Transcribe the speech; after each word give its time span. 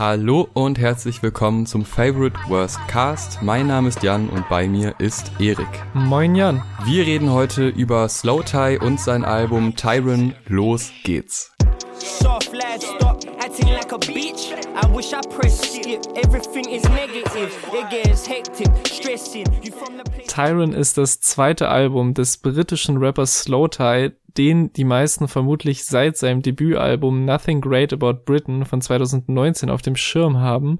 Hallo 0.00 0.48
und 0.54 0.78
herzlich 0.78 1.22
willkommen 1.22 1.66
zum 1.66 1.84
Favorite 1.84 2.34
Worst 2.48 2.78
Cast. 2.88 3.42
Mein 3.42 3.66
Name 3.66 3.86
ist 3.86 4.02
Jan 4.02 4.30
und 4.30 4.48
bei 4.48 4.66
mir 4.66 4.94
ist 4.98 5.30
Erik. 5.38 5.68
Moin 5.92 6.34
Jan. 6.34 6.62
Wir 6.86 7.04
reden 7.04 7.30
heute 7.30 7.68
über 7.68 8.08
Slow 8.08 8.42
Tie 8.42 8.78
und 8.80 8.98
sein 8.98 9.26
Album 9.26 9.76
Tyron. 9.76 10.34
Los 10.46 10.90
geht's. 11.04 11.52
Soft 11.98 12.50
lad, 12.54 12.82
stop 12.82 13.29
acting 13.60 13.74
like 13.74 13.92
a 13.92 13.98
bitch. 13.98 14.52
I 14.74 14.86
wish 14.94 15.12
I 15.12 15.20
pressed 15.28 15.64
skip. 15.64 16.02
Everything 16.16 16.68
is 16.68 16.82
negative. 16.90 17.54
It 17.72 17.90
gets 17.90 18.26
hectic, 18.26 18.68
stressing. 18.86 19.46
Tyron 20.26 20.72
ist 20.72 20.96
das 20.98 21.20
zweite 21.20 21.68
Album 21.68 22.14
des 22.14 22.38
britischen 22.38 22.98
Rappers 22.98 23.42
Slow 23.42 23.68
Tie, 23.68 24.12
den 24.36 24.72
die 24.72 24.84
meisten 24.84 25.28
vermutlich 25.28 25.84
seit 25.84 26.16
seinem 26.16 26.42
Debütalbum 26.42 27.24
Nothing 27.24 27.60
Great 27.60 27.92
About 27.92 28.24
Britain 28.24 28.64
von 28.64 28.80
2019 28.80 29.70
auf 29.70 29.82
dem 29.82 29.96
Schirm 29.96 30.38
haben. 30.38 30.78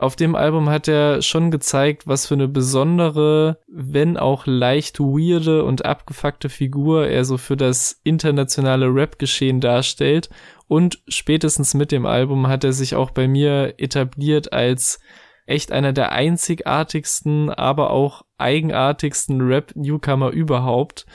Auf 0.00 0.16
dem 0.16 0.34
Album 0.34 0.70
hat 0.70 0.88
er 0.88 1.20
schon 1.20 1.50
gezeigt, 1.50 2.06
was 2.06 2.26
für 2.26 2.32
eine 2.32 2.48
besondere, 2.48 3.58
wenn 3.68 4.16
auch 4.16 4.46
leicht 4.46 4.98
weirde 4.98 5.62
und 5.62 5.84
abgefuckte 5.84 6.48
Figur 6.48 7.06
er 7.06 7.26
so 7.26 7.36
für 7.36 7.56
das 7.56 8.00
internationale 8.02 8.86
Rap-Geschehen 8.86 9.60
darstellt. 9.60 10.30
Und 10.70 11.02
spätestens 11.08 11.74
mit 11.74 11.90
dem 11.90 12.06
Album 12.06 12.46
hat 12.46 12.62
er 12.62 12.72
sich 12.72 12.94
auch 12.94 13.10
bei 13.10 13.26
mir 13.26 13.74
etabliert 13.78 14.52
als 14.52 15.00
echt 15.44 15.72
einer 15.72 15.92
der 15.92 16.12
einzigartigsten, 16.12 17.50
aber 17.50 17.90
auch 17.90 18.22
eigenartigsten 18.38 19.40
Rap-Newcomer 19.40 20.30
überhaupt. 20.30 21.06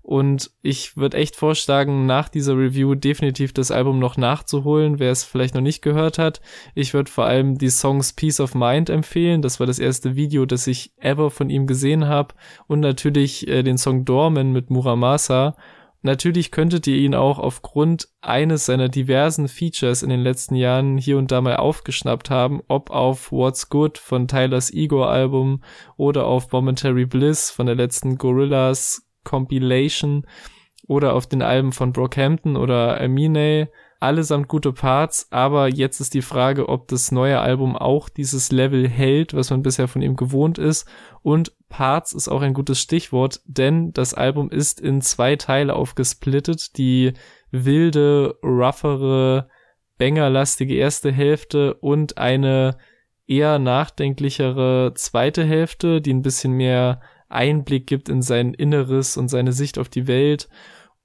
Und 0.00 0.52
ich 0.62 0.96
würde 0.96 1.16
echt 1.16 1.34
vorschlagen, 1.34 2.06
nach 2.06 2.28
dieser 2.28 2.56
Review 2.56 2.94
definitiv 2.94 3.52
das 3.52 3.72
Album 3.72 3.98
noch 3.98 4.16
nachzuholen, 4.16 5.00
wer 5.00 5.10
es 5.10 5.24
vielleicht 5.24 5.56
noch 5.56 5.60
nicht 5.60 5.82
gehört 5.82 6.16
hat. 6.18 6.40
Ich 6.76 6.94
würde 6.94 7.10
vor 7.10 7.24
allem 7.24 7.58
die 7.58 7.70
Songs 7.70 8.12
Peace 8.12 8.38
of 8.38 8.54
Mind 8.54 8.90
empfehlen. 8.90 9.42
Das 9.42 9.58
war 9.58 9.66
das 9.66 9.80
erste 9.80 10.14
Video, 10.14 10.46
das 10.46 10.68
ich 10.68 10.92
ever 10.98 11.32
von 11.32 11.50
ihm 11.50 11.66
gesehen 11.66 12.06
habe. 12.06 12.36
Und 12.68 12.78
natürlich 12.78 13.48
äh, 13.48 13.64
den 13.64 13.76
Song 13.76 14.04
Dorman 14.04 14.52
mit 14.52 14.70
Muramasa. 14.70 15.56
Natürlich 16.02 16.50
könntet 16.50 16.86
ihr 16.86 16.96
ihn 16.96 17.14
auch 17.14 17.38
aufgrund 17.38 18.08
eines 18.22 18.64
seiner 18.66 18.88
diversen 18.88 19.48
Features 19.48 20.02
in 20.02 20.08
den 20.08 20.20
letzten 20.20 20.54
Jahren 20.54 20.96
hier 20.96 21.18
und 21.18 21.30
da 21.30 21.42
mal 21.42 21.56
aufgeschnappt 21.56 22.30
haben, 22.30 22.62
ob 22.68 22.90
auf 22.90 23.30
What's 23.30 23.68
Good 23.68 23.98
von 23.98 24.26
Tylers 24.26 24.72
Ego 24.72 25.04
Album 25.04 25.62
oder 25.96 26.26
auf 26.26 26.50
Momentary 26.52 27.04
Bliss 27.04 27.50
von 27.50 27.66
der 27.66 27.74
letzten 27.74 28.16
Gorillas 28.16 29.06
Compilation 29.24 30.26
oder 30.86 31.14
auf 31.14 31.26
den 31.26 31.42
Alben 31.42 31.72
von 31.72 31.92
Brockhampton 31.92 32.56
oder 32.56 32.98
Amine. 32.98 33.68
Allesamt 34.00 34.48
gute 34.48 34.72
Parts, 34.72 35.26
aber 35.30 35.68
jetzt 35.68 36.00
ist 36.00 36.14
die 36.14 36.22
Frage, 36.22 36.70
ob 36.70 36.88
das 36.88 37.12
neue 37.12 37.38
Album 37.38 37.76
auch 37.76 38.08
dieses 38.08 38.50
Level 38.50 38.88
hält, 38.88 39.34
was 39.34 39.50
man 39.50 39.62
bisher 39.62 39.88
von 39.88 40.00
ihm 40.00 40.16
gewohnt 40.16 40.56
ist. 40.56 40.88
Und 41.20 41.52
Parts 41.68 42.14
ist 42.14 42.28
auch 42.28 42.40
ein 42.40 42.54
gutes 42.54 42.80
Stichwort, 42.80 43.42
denn 43.44 43.92
das 43.92 44.14
Album 44.14 44.50
ist 44.50 44.80
in 44.80 45.02
zwei 45.02 45.36
Teile 45.36 45.74
aufgesplittet. 45.74 46.78
Die 46.78 47.12
wilde, 47.50 48.38
roughere, 48.42 49.48
bangerlastige 49.98 50.76
erste 50.76 51.12
Hälfte 51.12 51.74
und 51.74 52.16
eine 52.16 52.78
eher 53.26 53.58
nachdenklichere 53.58 54.92
zweite 54.94 55.44
Hälfte, 55.44 56.00
die 56.00 56.14
ein 56.14 56.22
bisschen 56.22 56.52
mehr 56.52 57.02
Einblick 57.28 57.86
gibt 57.86 58.08
in 58.08 58.22
sein 58.22 58.54
Inneres 58.54 59.18
und 59.18 59.28
seine 59.28 59.52
Sicht 59.52 59.78
auf 59.78 59.90
die 59.90 60.06
Welt. 60.06 60.48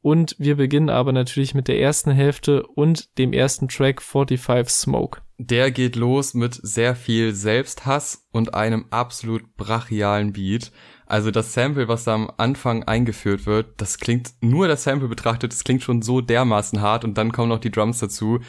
Und 0.05 0.35
wir 0.37 0.57
beginnen 0.57 0.91
aber 0.91 1.11
natürlich 1.13 1.55
mit 1.55 1.67
der 1.67 1.79
ersten 1.79 2.11
Hälfte 2.11 2.67
und 2.67 3.17
dem 3.17 3.33
ersten 3.33 3.67
Track 3.67 4.03
45 4.03 4.69
Smoke. 4.69 5.21
Der 5.39 5.71
geht 5.71 5.95
los 5.95 6.35
mit 6.35 6.53
sehr 6.61 6.95
viel 6.95 7.33
Selbsthass 7.33 8.23
und 8.31 8.53
einem 8.53 8.85
absolut 8.91 9.57
brachialen 9.57 10.31
Beat. 10.31 10.71
Also 11.07 11.31
das 11.31 11.55
Sample, 11.55 11.87
was 11.87 12.03
da 12.03 12.13
am 12.13 12.31
Anfang 12.37 12.83
eingeführt 12.83 13.47
wird, 13.47 13.81
das 13.81 13.97
klingt 13.97 14.33
nur 14.41 14.67
das 14.67 14.83
Sample 14.83 15.07
betrachtet, 15.07 15.51
das 15.51 15.63
klingt 15.63 15.81
schon 15.81 16.03
so 16.03 16.21
dermaßen 16.21 16.81
hart 16.81 17.03
und 17.03 17.17
dann 17.17 17.31
kommen 17.31 17.49
noch 17.49 17.57
die 17.57 17.71
Drums 17.71 17.97
dazu. 17.97 18.41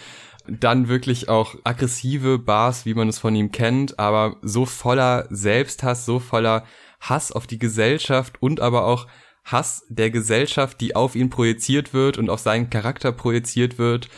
Dann 0.46 0.88
wirklich 0.88 1.30
auch 1.30 1.54
aggressive 1.64 2.38
Bars, 2.38 2.84
wie 2.84 2.92
man 2.92 3.08
es 3.08 3.18
von 3.18 3.34
ihm 3.34 3.50
kennt, 3.50 3.98
aber 3.98 4.36
so 4.42 4.66
voller 4.66 5.26
Selbsthass, 5.30 6.04
so 6.04 6.18
voller 6.18 6.64
Hass 7.00 7.32
auf 7.32 7.46
die 7.46 7.58
Gesellschaft 7.58 8.42
und 8.42 8.60
aber 8.60 8.84
auch 8.84 9.06
Hass 9.46 9.86
der 9.88 10.10
Gesellschaft, 10.10 10.80
die 10.80 10.96
auf 10.96 11.14
ihn 11.14 11.30
projiziert 11.30 11.94
wird 11.94 12.18
und 12.18 12.30
auf 12.30 12.40
seinen 12.40 12.68
Charakter 12.68 13.12
projiziert 13.12 13.78
wird. 13.78 14.08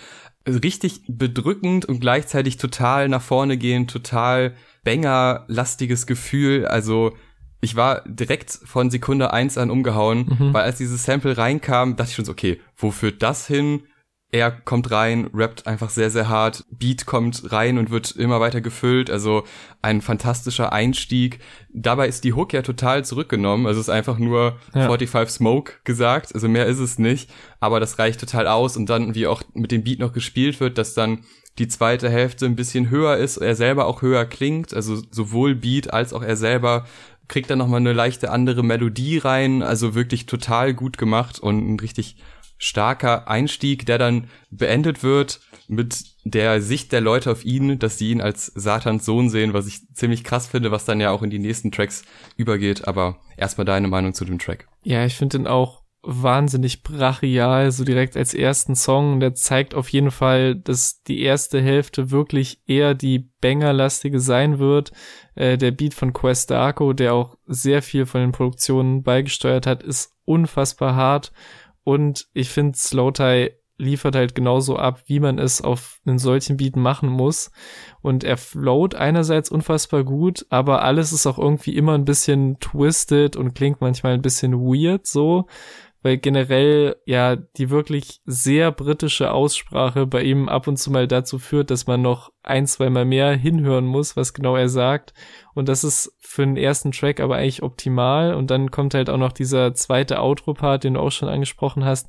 Richtig 0.46 1.02
bedrückend 1.06 1.84
und 1.84 2.00
gleichzeitig 2.00 2.56
total 2.56 3.10
nach 3.10 3.20
vorne 3.20 3.58
gehen, 3.58 3.86
total 3.86 4.54
banger-lastiges 4.84 6.06
Gefühl. 6.06 6.66
Also 6.66 7.14
ich 7.60 7.76
war 7.76 8.02
direkt 8.06 8.50
von 8.50 8.90
Sekunde 8.90 9.32
eins 9.32 9.58
an 9.58 9.70
umgehauen, 9.70 10.36
mhm. 10.38 10.54
weil 10.54 10.62
als 10.62 10.78
dieses 10.78 11.04
Sample 11.04 11.36
reinkam, 11.36 11.96
dachte 11.96 12.10
ich 12.10 12.16
schon 12.16 12.24
so, 12.24 12.32
okay, 12.32 12.60
wo 12.74 12.90
führt 12.90 13.22
das 13.22 13.46
hin? 13.46 13.82
Er 14.30 14.50
kommt 14.50 14.90
rein, 14.90 15.30
rappt 15.32 15.66
einfach 15.66 15.88
sehr, 15.88 16.10
sehr 16.10 16.28
hart, 16.28 16.64
Beat 16.70 17.06
kommt 17.06 17.50
rein 17.50 17.78
und 17.78 17.90
wird 17.90 18.10
immer 18.10 18.40
weiter 18.40 18.60
gefüllt, 18.60 19.10
also 19.10 19.44
ein 19.80 20.02
fantastischer 20.02 20.70
Einstieg. 20.72 21.40
Dabei 21.72 22.08
ist 22.08 22.24
die 22.24 22.34
Hook 22.34 22.52
ja 22.52 22.60
total 22.60 23.06
zurückgenommen, 23.06 23.66
also 23.66 23.80
es 23.80 23.88
ist 23.88 23.94
einfach 23.94 24.18
nur 24.18 24.58
ja. 24.74 24.82
45 24.82 25.34
Smoke 25.34 25.72
gesagt, 25.84 26.34
also 26.34 26.46
mehr 26.46 26.66
ist 26.66 26.78
es 26.78 26.98
nicht, 26.98 27.30
aber 27.58 27.80
das 27.80 27.98
reicht 27.98 28.20
total 28.20 28.46
aus. 28.46 28.76
Und 28.76 28.90
dann, 28.90 29.14
wie 29.14 29.26
auch 29.26 29.42
mit 29.54 29.72
dem 29.72 29.82
Beat 29.82 29.98
noch 29.98 30.12
gespielt 30.12 30.60
wird, 30.60 30.76
dass 30.76 30.92
dann 30.92 31.24
die 31.58 31.68
zweite 31.68 32.10
Hälfte 32.10 32.44
ein 32.44 32.54
bisschen 32.54 32.90
höher 32.90 33.16
ist, 33.16 33.38
er 33.38 33.56
selber 33.56 33.86
auch 33.86 34.02
höher 34.02 34.26
klingt, 34.26 34.74
also 34.74 35.02
sowohl 35.10 35.54
Beat 35.54 35.92
als 35.92 36.12
auch 36.12 36.22
er 36.22 36.36
selber 36.36 36.84
kriegt 37.28 37.50
dann 37.50 37.58
nochmal 37.58 37.80
eine 37.80 37.92
leichte 37.92 38.30
andere 38.30 38.62
Melodie 38.62 39.18
rein, 39.18 39.62
also 39.62 39.94
wirklich 39.94 40.26
total 40.26 40.74
gut 40.74 40.96
gemacht 40.96 41.38
und 41.38 41.74
ein 41.74 41.78
richtig 41.78 42.16
starker 42.58 43.28
Einstieg, 43.28 43.86
der 43.86 43.98
dann 43.98 44.28
beendet 44.50 45.02
wird 45.02 45.40
mit 45.68 46.04
der 46.24 46.60
Sicht 46.60 46.92
der 46.92 47.00
Leute 47.00 47.30
auf 47.30 47.44
ihn, 47.44 47.78
dass 47.78 47.98
sie 47.98 48.10
ihn 48.10 48.20
als 48.20 48.46
Satans 48.46 49.04
Sohn 49.04 49.30
sehen, 49.30 49.52
was 49.52 49.66
ich 49.66 49.86
ziemlich 49.94 50.24
krass 50.24 50.46
finde, 50.46 50.70
was 50.70 50.84
dann 50.84 51.00
ja 51.00 51.10
auch 51.10 51.22
in 51.22 51.30
die 51.30 51.38
nächsten 51.38 51.70
Tracks 51.70 52.04
übergeht. 52.36 52.88
Aber 52.88 53.18
erstmal 53.36 53.64
deine 53.64 53.88
Meinung 53.88 54.14
zu 54.14 54.24
dem 54.24 54.38
Track. 54.38 54.66
Ja, 54.82 55.04
ich 55.04 55.14
finde 55.14 55.38
den 55.38 55.46
auch 55.46 55.82
wahnsinnig 56.02 56.84
brachial, 56.84 57.70
so 57.70 57.84
direkt 57.84 58.16
als 58.16 58.32
ersten 58.32 58.74
Song. 58.74 59.20
Der 59.20 59.34
zeigt 59.34 59.74
auf 59.74 59.88
jeden 59.90 60.10
Fall, 60.10 60.54
dass 60.54 61.02
die 61.02 61.20
erste 61.20 61.60
Hälfte 61.60 62.10
wirklich 62.10 62.62
eher 62.66 62.94
die 62.94 63.30
Banger-lastige 63.40 64.20
sein 64.20 64.58
wird. 64.58 64.92
Äh, 65.34 65.58
der 65.58 65.72
Beat 65.72 65.94
von 65.94 66.12
Quest 66.12 66.50
Darko, 66.50 66.92
der 66.92 67.14
auch 67.14 67.36
sehr 67.46 67.82
viel 67.82 68.06
von 68.06 68.20
den 68.20 68.32
Produktionen 68.32 69.02
beigesteuert 69.02 69.66
hat, 69.66 69.82
ist 69.82 70.12
unfassbar 70.24 70.94
hart 70.94 71.32
und 71.88 72.28
ich 72.34 72.50
finde, 72.50 72.76
Slowtie 72.76 73.52
liefert 73.78 74.14
halt 74.14 74.34
genauso 74.34 74.76
ab, 74.76 75.04
wie 75.06 75.20
man 75.20 75.38
es 75.38 75.62
auf 75.62 76.02
einen 76.04 76.18
solchen 76.18 76.58
Beat 76.58 76.76
machen 76.76 77.08
muss. 77.08 77.50
Und 78.02 78.24
er 78.24 78.36
float 78.36 78.94
einerseits 78.94 79.50
unfassbar 79.50 80.04
gut, 80.04 80.44
aber 80.50 80.82
alles 80.82 81.12
ist 81.12 81.26
auch 81.26 81.38
irgendwie 81.38 81.74
immer 81.74 81.94
ein 81.94 82.04
bisschen 82.04 82.58
twisted 82.60 83.36
und 83.36 83.54
klingt 83.54 83.80
manchmal 83.80 84.12
ein 84.12 84.20
bisschen 84.20 84.52
weird 84.52 85.06
so 85.06 85.46
weil 86.02 86.16
generell 86.16 86.96
ja 87.06 87.36
die 87.36 87.70
wirklich 87.70 88.20
sehr 88.24 88.70
britische 88.70 89.32
Aussprache 89.32 90.06
bei 90.06 90.22
ihm 90.22 90.48
ab 90.48 90.68
und 90.68 90.76
zu 90.76 90.90
mal 90.90 91.08
dazu 91.08 91.38
führt, 91.38 91.70
dass 91.70 91.86
man 91.86 92.02
noch 92.02 92.32
ein, 92.42 92.66
zwei 92.66 92.88
Mal 92.88 93.04
mehr 93.04 93.32
hinhören 93.32 93.84
muss, 93.84 94.16
was 94.16 94.32
genau 94.32 94.56
er 94.56 94.68
sagt. 94.68 95.12
Und 95.58 95.68
das 95.68 95.82
ist 95.82 96.16
für 96.20 96.46
den 96.46 96.56
ersten 96.56 96.92
Track 96.92 97.18
aber 97.18 97.34
eigentlich 97.34 97.64
optimal. 97.64 98.32
Und 98.32 98.48
dann 98.48 98.70
kommt 98.70 98.94
halt 98.94 99.10
auch 99.10 99.16
noch 99.16 99.32
dieser 99.32 99.74
zweite 99.74 100.20
Outro-Part, 100.20 100.84
den 100.84 100.94
du 100.94 101.00
auch 101.00 101.10
schon 101.10 101.28
angesprochen 101.28 101.84
hast, 101.84 102.08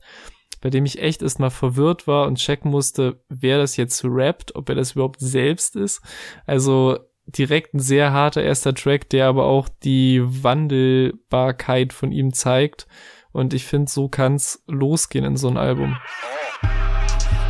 bei 0.61 0.69
dem 0.69 0.85
ich 0.85 1.01
echt 1.01 1.23
erstmal 1.23 1.49
verwirrt 1.49 2.05
war 2.05 2.27
und 2.27 2.37
checken 2.37 2.69
musste, 2.69 3.23
wer 3.27 3.57
das 3.57 3.75
jetzt 3.75 4.05
rappt, 4.05 4.53
ob 4.53 4.69
er 4.69 4.75
das 4.75 4.91
überhaupt 4.91 5.19
selbst 5.19 5.75
ist. 5.75 6.03
Also 6.45 6.99
direkt 7.25 7.73
ein 7.73 7.79
sehr 7.79 8.13
harter 8.13 8.43
erster 8.43 8.75
Track, 8.75 9.09
der 9.09 9.25
aber 9.25 9.45
auch 9.45 9.67
die 9.81 10.21
Wandelbarkeit 10.23 11.91
von 11.91 12.11
ihm 12.11 12.35
zeigt 12.35 12.85
und 13.31 13.55
ich 13.55 13.65
finde, 13.65 13.89
so 13.89 14.09
kann's 14.09 14.63
losgehen 14.67 15.25
in 15.25 15.37
so 15.37 15.47
ein 15.47 15.57
Album. 15.57 15.97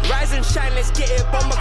Rise 0.04 0.38
and 0.38 0.46
shine, 0.46 0.74
let's 0.76 0.94
get 0.94 1.10
it. 1.10 1.26
Bomber. 1.30 1.60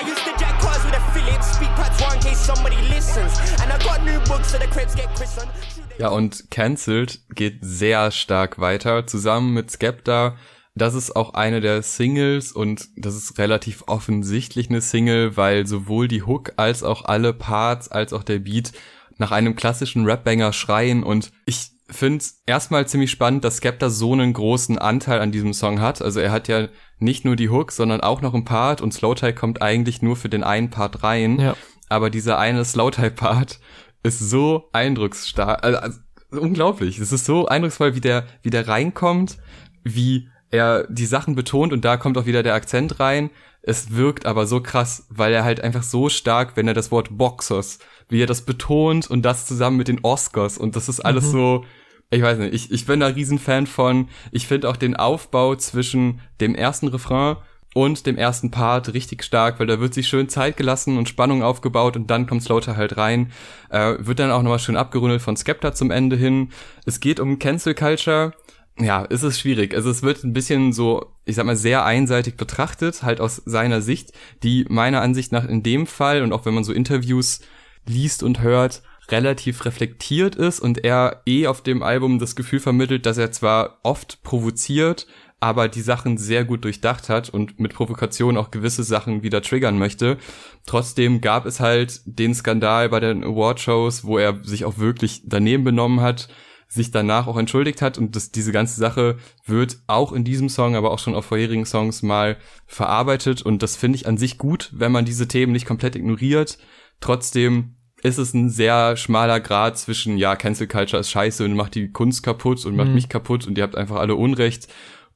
I 0.00 0.08
used 0.08 0.24
to 0.24 0.30
jack 0.38 0.60
cars 0.60 0.84
with 0.84 0.94
a 0.94 1.00
Phillips, 1.12 1.54
speak 1.56 1.70
parts 1.70 2.00
one 2.00 2.20
case 2.20 2.38
somebody 2.38 2.76
listens. 2.88 3.36
And 3.60 3.72
I 3.72 3.78
got 3.82 4.04
new 4.04 4.20
books 4.28 4.52
so 4.52 4.58
the 4.58 4.68
cribs 4.68 4.94
get 4.94 5.12
christened. 5.16 5.50
Ja, 5.98 6.10
und 6.10 6.52
Cancelled 6.52 7.20
geht 7.34 7.58
sehr 7.62 8.12
stark 8.12 8.60
weiter, 8.60 9.08
zusammen 9.08 9.54
mit 9.54 9.72
Skepta. 9.72 10.36
Das 10.76 10.94
ist 10.94 11.16
auch 11.16 11.34
eine 11.34 11.60
der 11.60 11.82
Singles 11.82 12.52
und 12.52 12.88
das 12.96 13.16
ist 13.16 13.38
relativ 13.38 13.82
offensichtlich 13.88 14.70
eine 14.70 14.82
Single, 14.82 15.36
weil 15.36 15.66
sowohl 15.66 16.06
die 16.06 16.22
Hook 16.22 16.52
als 16.56 16.84
auch 16.84 17.04
alle 17.04 17.32
Parts 17.32 17.88
als 17.88 18.12
auch 18.12 18.22
der 18.22 18.38
Beat 18.38 18.70
nach 19.16 19.32
einem 19.32 19.56
klassischen 19.56 20.04
Rap-Banger 20.04 20.52
schreien 20.52 21.02
und 21.02 21.32
ich 21.44 21.72
finde 21.90 22.24
erstmal 22.46 22.86
ziemlich 22.86 23.10
spannend, 23.10 23.44
dass 23.44 23.56
Skepta 23.56 23.90
so 23.90 24.12
einen 24.12 24.32
großen 24.32 24.78
Anteil 24.78 25.20
an 25.20 25.32
diesem 25.32 25.54
Song 25.54 25.80
hat. 25.80 26.02
Also 26.02 26.20
er 26.20 26.30
hat 26.30 26.48
ja 26.48 26.68
nicht 26.98 27.24
nur 27.24 27.36
die 27.36 27.48
Hook, 27.48 27.72
sondern 27.72 28.00
auch 28.00 28.20
noch 28.20 28.34
ein 28.34 28.44
Part 28.44 28.80
und 28.80 28.92
Slowtie 28.92 29.32
kommt 29.32 29.62
eigentlich 29.62 30.02
nur 30.02 30.16
für 30.16 30.28
den 30.28 30.44
einen 30.44 30.70
Part 30.70 31.02
rein. 31.02 31.38
Ja. 31.38 31.56
Aber 31.88 32.10
dieser 32.10 32.38
eine 32.38 32.64
Slowtie-Part 32.64 33.60
ist 34.02 34.18
so 34.18 34.68
eindrucksstark, 34.72 35.64
also, 35.64 35.78
also 35.78 35.98
unglaublich. 36.30 36.98
Es 36.98 37.12
ist 37.12 37.24
so 37.24 37.46
eindrucksvoll, 37.46 37.94
wie 37.94 38.00
der, 38.00 38.26
wie 38.42 38.50
der 38.50 38.68
reinkommt, 38.68 39.38
wie 39.82 40.28
er 40.50 40.86
die 40.88 41.06
Sachen 41.06 41.34
betont 41.34 41.72
und 41.72 41.84
da 41.84 41.96
kommt 41.96 42.18
auch 42.18 42.26
wieder 42.26 42.42
der 42.42 42.54
Akzent 42.54 43.00
rein. 43.00 43.30
Es 43.68 43.94
wirkt 43.94 44.24
aber 44.24 44.46
so 44.46 44.62
krass, 44.62 45.04
weil 45.10 45.30
er 45.30 45.44
halt 45.44 45.60
einfach 45.60 45.82
so 45.82 46.08
stark, 46.08 46.56
wenn 46.56 46.66
er 46.66 46.72
das 46.72 46.90
Wort 46.90 47.18
Boxers, 47.18 47.78
wie 48.08 48.22
er 48.22 48.26
das 48.26 48.40
betont 48.40 49.10
und 49.10 49.20
das 49.20 49.44
zusammen 49.44 49.76
mit 49.76 49.88
den 49.88 50.02
Oscars 50.02 50.56
und 50.56 50.74
das 50.74 50.88
ist 50.88 51.00
alles 51.00 51.26
mhm. 51.26 51.32
so, 51.32 51.64
ich 52.08 52.22
weiß 52.22 52.38
nicht, 52.38 52.54
ich, 52.54 52.72
ich 52.72 52.86
bin 52.86 53.00
da 53.00 53.08
Riesenfan 53.08 53.66
von. 53.66 54.08
Ich 54.32 54.46
finde 54.46 54.70
auch 54.70 54.76
den 54.76 54.96
Aufbau 54.96 55.54
zwischen 55.54 56.22
dem 56.40 56.54
ersten 56.54 56.88
Refrain 56.88 57.36
und 57.74 58.06
dem 58.06 58.16
ersten 58.16 58.50
Part 58.50 58.94
richtig 58.94 59.22
stark, 59.22 59.60
weil 59.60 59.66
da 59.66 59.80
wird 59.80 59.92
sich 59.92 60.08
schön 60.08 60.30
Zeit 60.30 60.56
gelassen 60.56 60.96
und 60.96 61.10
Spannung 61.10 61.42
aufgebaut 61.42 61.94
und 61.94 62.10
dann 62.10 62.26
kommt 62.26 62.42
Slaughter 62.42 62.74
halt 62.74 62.96
rein. 62.96 63.32
Äh, 63.68 63.96
wird 63.98 64.18
dann 64.18 64.30
auch 64.30 64.42
nochmal 64.42 64.60
schön 64.60 64.78
abgerundet 64.78 65.20
von 65.20 65.36
Skepta 65.36 65.74
zum 65.74 65.90
Ende 65.90 66.16
hin. 66.16 66.52
Es 66.86 67.00
geht 67.00 67.20
um 67.20 67.38
Cancel 67.38 67.74
Culture. 67.74 68.32
Ja, 68.80 69.02
ist 69.02 69.24
es 69.24 69.40
schwierig. 69.40 69.74
Also 69.74 69.90
es 69.90 70.02
wird 70.02 70.22
ein 70.22 70.32
bisschen 70.32 70.72
so, 70.72 71.12
ich 71.24 71.34
sag 71.34 71.46
mal, 71.46 71.56
sehr 71.56 71.84
einseitig 71.84 72.36
betrachtet, 72.36 73.02
halt 73.02 73.20
aus 73.20 73.42
seiner 73.44 73.82
Sicht, 73.82 74.12
die 74.42 74.66
meiner 74.68 75.02
Ansicht 75.02 75.32
nach 75.32 75.48
in 75.48 75.62
dem 75.62 75.86
Fall 75.86 76.22
und 76.22 76.32
auch 76.32 76.46
wenn 76.46 76.54
man 76.54 76.64
so 76.64 76.72
Interviews 76.72 77.40
liest 77.86 78.22
und 78.22 78.40
hört, 78.40 78.82
relativ 79.10 79.64
reflektiert 79.64 80.36
ist 80.36 80.60
und 80.60 80.84
er 80.84 81.22
eh 81.26 81.46
auf 81.46 81.62
dem 81.62 81.82
Album 81.82 82.18
das 82.18 82.36
Gefühl 82.36 82.60
vermittelt, 82.60 83.06
dass 83.06 83.18
er 83.18 83.32
zwar 83.32 83.78
oft 83.82 84.22
provoziert, 84.22 85.06
aber 85.40 85.68
die 85.68 85.80
Sachen 85.80 86.18
sehr 86.18 86.44
gut 86.44 86.64
durchdacht 86.64 87.08
hat 87.08 87.30
und 87.30 87.58
mit 87.58 87.72
Provokation 87.72 88.36
auch 88.36 88.50
gewisse 88.50 88.82
Sachen 88.82 89.22
wieder 89.22 89.40
triggern 89.40 89.78
möchte. 89.78 90.18
Trotzdem 90.66 91.20
gab 91.20 91.46
es 91.46 91.60
halt 91.60 92.00
den 92.04 92.34
Skandal 92.34 92.88
bei 92.88 93.00
den 93.00 93.24
Awardshows, 93.24 94.04
wo 94.04 94.18
er 94.18 94.44
sich 94.44 94.64
auch 94.64 94.78
wirklich 94.78 95.22
daneben 95.24 95.64
benommen 95.64 96.00
hat, 96.00 96.28
sich 96.68 96.90
danach 96.90 97.26
auch 97.26 97.38
entschuldigt 97.38 97.80
hat 97.80 97.96
und 97.96 98.14
das, 98.14 98.30
diese 98.30 98.52
ganze 98.52 98.78
Sache 98.78 99.16
wird 99.46 99.78
auch 99.86 100.12
in 100.12 100.24
diesem 100.24 100.48
Song, 100.48 100.76
aber 100.76 100.90
auch 100.90 100.98
schon 100.98 101.14
auf 101.14 101.24
vorherigen 101.24 101.64
Songs 101.64 102.02
mal 102.02 102.36
verarbeitet 102.66 103.42
und 103.42 103.62
das 103.62 103.76
finde 103.76 103.96
ich 103.96 104.06
an 104.06 104.18
sich 104.18 104.36
gut, 104.36 104.70
wenn 104.74 104.92
man 104.92 105.06
diese 105.06 105.26
Themen 105.26 105.52
nicht 105.52 105.66
komplett 105.66 105.96
ignoriert. 105.96 106.58
Trotzdem 107.00 107.76
ist 108.02 108.18
es 108.18 108.34
ein 108.34 108.50
sehr 108.50 108.96
schmaler 108.96 109.40
Grad 109.40 109.78
zwischen, 109.78 110.18
ja, 110.18 110.36
Cancel 110.36 110.66
Culture 110.66 111.00
ist 111.00 111.10
scheiße 111.10 111.44
und 111.44 111.54
macht 111.54 111.74
die 111.74 111.90
Kunst 111.90 112.22
kaputt 112.22 112.64
und 112.64 112.76
macht 112.76 112.88
mhm. 112.88 112.94
mich 112.94 113.08
kaputt 113.08 113.46
und 113.46 113.58
ihr 113.58 113.64
habt 113.64 113.76
einfach 113.76 113.96
alle 113.96 114.14
Unrecht. 114.14 114.68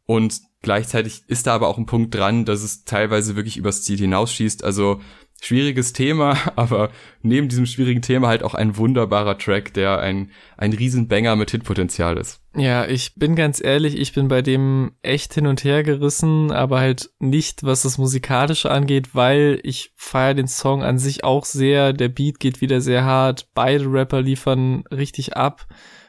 Und 0.05 0.41
gleichzeitig 0.63 1.23
ist 1.29 1.47
da 1.47 1.55
aber 1.55 1.69
auch 1.69 1.79
ein 1.79 1.87
Punkt 1.87 2.15
dran, 2.15 2.45
dass 2.45 2.63
es 2.63 2.85
teilweise 2.85 3.37
wirklich 3.37 3.57
übers 3.57 3.83
Ziel 3.83 3.99
hinausschießt. 3.99 4.65
Also 4.65 5.01
schwieriges 5.43 5.93
Thema, 5.93 6.39
aber 6.57 6.91
neben 7.21 7.49
diesem 7.49 7.67
schwierigen 7.67 8.01
Thema 8.01 8.29
halt 8.29 8.43
auch 8.43 8.55
ein 8.55 8.77
wunderbarer 8.77 9.37
Track, 9.37 9.75
der 9.75 9.99
ein, 9.99 10.31
ein 10.57 10.73
Riesenbanger 10.73 11.37
mit 11.37 11.51
Hitpotenzial 11.51 12.17
ist. 12.17 12.41
Ja, 12.57 12.87
ich 12.87 13.15
bin 13.17 13.35
ganz 13.35 13.63
ehrlich, 13.63 13.99
ich 13.99 14.13
bin 14.13 14.29
bei 14.29 14.41
dem 14.41 14.93
echt 15.03 15.35
hin 15.35 15.47
und 15.47 15.65
her 15.65 15.83
gerissen, 15.83 16.53
aber 16.53 16.81
halt 16.81 17.11
nicht, 17.19 17.65
was 17.65 17.83
das 17.83 17.99
Musikalische 17.99 18.71
angeht, 18.71 19.15
weil 19.15 19.59
ich 19.63 19.93
feiere 19.97 20.35
den 20.35 20.49
Song 20.49 20.83
an 20.83 20.99
sich 20.99 21.25
auch 21.25 21.45
sehr, 21.45 21.93
der 21.93 22.09
Beat 22.09 22.39
geht 22.39 22.61
wieder 22.61 22.81
sehr 22.81 23.05
hart, 23.05 23.49
beide 23.55 23.87
Rapper 23.87 24.23
liefern 24.23 24.85
richtig 24.91 25.37
ab. 25.37 25.67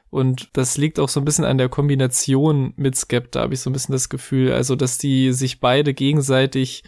Und 0.09 0.49
das 0.53 0.77
liegt 0.77 0.99
auch 0.99 1.09
so 1.09 1.19
ein 1.19 1.25
bisschen 1.25 1.43
an 1.43 1.57
der 1.57 1.69
Kombination 1.69 2.73
mit 2.75 2.95
Skepta, 2.95 3.41
habe 3.41 3.55
ich 3.55 3.61
so 3.61 3.71
ein 3.71 3.73
bisschen 3.73 3.93
das 3.93 4.09
Gefühl. 4.09 4.51
Also, 4.51 4.75
dass 4.75 4.99
die 4.99 5.31
sich 5.31 5.59
beide 5.59 5.95
gegenseitig 5.95 6.83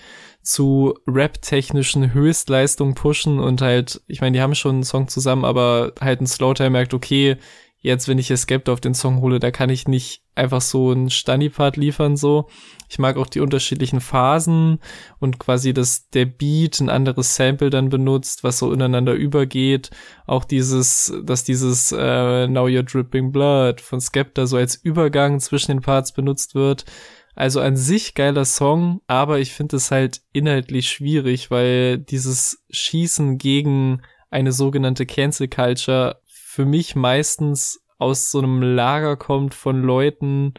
zu 0.45 0.93
rap-technischen 1.07 2.13
Höchstleistungen 2.13 2.95
pushen 2.95 3.39
und 3.39 3.61
halt, 3.61 4.01
ich 4.07 4.21
meine, 4.21 4.37
die 4.37 4.41
haben 4.41 4.55
schon 4.55 4.75
einen 4.75 4.83
Song 4.83 5.07
zusammen, 5.07 5.43
aber 5.43 5.93
halt 5.99 6.21
ein 6.21 6.27
Slowtime 6.27 6.69
merkt, 6.69 6.93
okay, 6.93 7.37
jetzt, 7.85 8.07
wenn 8.07 8.17
ich 8.17 8.27
hier 8.27 8.37
Skepta 8.37 8.71
auf 8.73 8.81
den 8.81 8.95
Song 8.95 9.21
hole, 9.21 9.39
da 9.39 9.51
kann 9.51 9.69
ich 9.69 9.87
nicht 9.87 10.23
einfach 10.33 10.61
so 10.61 10.91
einen 10.91 11.09
Stani-Part 11.09 11.77
liefern, 11.77 12.17
so. 12.17 12.47
Ich 12.89 12.99
mag 12.99 13.17
auch 13.17 13.27
die 13.27 13.39
unterschiedlichen 13.39 14.01
Phasen 14.01 14.79
und 15.19 15.39
quasi, 15.39 15.73
dass 15.73 16.09
der 16.09 16.25
Beat 16.25 16.79
ein 16.79 16.89
anderes 16.89 17.35
Sample 17.35 17.69
dann 17.69 17.89
benutzt, 17.89 18.43
was 18.43 18.57
so 18.57 18.71
ineinander 18.73 19.13
übergeht. 19.13 19.91
Auch 20.25 20.45
dieses, 20.45 21.13
dass 21.23 21.43
dieses 21.43 21.91
äh, 21.91 22.47
Now 22.47 22.65
You're 22.65 22.83
Dripping 22.83 23.31
Blood 23.31 23.81
von 23.81 24.01
Skepta 24.01 24.45
so 24.45 24.57
als 24.57 24.75
Übergang 24.75 25.39
zwischen 25.39 25.71
den 25.71 25.81
Parts 25.81 26.11
benutzt 26.11 26.55
wird. 26.55 26.85
Also 27.35 27.59
an 27.59 27.75
sich 27.75 28.13
geiler 28.15 28.45
Song, 28.45 29.01
aber 29.07 29.39
ich 29.39 29.53
finde 29.53 29.75
es 29.75 29.91
halt 29.91 30.21
inhaltlich 30.31 30.89
schwierig, 30.89 31.51
weil 31.51 31.97
dieses 31.97 32.63
Schießen 32.69 33.37
gegen 33.37 34.01
eine 34.29 34.53
sogenannte 34.53 35.05
Cancel 35.05 35.49
Culture 35.49 36.21
für 36.25 36.65
mich 36.65 36.95
meistens 36.95 37.83
aus 37.97 38.31
so 38.31 38.39
einem 38.39 38.61
Lager 38.61 39.17
kommt 39.17 39.53
von 39.53 39.81
Leuten, 39.81 40.53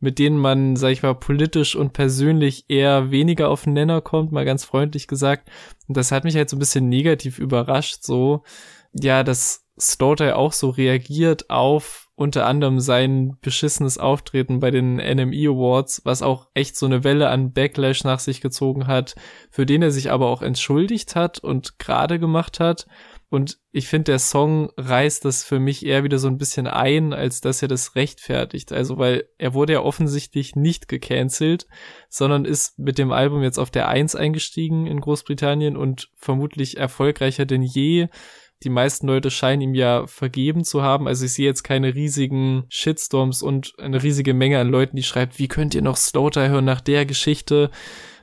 mit 0.00 0.18
denen 0.18 0.38
man, 0.38 0.76
sag 0.76 0.90
ich 0.90 1.02
mal, 1.02 1.14
politisch 1.14 1.76
und 1.76 1.92
persönlich 1.92 2.64
eher 2.68 3.10
weniger 3.10 3.50
auf 3.50 3.64
den 3.64 3.74
Nenner 3.74 4.00
kommt, 4.00 4.32
mal 4.32 4.44
ganz 4.44 4.64
freundlich 4.64 5.08
gesagt. 5.08 5.50
Und 5.88 5.96
das 5.96 6.12
hat 6.12 6.24
mich 6.24 6.36
halt 6.36 6.48
so 6.48 6.56
ein 6.56 6.60
bisschen 6.60 6.88
negativ 6.88 7.38
überrascht, 7.38 8.02
so, 8.02 8.42
ja, 8.92 9.22
dass 9.22 9.65
Slaughter 9.78 10.36
auch 10.36 10.52
so 10.52 10.70
reagiert 10.70 11.50
auf 11.50 12.06
unter 12.16 12.46
anderem 12.46 12.80
sein 12.80 13.36
beschissenes 13.42 13.98
Auftreten 13.98 14.58
bei 14.58 14.70
den 14.70 14.96
NME 14.96 15.50
Awards, 15.50 16.00
was 16.04 16.22
auch 16.22 16.48
echt 16.54 16.76
so 16.76 16.86
eine 16.86 17.04
Welle 17.04 17.28
an 17.28 17.52
Backlash 17.52 18.04
nach 18.04 18.20
sich 18.20 18.40
gezogen 18.40 18.86
hat, 18.86 19.16
für 19.50 19.66
den 19.66 19.82
er 19.82 19.90
sich 19.90 20.10
aber 20.10 20.28
auch 20.28 20.40
entschuldigt 20.40 21.14
hat 21.14 21.38
und 21.38 21.78
gerade 21.78 22.18
gemacht 22.18 22.58
hat. 22.58 22.86
Und 23.28 23.58
ich 23.72 23.88
finde, 23.88 24.12
der 24.12 24.18
Song 24.18 24.70
reißt 24.78 25.24
das 25.24 25.44
für 25.44 25.58
mich 25.58 25.84
eher 25.84 26.04
wieder 26.04 26.18
so 26.18 26.28
ein 26.28 26.38
bisschen 26.38 26.66
ein, 26.66 27.12
als 27.12 27.40
dass 27.40 27.60
er 27.60 27.68
das 27.68 27.96
rechtfertigt. 27.96 28.72
Also, 28.72 28.98
weil 28.98 29.28
er 29.36 29.52
wurde 29.52 29.74
ja 29.74 29.80
offensichtlich 29.80 30.54
nicht 30.54 30.88
gecancelt, 30.88 31.66
sondern 32.08 32.44
ist 32.44 32.78
mit 32.78 32.98
dem 32.98 33.10
Album 33.10 33.42
jetzt 33.42 33.58
auf 33.58 33.70
der 33.70 33.88
Eins 33.88 34.14
eingestiegen 34.14 34.86
in 34.86 35.00
Großbritannien 35.00 35.76
und 35.76 36.08
vermutlich 36.14 36.76
erfolgreicher 36.76 37.46
denn 37.46 37.62
je. 37.62 38.06
Die 38.62 38.70
meisten 38.70 39.06
Leute 39.06 39.30
scheinen 39.30 39.62
ihm 39.62 39.74
ja 39.74 40.06
vergeben 40.06 40.64
zu 40.64 40.82
haben. 40.82 41.06
Also 41.06 41.26
ich 41.26 41.34
sehe 41.34 41.46
jetzt 41.46 41.62
keine 41.62 41.94
riesigen 41.94 42.64
Shitstorms 42.68 43.42
und 43.42 43.74
eine 43.78 44.02
riesige 44.02 44.34
Menge 44.34 44.58
an 44.58 44.68
Leuten, 44.68 44.96
die 44.96 45.02
schreibt, 45.02 45.38
wie 45.38 45.48
könnt 45.48 45.74
ihr 45.74 45.82
noch 45.82 45.96
Slaughter 45.96 46.48
hören 46.48 46.64
nach 46.64 46.80
der 46.80 47.04
Geschichte? 47.04 47.70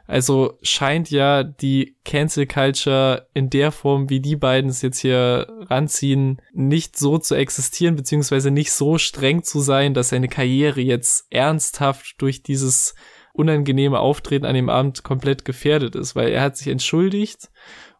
Also 0.05 0.57
scheint 0.61 1.11
ja 1.11 1.43
die 1.43 1.95
Cancel 2.03 2.45
Culture 2.45 3.27
in 3.33 3.49
der 3.49 3.71
Form, 3.71 4.09
wie 4.09 4.19
die 4.19 4.35
beiden 4.35 4.69
es 4.69 4.81
jetzt 4.81 4.99
hier 4.99 5.47
ranziehen, 5.61 6.41
nicht 6.51 6.97
so 6.97 7.17
zu 7.17 7.35
existieren, 7.35 7.95
beziehungsweise 7.95 8.51
nicht 8.51 8.73
so 8.73 8.97
streng 8.97 9.43
zu 9.43 9.61
sein, 9.61 9.93
dass 9.93 10.09
seine 10.09 10.27
Karriere 10.27 10.81
jetzt 10.81 11.27
ernsthaft 11.29 12.15
durch 12.17 12.43
dieses 12.43 12.95
unangenehme 13.33 13.99
Auftreten 13.99 14.45
an 14.45 14.55
dem 14.55 14.69
Abend 14.69 15.03
komplett 15.03 15.45
gefährdet 15.45 15.95
ist, 15.95 16.15
weil 16.15 16.29
er 16.29 16.41
hat 16.41 16.57
sich 16.57 16.67
entschuldigt 16.67 17.49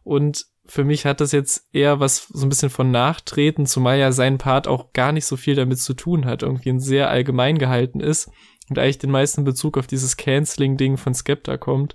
und 0.02 0.46
für 0.66 0.84
mich 0.84 1.04
hat 1.04 1.20
das 1.20 1.32
jetzt 1.32 1.68
eher 1.72 2.00
was 2.00 2.26
so 2.32 2.46
ein 2.46 2.48
bisschen 2.48 2.70
von 2.70 2.90
Nachtreten, 2.90 3.66
zumal 3.66 3.98
ja 3.98 4.12
sein 4.12 4.38
Part 4.38 4.66
auch 4.66 4.92
gar 4.92 5.12
nicht 5.12 5.26
so 5.26 5.36
viel 5.36 5.54
damit 5.54 5.78
zu 5.78 5.94
tun 5.94 6.24
hat, 6.24 6.42
irgendwie 6.42 6.70
ein 6.70 6.80
sehr 6.80 7.10
allgemein 7.10 7.58
gehalten 7.58 8.00
ist 8.00 8.30
und 8.70 8.78
eigentlich 8.78 8.98
den 8.98 9.10
meisten 9.10 9.44
Bezug 9.44 9.76
auf 9.76 9.86
dieses 9.86 10.16
Canceling-Ding 10.16 10.96
von 10.96 11.14
Skepta 11.14 11.58
kommt. 11.58 11.94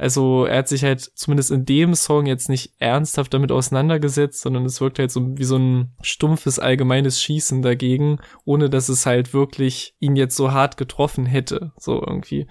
Also 0.00 0.46
er 0.46 0.60
hat 0.60 0.68
sich 0.68 0.82
halt 0.82 1.02
zumindest 1.14 1.50
in 1.50 1.66
dem 1.66 1.94
Song 1.94 2.24
jetzt 2.24 2.48
nicht 2.48 2.72
ernsthaft 2.78 3.34
damit 3.34 3.52
auseinandergesetzt, 3.52 4.40
sondern 4.40 4.64
es 4.64 4.80
wirkt 4.80 4.98
halt 4.98 5.10
so 5.10 5.36
wie 5.36 5.44
so 5.44 5.58
ein 5.58 5.92
stumpfes 6.00 6.58
allgemeines 6.58 7.20
Schießen 7.20 7.60
dagegen, 7.60 8.18
ohne 8.46 8.70
dass 8.70 8.88
es 8.88 9.04
halt 9.04 9.34
wirklich 9.34 9.94
ihn 9.98 10.16
jetzt 10.16 10.36
so 10.36 10.52
hart 10.52 10.78
getroffen 10.78 11.26
hätte, 11.26 11.72
so 11.76 12.00
irgendwie. 12.00 12.46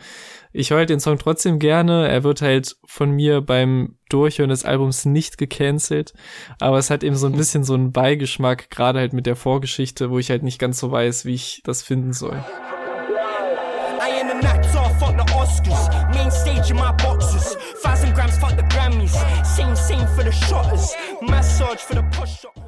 Ich 0.54 0.70
höre 0.70 0.78
halt 0.78 0.92
den 0.92 1.00
Song 1.00 1.18
trotzdem 1.18 1.58
gerne, 1.58 2.08
er 2.08 2.24
wird 2.24 2.44
halt 2.44 2.76
von 2.86 3.10
mir 3.10 3.42
beim 3.42 3.98
Durchhören 4.10 4.52
des 4.52 4.64
Albums 4.64 5.06
nicht 5.06 5.40
gecancelt, 5.40 6.14
aber 6.60 6.78
es 6.78 6.92
hat 6.92 7.04
eben 7.04 7.16
so 7.16 7.26
ein 7.26 7.36
bisschen 7.36 7.64
so 7.64 7.74
einen 7.74 7.92
Beigeschmack, 7.92 8.70
gerade 8.70 9.00
halt 9.00 9.14
mit 9.14 9.26
der 9.26 9.36
Vorgeschichte, 9.36 10.12
wo 10.12 10.20
ich 10.20 10.30
halt 10.30 10.44
nicht 10.44 10.60
ganz 10.60 10.80
so 10.80 10.92
weiß, 10.92 11.26
wie 11.26 11.34
ich 11.34 11.62
das 11.64 11.82
finden 11.82 12.14
soll. 12.14 12.46
Oscars. 15.40 15.90
Main 16.14 16.32
stage 16.32 16.72
in 16.72 16.78
my 16.78 16.92
boxes. 16.92 17.09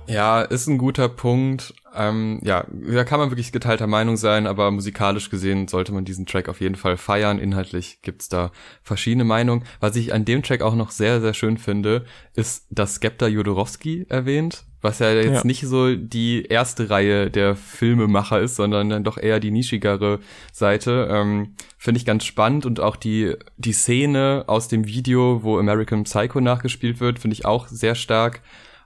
Ja, 0.08 0.42
ist 0.42 0.68
ein 0.68 0.78
guter 0.78 1.08
Punkt, 1.10 1.74
Ähm, 1.94 2.40
ja, 2.44 2.66
da 2.72 3.04
kann 3.04 3.20
man 3.20 3.32
wirklich 3.32 3.52
geteilter 3.52 3.88
Meinung 3.88 4.16
sein, 4.16 4.48
aber 4.48 4.72
musikalisch 4.72 5.30
gesehen 5.30 5.68
sollte 5.68 5.92
man 5.92 6.06
diesen 6.06 6.26
Track 6.26 6.48
auf 6.48 6.62
jeden 6.62 6.76
Fall 6.76 6.98
feiern. 6.98 7.38
Inhaltlich 7.38 8.02
gibt's 8.02 8.30
da 8.30 8.52
verschiedene 8.82 9.26
Meinungen. 9.26 9.66
Was 9.80 9.96
ich 9.96 10.14
an 10.14 10.26
dem 10.26 10.42
Track 10.42 10.62
auch 10.62 10.76
noch 10.76 10.92
sehr, 10.92 11.20
sehr 11.20 11.34
schön 11.34 11.58
finde, 11.58 12.06
ist, 12.34 12.66
dass 12.70 12.96
Skepta 12.96 13.28
Jodorowski 13.28 14.06
erwähnt, 14.08 14.64
was 14.82 15.00
ja 15.00 15.12
jetzt 15.12 15.44
ja. 15.44 15.44
nicht 15.44 15.62
so 15.68 15.96
die 15.96 16.46
erste 16.46 16.90
Reihe 16.90 17.30
der 17.30 17.56
Filmemacher 17.56 18.40
ist, 18.40 18.56
sondern 18.56 18.90
dann 18.90 19.04
doch 19.04 19.18
eher 19.18 19.40
die 19.40 19.52
nischigere 19.52 20.20
Seite. 20.54 21.10
Ähm, 21.12 21.56
finde 21.78 21.98
ich 21.98 22.06
ganz 22.06 22.24
spannend 22.24 22.66
und 22.66 22.80
auch 22.80 22.96
die, 22.96 23.36
die 23.58 23.74
Szene 23.74 24.46
aus 24.48 24.70
dem 24.70 24.88
Video, 24.88 25.44
wo 25.44 25.60
American 25.60 26.06
Psycho 26.06 26.40
nachgespielt 26.40 27.02
wird, 27.02 27.20
finde 27.20 27.34
ich 27.34 27.46
auch 27.46 27.68
sehr 27.68 27.96
stark. 27.96 28.42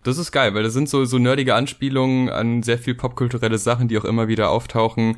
Das 0.06 0.20
ist 0.20 0.32
geil, 0.32 0.54
weil 0.54 0.62
das 0.62 0.74
sind 0.74 0.88
so, 0.88 1.04
so 1.06 1.18
nerdige 1.18 1.56
Anspielungen 1.56 2.30
an 2.30 2.62
sehr 2.62 2.78
viel 2.78 2.94
popkulturelle 2.94 3.58
Sachen, 3.58 3.88
die 3.88 3.98
auch 3.98 4.06
immer 4.06 4.28
wieder 4.28 4.52
auftauchen. 4.52 5.18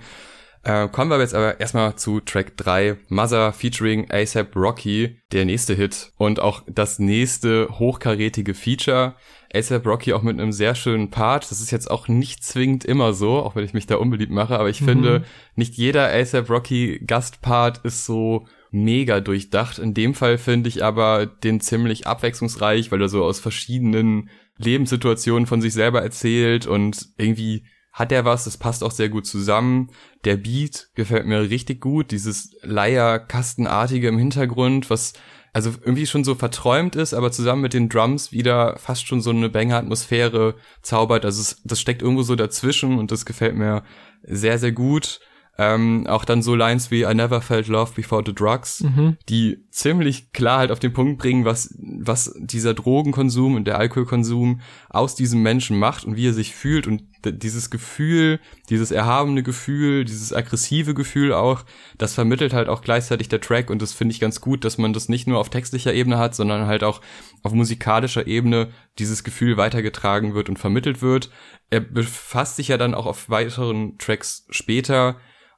Äh, 0.63 0.87
kommen 0.87 1.11
wir 1.11 1.19
jetzt 1.19 1.35
aber 1.35 1.59
erstmal 1.59 1.97
zu 1.97 2.21
Track 2.21 2.55
3, 2.55 2.97
Mother 3.09 3.51
featuring 3.51 4.09
ASAP 4.09 4.55
Rocky, 4.55 5.19
der 5.33 5.43
nächste 5.43 5.73
Hit 5.75 6.13
und 6.17 6.39
auch 6.39 6.63
das 6.67 6.99
nächste 6.99 7.67
hochkarätige 7.79 8.53
Feature. 8.53 9.15
ASAP 9.53 9.85
Rocky 9.85 10.13
auch 10.13 10.21
mit 10.21 10.39
einem 10.39 10.53
sehr 10.53 10.73
schönen 10.73 11.09
Part. 11.09 11.51
Das 11.51 11.59
ist 11.59 11.71
jetzt 11.71 11.91
auch 11.91 12.07
nicht 12.07 12.45
zwingend 12.45 12.85
immer 12.85 13.11
so, 13.11 13.39
auch 13.39 13.57
wenn 13.57 13.65
ich 13.65 13.73
mich 13.73 13.87
da 13.87 13.97
unbeliebt 13.97 14.31
mache, 14.31 14.57
aber 14.57 14.69
ich 14.69 14.81
mhm. 14.81 14.85
finde, 14.85 15.23
nicht 15.55 15.75
jeder 15.75 16.13
ASAP 16.13 16.49
Rocky 16.49 17.01
Gastpart 17.05 17.79
ist 17.83 18.05
so 18.05 18.47
mega 18.71 19.19
durchdacht. 19.19 19.79
In 19.79 19.93
dem 19.93 20.13
Fall 20.13 20.37
finde 20.37 20.69
ich 20.69 20.81
aber 20.81 21.25
den 21.25 21.59
ziemlich 21.59 22.07
abwechslungsreich, 22.07 22.91
weil 22.91 23.01
er 23.01 23.09
so 23.09 23.23
aus 23.25 23.39
verschiedenen 23.39 24.29
Lebenssituationen 24.57 25.45
von 25.45 25.61
sich 25.61 25.73
selber 25.73 26.01
erzählt 26.01 26.67
und 26.67 27.07
irgendwie 27.17 27.65
hat 27.93 28.11
er 28.11 28.25
was, 28.25 28.43
das 28.43 28.57
passt 28.57 28.83
auch 28.83 28.91
sehr 28.91 29.09
gut 29.09 29.25
zusammen. 29.25 29.89
Der 30.23 30.37
Beat 30.37 30.89
gefällt 30.93 31.25
mir 31.25 31.49
richtig 31.49 31.81
gut, 31.81 32.11
dieses 32.11 32.55
Leierkastenartige 32.61 34.07
im 34.07 34.19
Hintergrund, 34.19 34.89
was 34.91 35.13
also 35.51 35.71
irgendwie 35.81 36.05
schon 36.05 36.23
so 36.23 36.35
verträumt 36.35 36.95
ist, 36.95 37.15
aber 37.15 37.31
zusammen 37.31 37.63
mit 37.63 37.73
den 37.73 37.89
Drums 37.89 38.31
wieder 38.31 38.77
fast 38.77 39.07
schon 39.07 39.21
so 39.21 39.31
eine 39.31 39.49
Banger-Atmosphäre 39.49 40.53
zaubert. 40.83 41.25
Also 41.25 41.41
es, 41.41 41.61
das 41.63 41.81
steckt 41.81 42.03
irgendwo 42.03 42.21
so 42.21 42.35
dazwischen 42.35 42.99
und 42.99 43.11
das 43.11 43.25
gefällt 43.25 43.55
mir 43.55 43.83
sehr, 44.21 44.59
sehr 44.59 44.71
gut. 44.71 45.19
Ähm, 45.59 46.05
auch 46.05 46.23
dann 46.23 46.43
so 46.43 46.53
Lines 46.53 46.91
wie 46.91 47.01
I 47.01 47.15
never 47.15 47.41
felt 47.41 47.67
love 47.67 47.93
before 47.95 48.21
the 48.23 48.33
drugs, 48.33 48.81
mhm. 48.81 49.17
die 49.27 49.65
ziemlich 49.71 50.31
klar 50.31 50.59
halt 50.59 50.71
auf 50.71 50.77
den 50.77 50.93
Punkt 50.93 51.17
bringen, 51.17 51.45
was, 51.45 51.73
was 51.79 52.35
dieser 52.37 52.75
Drogenkonsum 52.75 53.55
und 53.55 53.65
der 53.65 53.79
Alkoholkonsum 53.79 54.61
aus 54.89 55.15
diesem 55.15 55.41
Menschen 55.41 55.79
macht 55.79 56.05
und 56.05 56.15
wie 56.15 56.27
er 56.27 56.33
sich 56.33 56.53
fühlt 56.53 56.85
und 56.85 57.01
dieses 57.25 57.71
Gefühl, 57.71 58.39
dieses 58.69 58.91
erhabene 58.91 59.41
Gefühl, 59.41 60.05
dieses 60.05 60.31
aggressive 60.31 60.93
Gefühl 60.93 61.33
auch, 61.33 61.65
das 61.97 62.13
vermittelt 62.13 62.53
halt 62.53 62.69
auch 62.69 62.83
gleichzeitig 62.83 63.27
der 63.27 63.41
Track 63.41 63.71
und 63.71 63.81
das 63.81 63.93
finde 63.93 64.13
ich 64.13 64.19
ganz 64.19 64.41
gut, 64.41 64.63
dass 64.63 64.77
man 64.77 64.93
das 64.93 65.09
nicht 65.09 65.25
nur 65.25 65.39
auf 65.39 65.49
textlicher 65.49 65.93
Ebene 65.93 66.19
hat, 66.19 66.35
sondern 66.35 66.67
halt 66.67 66.83
auch 66.83 67.01
auf 67.41 67.53
musikalischer 67.53 68.27
Ebene 68.27 68.69
dieses 68.99 69.23
Gefühl 69.23 69.57
weitergetragen 69.57 70.35
wird 70.35 70.49
und 70.49 70.59
vermittelt 70.59 71.01
wird. 71.01 71.31
Er 71.71 71.79
befasst 71.79 72.57
sich 72.57 72.67
ja 72.67 72.77
dann 72.77 72.93
auch 72.93 73.07
auf 73.07 73.27
weiteren 73.29 73.97
Tracks 73.97 74.45
später 74.51 75.17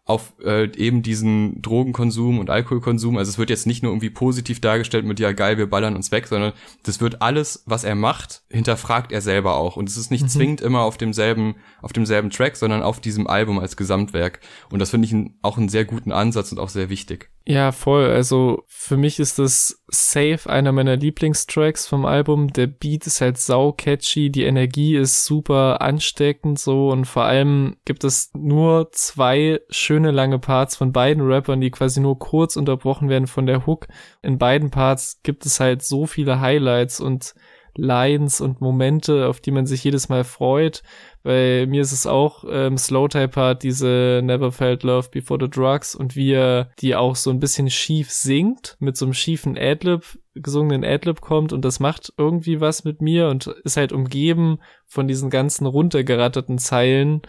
auf 0.09 0.33
äh, 0.43 0.71
eben 0.75 1.03
diesen 1.03 1.61
Drogenkonsum 1.61 2.39
und 2.39 2.49
Alkoholkonsum. 2.49 3.17
Also 3.17 3.29
es 3.29 3.37
wird 3.37 3.51
jetzt 3.51 3.67
nicht 3.67 3.83
nur 3.83 3.91
irgendwie 3.91 4.09
positiv 4.09 4.59
dargestellt 4.59 5.05
mit 5.05 5.19
ja 5.19 5.33
geil, 5.33 5.59
wir 5.59 5.69
ballern 5.69 5.95
uns 5.95 6.11
weg, 6.11 6.25
sondern 6.25 6.53
das 6.81 6.99
wird 6.99 7.21
alles, 7.21 7.63
was 7.67 7.83
er 7.83 7.93
macht, 7.93 8.41
hinterfragt 8.49 9.11
er 9.11 9.21
selber 9.21 9.55
auch. 9.55 9.75
Und 9.75 9.87
es 9.87 9.97
ist 9.97 10.09
nicht 10.09 10.23
mhm. 10.23 10.29
zwingend 10.29 10.61
immer 10.61 10.81
auf 10.81 10.97
demselben, 10.97 11.55
auf 11.83 11.93
demselben 11.93 12.31
Track, 12.31 12.57
sondern 12.57 12.81
auf 12.81 12.99
diesem 12.99 13.27
Album 13.27 13.59
als 13.59 13.77
Gesamtwerk. 13.77 14.39
Und 14.71 14.79
das 14.79 14.89
finde 14.89 15.07
ich 15.07 15.15
auch 15.43 15.59
einen 15.59 15.69
sehr 15.69 15.85
guten 15.85 16.11
Ansatz 16.11 16.51
und 16.51 16.59
auch 16.59 16.69
sehr 16.69 16.89
wichtig. 16.89 17.29
Ja, 17.45 17.71
voll. 17.71 18.09
Also 18.09 18.63
für 18.67 18.97
mich 18.97 19.19
ist 19.19 19.37
das 19.37 19.83
safe 19.91 20.49
einer 20.49 20.71
meiner 20.71 20.95
Lieblingstracks 20.95 21.87
vom 21.87 22.05
Album. 22.05 22.53
Der 22.53 22.67
Beat 22.67 23.07
ist 23.07 23.21
halt 23.21 23.37
sau 23.37 23.71
catchy, 23.71 24.29
die 24.29 24.43
Energie 24.43 24.95
ist 24.95 25.25
super 25.25 25.81
ansteckend 25.81 26.59
so 26.59 26.89
und 26.89 27.05
vor 27.05 27.23
allem 27.23 27.77
gibt 27.85 28.03
es 28.03 28.31
nur 28.33 28.91
zwei 28.91 29.61
schöne 29.69 30.11
lange 30.11 30.39
Parts 30.39 30.75
von 30.75 30.91
beiden 30.91 31.23
Rappern, 31.23 31.61
die 31.61 31.71
quasi 31.71 31.99
nur 31.99 32.19
kurz 32.19 32.55
unterbrochen 32.55 33.09
werden 33.09 33.27
von 33.27 33.45
der 33.45 33.65
Hook. 33.65 33.87
In 34.21 34.37
beiden 34.37 34.69
Parts 34.69 35.21
gibt 35.23 35.45
es 35.45 35.59
halt 35.59 35.81
so 35.81 36.05
viele 36.05 36.39
Highlights 36.39 36.99
und 36.99 37.33
Lines 37.75 38.41
und 38.41 38.61
Momente, 38.61 39.27
auf 39.27 39.39
die 39.39 39.51
man 39.51 39.65
sich 39.65 39.83
jedes 39.83 40.09
Mal 40.09 40.23
freut. 40.23 40.83
Bei 41.21 41.65
mir 41.67 41.81
ist 41.81 41.91
es 41.91 42.07
auch 42.07 42.45
ähm, 42.49 42.77
Slow-Type-Part, 42.77 43.63
diese 43.63 44.21
Never 44.23 44.51
Felt 44.51 44.83
Love 44.83 45.09
Before 45.11 45.39
the 45.41 45.49
Drugs 45.49 45.93
und 45.93 46.15
wie 46.15 46.31
er 46.31 46.71
die 46.79 46.95
auch 46.95 47.15
so 47.15 47.29
ein 47.29 47.39
bisschen 47.39 47.69
schief 47.69 48.09
singt, 48.09 48.77
mit 48.79 48.95
so 48.95 49.05
einem 49.05 49.13
schiefen 49.13 49.57
Adlib, 49.57 50.17
gesungenen 50.33 50.85
Adlib 50.85 51.19
kommt 51.19 51.51
und 51.51 51.65
das 51.65 51.81
macht 51.81 52.13
irgendwie 52.17 52.61
was 52.61 52.85
mit 52.85 53.01
mir 53.01 53.27
und 53.27 53.47
ist 53.63 53.75
halt 53.75 53.91
umgeben 53.91 54.59
von 54.87 55.07
diesen 55.07 55.29
ganzen 55.29 55.65
runtergeratterten 55.65 56.57
Zeilen. 56.57 57.21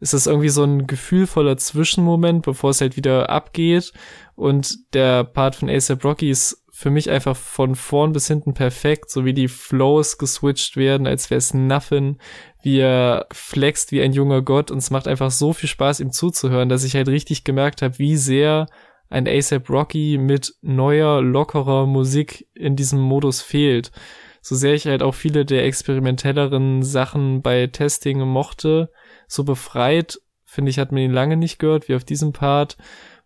Ist 0.00 0.14
es 0.14 0.26
irgendwie 0.26 0.48
so 0.48 0.64
ein 0.64 0.86
gefühlvoller 0.86 1.56
Zwischenmoment, 1.56 2.44
bevor 2.44 2.70
es 2.70 2.80
halt 2.80 2.96
wieder 2.96 3.30
abgeht 3.30 3.92
und 4.34 4.94
der 4.94 5.24
Part 5.24 5.56
von 5.56 5.70
ASAP 5.70 6.04
Rocky 6.04 6.30
ist 6.30 6.64
für 6.78 6.90
mich 6.90 7.10
einfach 7.10 7.36
von 7.36 7.74
vorn 7.74 8.12
bis 8.12 8.28
hinten 8.28 8.54
perfekt, 8.54 9.10
so 9.10 9.24
wie 9.24 9.34
die 9.34 9.48
Flows 9.48 10.16
geswitcht 10.16 10.76
werden, 10.76 11.08
als 11.08 11.28
wäre 11.28 11.38
es 11.38 11.52
Nothing, 11.52 12.18
wie 12.62 12.78
er 12.78 13.26
flext 13.32 13.92
wie 13.92 14.02
ein 14.02 14.12
junger 14.12 14.42
Gott 14.42 14.70
und 14.70 14.78
es 14.78 14.90
macht 14.90 15.08
einfach 15.08 15.30
so 15.30 15.52
viel 15.52 15.68
Spaß, 15.68 16.00
ihm 16.00 16.12
zuzuhören, 16.12 16.68
dass 16.68 16.84
ich 16.84 16.94
halt 16.94 17.08
richtig 17.08 17.44
gemerkt 17.44 17.82
habe, 17.82 17.98
wie 17.98 18.16
sehr 18.16 18.66
ein 19.10 19.26
ASAP 19.26 19.70
Rocky 19.70 20.18
mit 20.18 20.54
neuer, 20.60 21.22
lockerer 21.22 21.86
Musik 21.86 22.46
in 22.54 22.76
diesem 22.76 23.00
Modus 23.00 23.40
fehlt. 23.40 23.90
So 24.42 24.54
sehr 24.54 24.74
ich 24.74 24.86
halt 24.86 25.02
auch 25.02 25.14
viele 25.14 25.44
der 25.44 25.64
experimentelleren 25.64 26.82
Sachen 26.82 27.42
bei 27.42 27.66
Testing 27.66 28.20
mochte, 28.20 28.90
so 29.26 29.44
befreit, 29.44 30.20
finde 30.44 30.70
ich, 30.70 30.78
hat 30.78 30.92
man 30.92 31.02
ihn 31.02 31.12
lange 31.12 31.36
nicht 31.36 31.58
gehört, 31.58 31.88
wie 31.88 31.94
auf 31.94 32.04
diesem 32.04 32.32
Part 32.32 32.76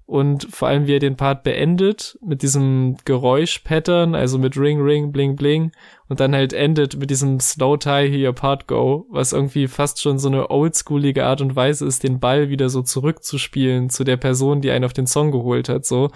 und 0.06 0.48
vor 0.50 0.68
allem 0.68 0.86
wie 0.86 0.96
er 0.96 0.98
den 0.98 1.16
Part 1.16 1.42
beendet 1.42 2.18
mit 2.22 2.42
diesem 2.42 2.96
Geräusch-Pattern, 3.04 4.14
also 4.14 4.38
mit 4.38 4.56
Ring, 4.56 4.80
Ring, 4.80 5.12
Bling, 5.12 5.36
Bling 5.36 5.72
und 6.08 6.20
dann 6.20 6.34
halt 6.34 6.52
endet 6.52 6.98
mit 6.98 7.10
diesem 7.10 7.40
Slow 7.40 7.78
Tie 7.78 8.10
Here 8.10 8.32
Part 8.32 8.66
Go, 8.66 9.06
was 9.10 9.32
irgendwie 9.32 9.68
fast 9.68 10.00
schon 10.02 10.18
so 10.18 10.28
eine 10.28 10.50
oldschoolige 10.50 11.24
Art 11.24 11.40
und 11.40 11.56
Weise 11.56 11.86
ist, 11.86 12.02
den 12.02 12.20
Ball 12.20 12.50
wieder 12.50 12.68
so 12.68 12.82
zurückzuspielen 12.82 13.90
zu 13.90 14.04
der 14.04 14.16
Person, 14.16 14.60
die 14.60 14.70
einen 14.70 14.84
auf 14.84 14.92
den 14.92 15.06
Song 15.06 15.30
geholt 15.30 15.68
hat, 15.68 15.86
so. 15.86 16.10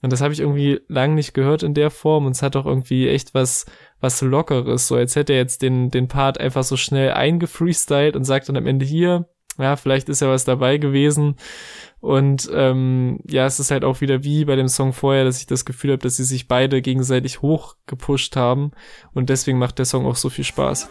Und 0.00 0.12
das 0.12 0.20
habe 0.20 0.32
ich 0.32 0.40
irgendwie 0.40 0.80
lang 0.86 1.14
nicht 1.14 1.34
gehört 1.34 1.64
in 1.64 1.74
der 1.74 1.90
Form 1.90 2.26
und 2.26 2.32
es 2.32 2.42
hat 2.42 2.54
auch 2.54 2.66
irgendwie 2.66 3.08
echt 3.08 3.34
was 3.34 3.66
was 4.00 4.20
lockeres, 4.20 4.86
so 4.86 4.94
als 4.94 5.16
hätte 5.16 5.32
er 5.32 5.40
jetzt 5.40 5.62
den 5.62 5.90
den 5.90 6.06
Part 6.06 6.38
einfach 6.38 6.62
so 6.62 6.76
schnell 6.76 7.12
eingefreestylt 7.12 8.14
und 8.14 8.24
sagt 8.24 8.48
dann 8.48 8.56
am 8.56 8.66
Ende 8.66 8.84
hier, 8.86 9.28
ja, 9.58 9.76
vielleicht 9.76 10.08
ist 10.08 10.20
ja 10.20 10.28
was 10.28 10.44
dabei 10.44 10.78
gewesen. 10.78 11.36
Und 12.00 12.48
ähm, 12.54 13.18
ja, 13.28 13.46
es 13.46 13.58
ist 13.58 13.72
halt 13.72 13.84
auch 13.84 14.00
wieder 14.00 14.22
wie 14.22 14.44
bei 14.44 14.54
dem 14.54 14.68
Song 14.68 14.92
vorher, 14.92 15.24
dass 15.24 15.40
ich 15.40 15.46
das 15.46 15.64
Gefühl 15.64 15.92
habe, 15.92 16.02
dass 16.02 16.16
sie 16.16 16.24
sich 16.24 16.46
beide 16.46 16.80
gegenseitig 16.80 17.42
hochgepusht 17.42 18.36
haben. 18.36 18.70
Und 19.14 19.30
deswegen 19.30 19.58
macht 19.58 19.78
der 19.78 19.84
Song 19.84 20.06
auch 20.06 20.16
so 20.16 20.30
viel 20.30 20.44
Spaß. 20.44 20.88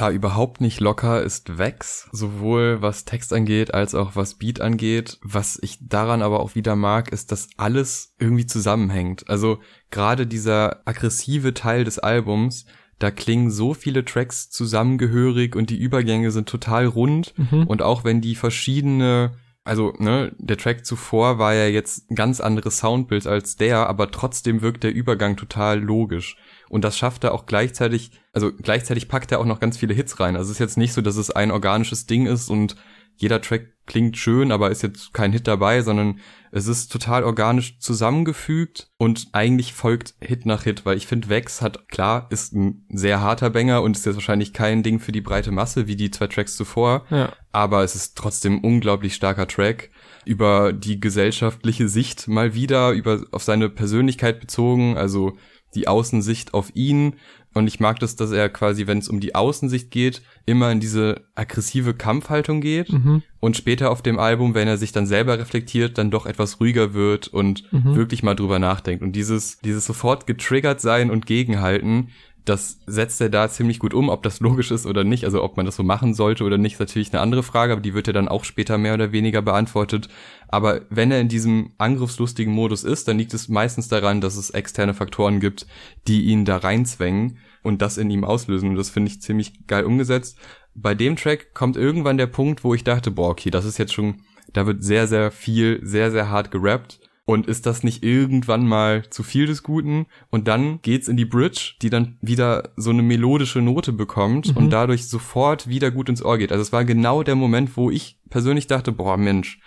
Ja, 0.00 0.10
überhaupt 0.10 0.60
nicht 0.60 0.80
locker 0.80 1.22
ist 1.22 1.58
Vex, 1.58 2.08
sowohl 2.12 2.80
was 2.80 3.04
Text 3.04 3.32
angeht 3.32 3.74
als 3.74 3.94
auch 3.94 4.16
was 4.16 4.34
Beat 4.34 4.60
angeht. 4.60 5.18
Was 5.22 5.58
ich 5.62 5.78
daran 5.80 6.22
aber 6.22 6.40
auch 6.40 6.54
wieder 6.54 6.74
mag, 6.74 7.12
ist, 7.12 7.32
dass 7.32 7.48
alles 7.56 8.14
irgendwie 8.18 8.46
zusammenhängt. 8.46 9.28
Also 9.28 9.58
gerade 9.90 10.26
dieser 10.26 10.86
aggressive 10.86 11.54
Teil 11.54 11.84
des 11.84 11.98
Albums, 11.98 12.64
da 12.98 13.10
klingen 13.10 13.50
so 13.50 13.74
viele 13.74 14.04
Tracks 14.04 14.50
zusammengehörig 14.50 15.54
und 15.54 15.70
die 15.70 15.78
Übergänge 15.78 16.30
sind 16.30 16.48
total 16.48 16.86
rund. 16.86 17.34
Mhm. 17.36 17.66
Und 17.66 17.82
auch 17.82 18.04
wenn 18.04 18.20
die 18.20 18.34
verschiedene 18.34 19.32
also, 19.62 19.92
ne, 19.98 20.32
der 20.38 20.56
Track 20.56 20.86
zuvor 20.86 21.38
war 21.38 21.54
ja 21.54 21.66
jetzt 21.66 22.10
ein 22.10 22.14
ganz 22.14 22.40
anderes 22.40 22.78
Soundbild 22.78 23.26
als 23.26 23.56
der, 23.56 23.88
aber 23.88 24.10
trotzdem 24.10 24.62
wirkt 24.62 24.82
der 24.82 24.92
Übergang 24.94 25.36
total 25.36 25.78
logisch. 25.78 26.36
Und 26.70 26.84
das 26.84 26.96
schafft 26.96 27.24
er 27.24 27.34
auch 27.34 27.46
gleichzeitig, 27.46 28.12
also 28.32 28.52
gleichzeitig 28.52 29.08
packt 29.08 29.32
er 29.32 29.40
auch 29.40 29.44
noch 29.44 29.58
ganz 29.60 29.76
viele 29.76 29.92
Hits 29.92 30.20
rein. 30.20 30.36
Also 30.36 30.50
es 30.50 30.56
ist 30.56 30.60
jetzt 30.60 30.78
nicht 30.78 30.92
so, 30.92 31.02
dass 31.02 31.16
es 31.16 31.30
ein 31.30 31.50
organisches 31.50 32.06
Ding 32.06 32.26
ist 32.26 32.48
und 32.48 32.76
jeder 33.16 33.42
Track 33.42 33.74
klingt 33.86 34.16
schön, 34.16 34.52
aber 34.52 34.70
ist 34.70 34.82
jetzt 34.82 35.12
kein 35.12 35.32
Hit 35.32 35.48
dabei, 35.48 35.82
sondern 35.82 36.20
es 36.52 36.68
ist 36.68 36.92
total 36.92 37.24
organisch 37.24 37.78
zusammengefügt 37.80 38.88
und 38.98 39.28
eigentlich 39.32 39.74
folgt 39.74 40.14
Hit 40.20 40.46
nach 40.46 40.62
Hit, 40.62 40.86
weil 40.86 40.96
ich 40.96 41.08
finde, 41.08 41.28
Vex 41.28 41.60
hat, 41.60 41.88
klar, 41.88 42.28
ist 42.30 42.54
ein 42.54 42.86
sehr 42.88 43.20
harter 43.20 43.50
Banger 43.50 43.82
und 43.82 43.96
ist 43.96 44.06
jetzt 44.06 44.14
wahrscheinlich 44.14 44.52
kein 44.52 44.84
Ding 44.84 45.00
für 45.00 45.12
die 45.12 45.20
breite 45.20 45.50
Masse 45.50 45.88
wie 45.88 45.96
die 45.96 46.10
zwei 46.10 46.28
Tracks 46.28 46.56
zuvor, 46.56 47.04
ja. 47.10 47.32
aber 47.50 47.82
es 47.82 47.96
ist 47.96 48.16
trotzdem 48.16 48.54
ein 48.54 48.64
unglaublich 48.64 49.16
starker 49.16 49.48
Track 49.48 49.90
über 50.24 50.72
die 50.72 51.00
gesellschaftliche 51.00 51.88
Sicht 51.88 52.28
mal 52.28 52.54
wieder, 52.54 52.92
über 52.92 53.24
auf 53.32 53.42
seine 53.42 53.68
Persönlichkeit 53.68 54.40
bezogen, 54.40 54.96
also 54.96 55.36
die 55.74 55.88
Außensicht 55.88 56.54
auf 56.54 56.70
ihn, 56.74 57.14
und 57.52 57.66
ich 57.66 57.80
mag 57.80 57.98
das, 57.98 58.14
dass 58.14 58.30
er 58.30 58.48
quasi, 58.48 58.86
wenn 58.86 58.98
es 58.98 59.08
um 59.08 59.18
die 59.18 59.34
Außensicht 59.34 59.90
geht, 59.90 60.22
immer 60.46 60.70
in 60.70 60.78
diese 60.78 61.22
aggressive 61.34 61.94
Kampfhaltung 61.94 62.60
geht 62.60 62.92
mhm. 62.92 63.22
und 63.40 63.56
später 63.56 63.90
auf 63.90 64.02
dem 64.02 64.20
Album, 64.20 64.54
wenn 64.54 64.68
er 64.68 64.76
sich 64.76 64.92
dann 64.92 65.06
selber 65.06 65.38
reflektiert, 65.38 65.98
dann 65.98 66.12
doch 66.12 66.26
etwas 66.26 66.60
ruhiger 66.60 66.94
wird 66.94 67.26
und 67.26 67.64
mhm. 67.72 67.96
wirklich 67.96 68.22
mal 68.22 68.36
drüber 68.36 68.60
nachdenkt. 68.60 69.02
Und 69.02 69.12
dieses, 69.12 69.58
dieses 69.58 69.84
sofort 69.84 70.28
getriggert 70.28 70.80
sein 70.80 71.10
und 71.10 71.26
gegenhalten, 71.26 72.10
das 72.44 72.78
setzt 72.86 73.20
er 73.20 73.28
da 73.28 73.48
ziemlich 73.48 73.78
gut 73.78 73.94
um. 73.94 74.08
Ob 74.08 74.22
das 74.22 74.40
logisch 74.40 74.70
ist 74.70 74.86
oder 74.86 75.04
nicht, 75.04 75.24
also 75.24 75.42
ob 75.42 75.56
man 75.56 75.66
das 75.66 75.76
so 75.76 75.82
machen 75.82 76.14
sollte 76.14 76.44
oder 76.44 76.58
nicht, 76.58 76.74
ist 76.74 76.80
natürlich 76.80 77.12
eine 77.12 77.20
andere 77.20 77.42
Frage, 77.42 77.72
aber 77.72 77.82
die 77.82 77.94
wird 77.94 78.06
ja 78.06 78.12
dann 78.12 78.28
auch 78.28 78.44
später 78.44 78.78
mehr 78.78 78.94
oder 78.94 79.12
weniger 79.12 79.42
beantwortet. 79.42 80.08
Aber 80.48 80.82
wenn 80.90 81.10
er 81.10 81.20
in 81.20 81.28
diesem 81.28 81.72
angriffslustigen 81.78 82.52
Modus 82.52 82.84
ist, 82.84 83.08
dann 83.08 83.18
liegt 83.18 83.34
es 83.34 83.48
meistens 83.48 83.88
daran, 83.88 84.20
dass 84.20 84.36
es 84.36 84.50
externe 84.50 84.94
Faktoren 84.94 85.40
gibt, 85.40 85.66
die 86.08 86.24
ihn 86.24 86.44
da 86.44 86.56
reinzwängen 86.56 87.38
und 87.62 87.82
das 87.82 87.98
in 87.98 88.10
ihm 88.10 88.24
auslösen. 88.24 88.70
Und 88.70 88.76
das 88.76 88.90
finde 88.90 89.10
ich 89.10 89.20
ziemlich 89.20 89.66
geil 89.66 89.84
umgesetzt. 89.84 90.38
Bei 90.74 90.94
dem 90.94 91.16
Track 91.16 91.52
kommt 91.52 91.76
irgendwann 91.76 92.16
der 92.16 92.26
Punkt, 92.26 92.64
wo 92.64 92.74
ich 92.74 92.84
dachte, 92.84 93.10
boah, 93.10 93.30
okay, 93.30 93.50
das 93.50 93.64
ist 93.64 93.78
jetzt 93.78 93.92
schon, 93.92 94.22
da 94.52 94.66
wird 94.66 94.82
sehr, 94.82 95.06
sehr 95.06 95.30
viel, 95.30 95.80
sehr, 95.82 96.10
sehr 96.10 96.30
hart 96.30 96.50
gerappt 96.50 97.00
und 97.30 97.46
ist 97.46 97.64
das 97.64 97.84
nicht 97.84 98.02
irgendwann 98.02 98.66
mal 98.66 99.08
zu 99.08 99.22
viel 99.22 99.46
des 99.46 99.62
Guten? 99.62 100.06
Und 100.30 100.48
dann 100.48 100.82
geht's 100.82 101.06
in 101.06 101.16
die 101.16 101.24
Bridge, 101.24 101.74
die 101.80 101.88
dann 101.88 102.18
wieder 102.20 102.70
so 102.74 102.90
eine 102.90 103.02
melodische 103.02 103.62
Note 103.62 103.92
bekommt 103.92 104.48
mhm. 104.48 104.56
und 104.56 104.70
dadurch 104.70 105.06
sofort 105.06 105.68
wieder 105.68 105.92
gut 105.92 106.08
ins 106.08 106.24
Ohr 106.24 106.38
geht. 106.38 106.50
Also 106.50 106.62
es 106.62 106.72
war 106.72 106.84
genau 106.84 107.22
der 107.22 107.36
Moment, 107.36 107.76
wo 107.76 107.88
ich 107.88 108.18
persönlich 108.30 108.66
dachte, 108.66 108.90
boah, 108.90 109.16
Mensch, 109.16 109.60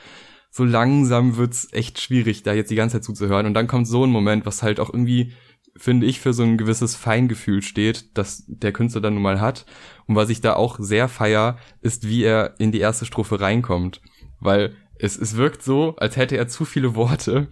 so 0.52 0.66
langsam 0.66 1.38
wird's 1.38 1.70
echt 1.72 2.02
schwierig, 2.02 2.44
da 2.44 2.54
jetzt 2.54 2.70
die 2.70 2.76
ganze 2.76 2.98
Zeit 2.98 3.06
zuzuhören. 3.06 3.46
Und 3.46 3.54
dann 3.54 3.68
kommt 3.68 3.88
so 3.88 4.06
ein 4.06 4.12
Moment, 4.12 4.46
was 4.46 4.62
halt 4.62 4.82
auch 4.82 4.90
irgendwie, 4.90 5.32
finde 5.78 6.06
ich, 6.06 6.20
für 6.20 6.34
so 6.34 6.44
ein 6.44 6.58
gewisses 6.58 6.98
Feingefühl 6.98 7.62
steht, 7.62 8.18
das 8.18 8.44
der 8.46 8.74
Künstler 8.74 9.00
dann 9.00 9.14
nun 9.14 9.24
mal 9.24 9.40
hat. 9.40 9.66
Und 10.06 10.18
was 10.18 10.30
ich 10.30 10.42
da 10.42 10.56
auch 10.56 10.80
sehr 10.80 11.08
feier, 11.08 11.58
ist, 11.82 12.10
wie 12.10 12.24
er 12.24 12.56
in 12.60 12.74
die 12.74 12.82
erste 12.82 13.06
Strophe 13.06 13.40
reinkommt. 13.40 14.02
Weil 14.42 14.76
es, 15.00 15.18
es 15.18 15.36
wirkt 15.36 15.64
so, 15.64 15.96
als 15.98 16.18
hätte 16.18 16.38
er 16.38 16.48
zu 16.48 16.66
viele 16.66 16.96
Worte, 16.96 17.48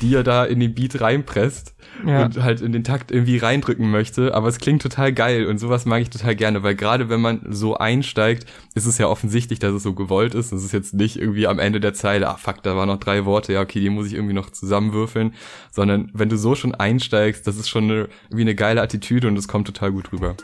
die 0.00 0.14
er 0.14 0.24
da 0.24 0.44
in 0.44 0.60
den 0.60 0.74
Beat 0.74 1.00
reinpresst 1.00 1.74
ja. 2.04 2.24
und 2.24 2.42
halt 2.42 2.60
in 2.60 2.72
den 2.72 2.84
Takt 2.84 3.10
irgendwie 3.10 3.38
reindrücken 3.38 3.90
möchte. 3.90 4.34
Aber 4.34 4.48
es 4.48 4.58
klingt 4.58 4.82
total 4.82 5.12
geil 5.12 5.46
und 5.46 5.58
sowas 5.58 5.86
mag 5.86 6.02
ich 6.02 6.10
total 6.10 6.34
gerne, 6.34 6.62
weil 6.62 6.74
gerade 6.74 7.08
wenn 7.08 7.20
man 7.20 7.46
so 7.48 7.76
einsteigt, 7.76 8.46
ist 8.74 8.86
es 8.86 8.98
ja 8.98 9.06
offensichtlich, 9.06 9.58
dass 9.58 9.72
es 9.72 9.82
so 9.82 9.94
gewollt 9.94 10.34
ist. 10.34 10.52
Es 10.52 10.64
ist 10.64 10.72
jetzt 10.72 10.94
nicht 10.94 11.16
irgendwie 11.16 11.46
am 11.46 11.58
Ende 11.58 11.80
der 11.80 11.94
Zeile, 11.94 12.28
ah 12.28 12.36
fuck, 12.36 12.62
da 12.62 12.76
waren 12.76 12.88
noch 12.88 12.98
drei 12.98 13.24
Worte, 13.24 13.52
ja 13.52 13.60
okay, 13.60 13.80
die 13.80 13.90
muss 13.90 14.06
ich 14.06 14.14
irgendwie 14.14 14.34
noch 14.34 14.50
zusammenwürfeln, 14.50 15.34
sondern 15.70 16.10
wenn 16.12 16.28
du 16.28 16.36
so 16.36 16.54
schon 16.54 16.74
einsteigst, 16.74 17.46
das 17.46 17.56
ist 17.56 17.68
schon 17.68 17.84
eine, 17.84 18.08
wie 18.30 18.42
eine 18.42 18.54
geile 18.54 18.82
Attitüde 18.82 19.28
und 19.28 19.38
es 19.38 19.48
kommt 19.48 19.66
total 19.66 19.92
gut 19.92 20.12
rüber. 20.12 20.36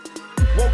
Woke 0.57 0.66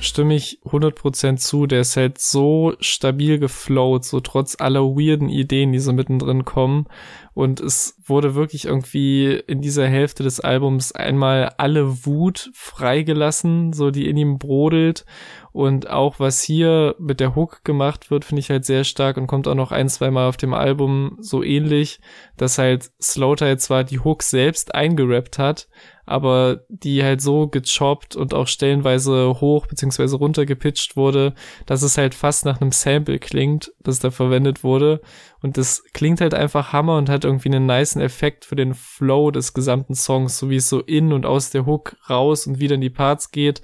Stimme 0.00 0.34
ich 0.34 0.60
100% 0.64 1.36
zu, 1.36 1.66
der 1.66 1.82
ist 1.82 1.96
halt 1.96 2.18
so 2.18 2.74
stabil 2.80 3.38
geflowt, 3.38 4.04
so 4.04 4.20
trotz 4.20 4.56
aller 4.58 4.80
weirden 4.80 5.28
Ideen, 5.28 5.72
die 5.72 5.78
so 5.78 5.92
mittendrin 5.92 6.44
kommen. 6.44 6.86
Und 7.34 7.60
es 7.60 7.96
wurde 8.04 8.34
wirklich 8.34 8.64
irgendwie 8.64 9.32
in 9.46 9.60
dieser 9.60 9.86
Hälfte 9.86 10.22
des 10.22 10.40
Albums 10.40 10.92
einmal 10.92 11.54
alle 11.58 12.04
Wut 12.06 12.50
freigelassen, 12.54 13.72
so 13.72 13.90
die 13.90 14.08
in 14.08 14.16
ihm 14.16 14.38
brodelt. 14.38 15.04
Und 15.52 15.90
auch 15.90 16.20
was 16.20 16.42
hier 16.42 16.94
mit 16.98 17.18
der 17.18 17.34
Hook 17.34 17.64
gemacht 17.64 18.10
wird, 18.10 18.24
finde 18.24 18.40
ich 18.40 18.50
halt 18.50 18.64
sehr 18.64 18.84
stark 18.84 19.16
und 19.16 19.26
kommt 19.26 19.48
auch 19.48 19.54
noch 19.54 19.72
ein, 19.72 19.88
zwei 19.88 20.10
Mal 20.10 20.28
auf 20.28 20.36
dem 20.36 20.54
Album 20.54 21.16
so 21.20 21.42
ähnlich, 21.42 22.00
dass 22.36 22.58
halt 22.58 22.90
Slowtie 23.02 23.56
zwar 23.56 23.82
die 23.82 23.98
Hook 23.98 24.22
selbst 24.22 24.74
eingerappt 24.74 25.38
hat, 25.38 25.68
aber 26.06 26.64
die 26.68 27.02
halt 27.02 27.20
so 27.20 27.46
gechoppt 27.48 28.16
und 28.16 28.34
auch 28.34 28.48
stellenweise 28.48 29.40
hoch 29.40 29.66
beziehungsweise 29.66 30.16
runter 30.16 30.46
gepitcht 30.46 30.96
wurde, 30.96 31.34
dass 31.66 31.82
es 31.82 31.98
halt 31.98 32.14
fast 32.14 32.44
nach 32.44 32.60
einem 32.60 32.72
Sample 32.72 33.18
klingt, 33.18 33.72
das 33.80 34.00
da 34.00 34.10
verwendet 34.10 34.64
wurde. 34.64 35.00
Und 35.40 35.56
das 35.56 35.84
klingt 35.92 36.20
halt 36.20 36.34
einfach 36.34 36.72
Hammer 36.72 36.96
und 36.96 37.08
hat 37.08 37.24
irgendwie 37.24 37.48
einen 37.48 37.66
niceen 37.66 38.02
Effekt 38.02 38.44
für 38.44 38.56
den 38.56 38.74
Flow 38.74 39.30
des 39.30 39.54
gesamten 39.54 39.94
Songs, 39.94 40.38
so 40.38 40.50
wie 40.50 40.56
es 40.56 40.68
so 40.68 40.80
in 40.80 41.12
und 41.12 41.26
aus 41.26 41.50
der 41.50 41.66
Hook 41.66 41.96
raus 42.08 42.46
und 42.46 42.58
wieder 42.58 42.74
in 42.74 42.80
die 42.80 42.90
Parts 42.90 43.30
geht. 43.30 43.62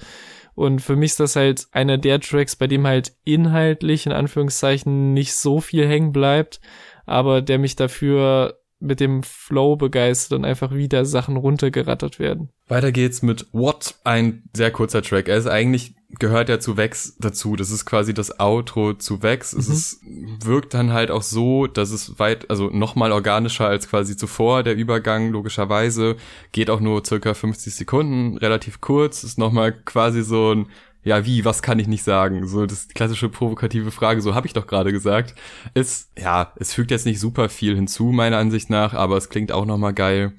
Und 0.57 0.81
für 0.81 0.97
mich 0.97 1.13
ist 1.13 1.21
das 1.21 1.37
halt 1.37 1.69
einer 1.71 1.99
der 1.99 2.19
Tracks, 2.19 2.57
bei 2.57 2.67
dem 2.67 2.87
halt 2.87 3.13
inhaltlich 3.25 4.07
in 4.07 4.13
Anführungszeichen 4.13 5.13
nicht 5.13 5.35
so 5.35 5.61
viel 5.61 5.87
hängen 5.87 6.13
bleibt, 6.13 6.61
aber 7.05 7.43
der 7.43 7.59
mich 7.59 7.77
dafür 7.77 8.59
mit 8.79 9.01
dem 9.01 9.23
Flow 9.23 9.77
begeistert 9.77 10.39
und 10.39 10.45
einfach 10.45 10.73
wieder 10.73 11.05
Sachen 11.05 11.37
runtergerattert 11.37 12.19
werden. 12.19 12.51
Weiter 12.69 12.91
geht's 12.91 13.23
mit 13.23 13.47
What, 13.53 13.97
ein 14.05 14.45
sehr 14.55 14.71
kurzer 14.71 15.03
Track. 15.03 15.29
Er 15.29 15.37
ist 15.37 15.47
eigentlich, 15.47 15.95
gehört 16.19 16.49
ja 16.49 16.61
zu 16.61 16.77
Vex 16.77 17.17
dazu. 17.19 17.57
Das 17.57 17.71
ist 17.71 17.85
quasi 17.85 18.15
das 18.15 18.41
Outro 18.41 18.95
zu 18.95 19.23
Vex. 19.23 19.53
Mhm. 19.53 19.61
Es 19.61 19.69
ist, 19.69 20.01
wirkt 20.45 20.75
dann 20.75 20.93
halt 20.93 21.11
auch 21.11 21.23
so, 21.23 21.67
dass 21.67 21.91
es 21.91 22.19
weit, 22.19 22.51
also 22.51 22.69
nochmal 22.71 23.13
organischer 23.13 23.67
als 23.67 23.89
quasi 23.89 24.17
zuvor. 24.17 24.63
Der 24.63 24.77
Übergang, 24.77 25.31
logischerweise, 25.31 26.17
geht 26.53 26.71
auch 26.71 26.81
nur 26.81 27.05
circa 27.05 27.35
50 27.35 27.75
Sekunden, 27.75 28.39
relativ 28.39 28.81
kurz. 28.81 29.25
Ist 29.25 29.39
nochmal 29.39 29.73
quasi 29.73 30.23
so 30.23 30.55
ein 30.55 30.67
ja, 31.07 31.25
wie, 31.25 31.45
was 31.45 31.63
kann 31.63 31.79
ich 31.79 31.87
nicht 31.87 32.03
sagen? 32.03 32.49
So, 32.49 32.67
das 32.67 32.89
klassische 32.89 33.29
provokative 33.29 33.93
Frage, 33.93 34.21
so 34.21 34.35
habe 34.35 34.49
ich 34.49 34.55
doch 34.55 34.67
gerade 34.67 34.91
gesagt. 34.91 35.37
Ist, 35.73 36.11
ja, 36.19 36.53
es 36.57 36.75
fügt 36.75 36.91
jetzt 36.91 37.07
nicht 37.07 37.21
super 37.21 37.49
viel 37.49 37.77
hinzu, 37.77 38.07
meiner 38.07 38.39
Ansicht 38.39 38.71
nach, 38.71 38.93
aber 38.93 39.17
es 39.17 39.29
klingt 39.29 39.53
auch 39.53 39.67
nochmal 39.67 39.95
geil. 39.95 40.33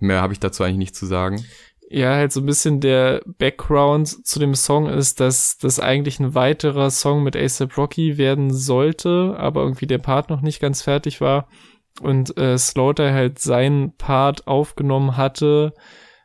Mehr 0.00 0.20
habe 0.20 0.32
ich 0.32 0.40
dazu 0.40 0.64
eigentlich 0.64 0.78
nicht 0.78 0.96
zu 0.96 1.06
sagen. 1.06 1.44
Ja, 1.90 2.16
halt 2.16 2.32
so 2.32 2.40
ein 2.40 2.46
bisschen 2.46 2.80
der 2.80 3.22
Background 3.24 4.26
zu 4.26 4.38
dem 4.38 4.54
Song 4.54 4.86
ist, 4.88 5.20
dass 5.20 5.56
das 5.56 5.80
eigentlich 5.80 6.20
ein 6.20 6.34
weiterer 6.34 6.90
Song 6.90 7.22
mit 7.22 7.34
ASAP 7.34 7.78
Rocky 7.78 8.18
werden 8.18 8.52
sollte, 8.52 9.34
aber 9.38 9.62
irgendwie 9.62 9.86
der 9.86 9.96
Part 9.96 10.28
noch 10.28 10.42
nicht 10.42 10.60
ganz 10.60 10.82
fertig 10.82 11.22
war 11.22 11.48
und 12.02 12.36
äh, 12.36 12.58
Slaughter 12.58 13.14
halt 13.14 13.38
seinen 13.38 13.96
Part 13.96 14.46
aufgenommen 14.46 15.16
hatte, 15.16 15.72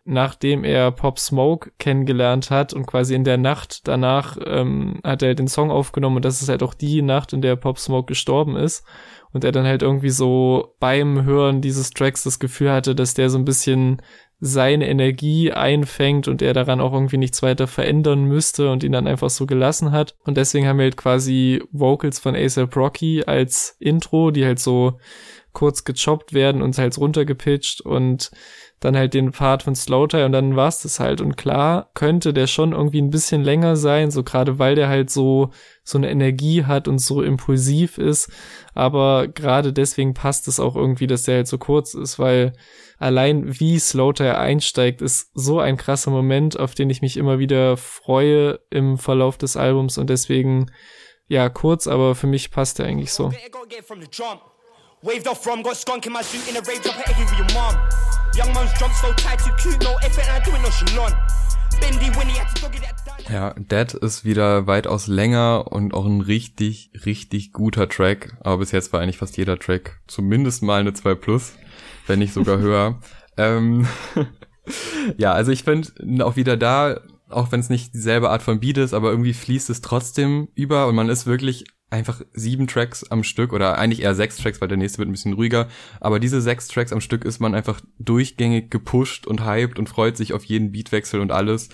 nachdem 0.06 0.66
er 0.66 0.92
Pop 0.92 1.18
Smoke 1.18 1.72
kennengelernt 1.80 2.52
hat 2.52 2.74
und 2.74 2.86
quasi 2.86 3.16
in 3.16 3.24
der 3.24 3.38
Nacht 3.38 3.88
danach 3.88 4.38
ähm, 4.46 5.00
hat 5.04 5.24
er 5.24 5.34
den 5.34 5.48
Song 5.48 5.72
aufgenommen 5.72 6.18
und 6.18 6.26
das 6.26 6.42
ist 6.42 6.50
halt 6.50 6.62
auch 6.62 6.74
die 6.74 7.02
Nacht, 7.02 7.32
in 7.32 7.42
der 7.42 7.56
Pop 7.56 7.80
Smoke 7.80 8.08
gestorben 8.08 8.58
ist 8.58 8.84
und 9.32 9.44
er 9.44 9.52
dann 9.52 9.66
halt 9.66 9.82
irgendwie 9.82 10.10
so 10.10 10.76
beim 10.80 11.24
Hören 11.24 11.62
dieses 11.62 11.92
Tracks 11.92 12.24
das 12.24 12.40
Gefühl 12.40 12.72
hatte, 12.72 12.96
dass 12.96 13.14
der 13.14 13.30
so 13.30 13.38
ein 13.38 13.46
bisschen 13.46 14.02
seine 14.46 14.90
Energie 14.90 15.54
einfängt 15.54 16.28
und 16.28 16.42
er 16.42 16.52
daran 16.52 16.82
auch 16.82 16.92
irgendwie 16.92 17.16
nichts 17.16 17.42
weiter 17.42 17.66
verändern 17.66 18.26
müsste 18.26 18.70
und 18.70 18.84
ihn 18.84 18.92
dann 18.92 19.08
einfach 19.08 19.30
so 19.30 19.46
gelassen 19.46 19.94
hat. 19.94 20.16
Und 20.26 20.36
deswegen 20.36 20.68
haben 20.68 20.80
wir 20.80 20.84
halt 20.84 20.98
quasi 20.98 21.64
Vocals 21.72 22.20
von 22.20 22.36
ASAP 22.36 22.76
Rocky 22.76 23.24
als 23.24 23.78
Intro, 23.80 24.32
die 24.32 24.44
halt 24.44 24.60
so 24.60 25.00
kurz 25.54 25.84
gechoppt 25.84 26.34
werden 26.34 26.62
und 26.62 26.78
halt 26.78 26.98
runtergepitcht 26.98 27.82
und 27.82 28.32
dann 28.84 28.98
halt 28.98 29.14
den 29.14 29.32
Part 29.32 29.64
von 29.64 29.76
Slowtie 29.76 30.24
und 30.24 30.34
dann 30.34 30.56
war's 30.56 30.82
das 30.82 31.00
halt. 31.00 31.22
Und 31.22 31.38
klar 31.38 31.90
könnte 31.94 32.34
der 32.34 32.48
schon 32.48 32.74
irgendwie 32.74 33.02
ein 33.02 33.12
bisschen 33.12 33.42
länger 33.42 33.76
sein, 33.76 34.12
so 34.12 34.24
gerade 34.24 34.60
weil 34.60 34.76
der 34.76 34.90
halt 34.90 35.10
so, 35.10 35.52
so 35.84 35.98
eine 35.98 36.10
Energie 36.10 36.66
hat 36.66 36.88
und 36.88 37.00
so 37.00 37.22
impulsiv 37.22 37.98
ist. 37.98 38.30
Aber 38.74 39.28
gerade 39.28 39.72
deswegen 39.72 40.14
passt 40.14 40.48
es 40.48 40.60
auch 40.60 40.76
irgendwie, 40.76 41.08
dass 41.08 41.24
der 41.24 41.36
halt 41.36 41.48
so 41.48 41.58
kurz 41.58 41.94
ist, 41.94 42.20
weil 42.20 42.54
allein 42.98 43.60
wie 43.60 43.80
Slowtie 43.80 44.36
einsteigt, 44.36 45.02
ist 45.02 45.32
so 45.34 45.60
ein 45.60 45.78
krasser 45.78 46.12
Moment, 46.12 46.60
auf 46.60 46.76
den 46.76 46.90
ich 46.90 47.02
mich 47.02 47.16
immer 47.16 47.40
wieder 47.40 47.78
freue 47.78 48.60
im 48.70 48.98
Verlauf 48.98 49.38
des 49.38 49.56
Albums 49.56 49.98
und 49.98 50.10
deswegen, 50.10 50.72
ja, 51.28 51.48
kurz, 51.50 51.88
aber 51.88 52.16
für 52.16 52.28
mich 52.28 52.52
passt 52.52 52.80
er 52.80 52.88
eigentlich 52.88 53.14
so. 53.14 53.32
Waved 55.04 55.28
off 55.28 55.44
from, 55.44 55.62
got 55.64 55.76
skunk 55.76 56.06
in 56.06 56.14
my 56.14 56.22
suit 56.22 56.48
in 56.48 56.56
a 56.56 56.62
rave, 56.62 56.82
drop 56.82 56.96
a 56.96 57.10
eggy 57.10 57.26
with 57.26 57.38
your 57.38 57.54
mom. 57.54 57.76
Young 58.38 58.54
man's 58.54 58.72
drunk, 58.80 58.94
so 58.94 59.12
tight, 59.14 59.38
too 59.38 59.52
cute, 59.62 59.84
no 59.84 59.98
effort, 59.98 60.24
and 60.30 60.42
I 60.42 60.46
do 60.46 60.56
it 60.56 60.62
no 60.62 60.70
shalon. 60.70 61.14
Ja, 63.30 63.54
Dead 63.58 63.94
ist 63.96 64.24
wieder 64.24 64.66
weitaus 64.66 65.08
länger 65.08 65.66
und 65.70 65.94
auch 65.94 66.06
ein 66.06 66.22
richtig, 66.22 66.92
richtig 67.06 67.52
guter 67.52 67.90
Track. 67.90 68.38
Aber 68.40 68.60
bis 68.60 68.72
jetzt 68.72 68.94
war 68.94 69.02
eigentlich 69.02 69.18
fast 69.18 69.36
jeder 69.36 69.60
Track 69.60 70.00
zumindest 70.08 70.64
mal 70.64 70.80
eine 70.80 70.94
2 70.94 71.16
Plus, 71.16 71.54
wenn 72.08 72.20
nicht 72.20 72.34
sogar 72.34 72.58
höher. 72.60 73.02
Ähm, 73.36 73.86
ja, 75.18 75.34
also 75.34 75.52
ich 75.52 75.64
finde 75.64 76.26
auch 76.26 76.38
wieder 76.38 76.56
da, 76.56 77.02
auch 77.28 77.52
wenn 77.52 77.60
es 77.60 77.70
nicht 77.70 77.94
dieselbe 77.94 78.30
Art 78.30 78.44
von 78.44 78.62
Beat 78.62 78.78
ist, 78.78 78.94
aber 78.94 79.10
irgendwie 79.10 79.34
fließt 79.34 79.70
es 79.70 79.82
trotzdem 79.82 80.48
über 80.56 80.88
und 80.88 80.96
man 80.96 81.10
ist 81.10 81.26
wirklich 81.26 81.66
einfach 81.94 82.22
sieben 82.34 82.68
Tracks 82.68 83.04
am 83.04 83.24
Stück 83.24 83.54
oder 83.54 83.78
eigentlich 83.78 84.02
eher 84.02 84.16
sechs 84.16 84.38
Tracks, 84.38 84.60
weil 84.60 84.68
der 84.68 84.78
nächste 84.78 84.98
wird 84.98 85.08
ein 85.08 85.14
bisschen 85.14 85.34
ruhiger. 85.34 85.68
Aber 86.02 86.20
diese 86.20 86.42
sechs 86.42 86.68
Tracks 86.68 86.92
am 86.92 87.00
Stück 87.02 87.24
ist 87.24 87.40
man 87.40 87.56
einfach 87.56 87.80
durchgängig 88.00 88.70
gepusht 88.72 89.28
und 89.28 89.46
hyped 89.46 89.80
und 89.80 89.88
freut 89.88 90.18
sich 90.18 90.34
auf 90.34 90.44
jeden 90.44 90.72
Beatwechsel 90.72 91.22
und 91.22 91.32
alles. 91.32 91.70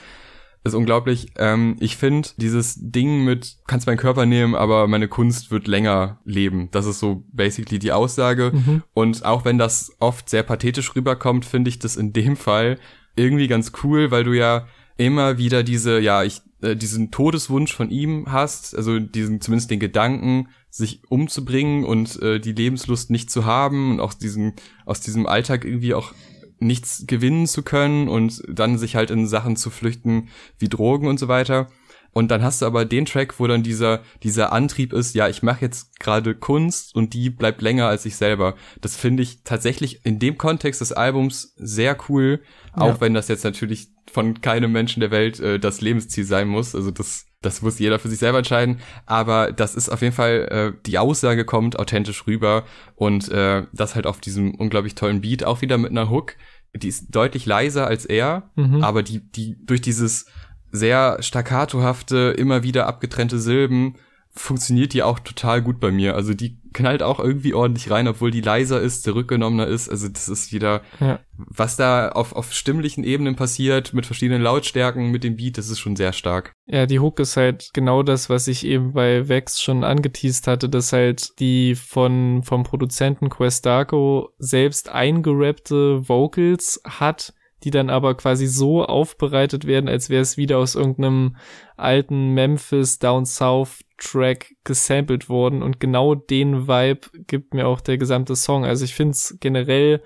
ist 0.63 0.73
unglaublich. 0.75 1.32
Ähm, 1.38 1.77
ich 1.79 1.95
finde 1.95 2.29
dieses 2.36 2.75
Ding 2.79 3.23
mit, 3.23 3.55
kannst 3.65 3.88
meinen 3.88 3.97
Körper 3.97 4.25
nehmen, 4.25 4.55
aber 4.55 4.88
meine 4.88 5.08
Kunst 5.08 5.51
wird 5.51 5.67
länger 5.67 6.19
leben. 6.25 6.67
Das 6.71 6.86
ist 6.86 6.99
so 6.99 7.23
basically 7.32 7.79
die 7.79 7.93
Aussage. 7.93 8.51
Mhm. 8.53 8.84
Und 8.93 9.23
auch 9.23 9.45
wenn 9.45 9.58
das 9.58 9.95
oft 9.99 10.29
sehr 10.29 10.43
pathetisch 10.43 10.95
rüberkommt, 10.95 11.45
finde 11.45 11.69
ich 11.69 11.79
das 11.79 11.95
in 11.95 12.12
dem 12.12 12.36
Fall 12.36 12.77
irgendwie 13.15 13.47
ganz 13.47 13.71
cool, 13.84 14.12
weil 14.12 14.25
du 14.25 14.34
ja 14.34 14.67
immer 14.97 15.38
wieder 15.38 15.63
diese, 15.63 15.99
ja, 16.01 16.23
ich 16.23 16.41
äh, 16.62 16.76
diesen 16.76 17.12
Todeswunsch 17.12 17.74
von 17.74 17.89
ihm 17.89 18.26
hast, 18.32 18.76
also 18.76 19.00
diesen 19.00 19.41
zumindest 19.41 19.72
den 19.72 19.80
Gedanken, 19.80 20.50
sich 20.69 21.02
umzubringen 21.10 21.84
und 21.84 22.22
äh, 22.22 22.39
die 22.39 22.52
Lebenslust 22.52 23.10
nicht 23.10 23.32
zu 23.32 23.45
haben 23.45 23.91
und 23.91 24.00
auch 24.00 24.13
diesen 24.13 24.54
aus 24.86 25.02
diesem 25.02 25.26
Alltag 25.26 25.65
irgendwie 25.65 25.93
auch 25.93 26.13
nichts 26.60 27.06
gewinnen 27.08 27.48
zu 27.48 27.63
können 27.63 28.08
und 28.10 28.43
dann 28.48 28.78
sich 28.78 28.95
halt 28.95 29.12
in 29.12 29.28
Sachen 29.28 29.56
zu 29.56 29.69
flüchten 29.69 30.30
wie 30.58 30.69
Drogen 30.69 31.08
und 31.08 31.19
so 31.19 31.28
weiter. 31.28 31.69
Und 32.12 32.32
dann 32.32 32.43
hast 32.43 32.62
du 32.62 32.65
aber 32.65 32.86
den 32.86 33.06
Track, 33.06 33.39
wo 33.39 33.48
dann 33.48 33.63
dieser, 33.63 34.02
dieser 34.24 34.52
Antrieb 34.52 34.93
ist, 34.93 35.15
ja, 35.15 35.30
ich 35.30 35.43
mache 35.43 35.62
jetzt 35.62 36.00
gerade 36.00 36.36
Kunst 36.36 36.95
und 36.95 37.13
die 37.13 37.30
bleibt 37.30 37.62
länger 37.62 37.88
als 37.88 38.06
ich 38.06 38.15
selber. 38.15 38.56
Das 38.82 38.95
finde 38.95 39.24
ich 39.24 39.43
tatsächlich 39.43 40.06
in 40.06 40.19
dem 40.19 40.38
Kontext 40.38 40.82
des 40.82 40.91
Albums 40.91 41.54
sehr 41.58 41.98
cool, 42.10 42.41
auch 42.74 42.95
ja. 42.95 43.02
wenn 43.02 43.13
das 43.13 43.28
jetzt 43.28 43.43
natürlich 43.43 43.89
von 44.12 44.41
keinem 44.41 44.72
Menschen 44.72 45.02
der 45.02 45.12
Welt 45.12 45.39
äh, 45.39 45.60
das 45.60 45.82
Lebensziel 45.82 46.26
sein 46.26 46.48
muss. 46.48 46.76
Also 46.76 46.91
das, 46.91 47.28
das 47.41 47.62
muss 47.62 47.80
jeder 47.80 48.00
für 48.00 48.10
sich 48.10 48.19
selber 48.19 48.39
entscheiden. 48.39 48.80
Aber 49.06 49.52
das 49.52 49.76
ist 49.76 49.89
auf 49.89 50.02
jeden 50.02 50.15
Fall, 50.15 50.48
äh, 50.76 50.82
die 50.86 50.98
Aussage 50.98 51.45
kommt 51.45 51.78
authentisch 51.78 52.26
rüber 52.28 52.65
und 52.95 53.30
äh, 53.30 53.63
das 53.72 53.95
halt 53.95 54.08
auf 54.08 54.19
diesem 54.19 54.56
unglaublich 54.56 54.95
tollen 54.95 55.22
Beat, 55.22 55.43
auch 55.43 55.62
wieder 55.62 55.78
mit 55.78 55.91
einer 55.91 56.10
Hook. 56.10 56.34
Die 56.76 56.88
ist 56.88 57.15
deutlich 57.15 57.45
leiser 57.45 57.88
als 57.88 58.06
er, 58.06 58.52
mhm. 58.56 58.84
aber 58.84 59.02
die, 59.02 59.32
die 59.32 59.58
durch 59.65 59.82
dieses 59.82 60.28
sehr 60.71 61.17
staccatohafte, 61.21 62.36
immer 62.38 62.63
wieder 62.63 62.88
abgetrennte 62.88 63.39
Silben 63.39 63.95
funktioniert 64.32 64.93
die 64.93 65.03
auch 65.03 65.19
total 65.19 65.62
gut 65.62 65.79
bei 65.79 65.91
mir. 65.91 66.15
Also 66.15 66.34
die 66.34 66.58
knallt 66.71 67.01
auch 67.01 67.19
irgendwie 67.19 67.53
ordentlich 67.53 67.89
rein, 67.89 68.08
obwohl 68.08 68.32
die 68.32 68.41
leiser 68.41 68.79
ist, 68.79 69.03
zurückgenommener 69.03 69.67
ist. 69.67 69.89
Also 69.89 70.08
das 70.08 70.29
ist 70.29 70.53
wieder, 70.53 70.82
ja. 70.99 71.19
was 71.36 71.75
da 71.75 72.10
auf, 72.10 72.34
auf 72.34 72.53
stimmlichen 72.53 73.03
Ebenen 73.03 73.36
passiert, 73.36 73.93
mit 73.93 74.05
verschiedenen 74.05 74.41
Lautstärken, 74.41 75.10
mit 75.10 75.23
dem 75.23 75.36
Beat, 75.36 75.58
das 75.58 75.69
ist 75.69 75.79
schon 75.79 75.95
sehr 75.95 76.13
stark. 76.13 76.53
Ja, 76.67 76.86
die 76.86 76.99
Hook 76.99 77.19
ist 77.19 77.38
halt 77.38 77.71
genau 77.73 78.03
das, 78.03 78.29
was 78.29 78.47
ich 78.47 78.65
eben 78.65 78.93
bei 78.93 79.27
Vex 79.27 79.62
schon 79.62 79.84
angeteased 79.84 80.47
hatte, 80.47 80.69
dass 80.69 80.93
halt 80.93 81.39
die 81.39 81.75
von, 81.75 82.43
vom 82.43 82.63
Produzenten 82.63 83.29
Questarco 83.29 84.29
selbst 84.38 84.89
eingerappte 84.89 86.08
Vocals 86.08 86.82
hat, 86.86 87.34
die 87.63 87.72
dann 87.72 87.89
aber 87.89 88.15
quasi 88.15 88.48
so 88.48 88.84
aufbereitet 88.84 89.65
werden, 89.65 89.89
als 89.89 90.10
wäre 90.10 90.22
es 90.22 90.38
wieder 90.38 90.58
aus 90.58 90.76
irgendeinem 90.76 91.38
alten 91.78 92.34
Memphis 92.34 93.00
Down 93.00 93.26
South 93.26 93.80
Track 93.98 94.56
gesampelt 94.63 95.30
worden 95.30 95.62
und 95.62 95.80
genau 95.80 96.15
den 96.15 96.67
Vibe 96.67 97.02
gibt 97.28 97.54
mir 97.54 97.67
auch 97.67 97.82
der 97.82 97.98
gesamte 97.98 98.36
Song. 98.36 98.65
Also 98.65 98.86
ich 98.86 98.95
finde 98.95 99.12
es 99.12 99.38
generell 99.39 100.02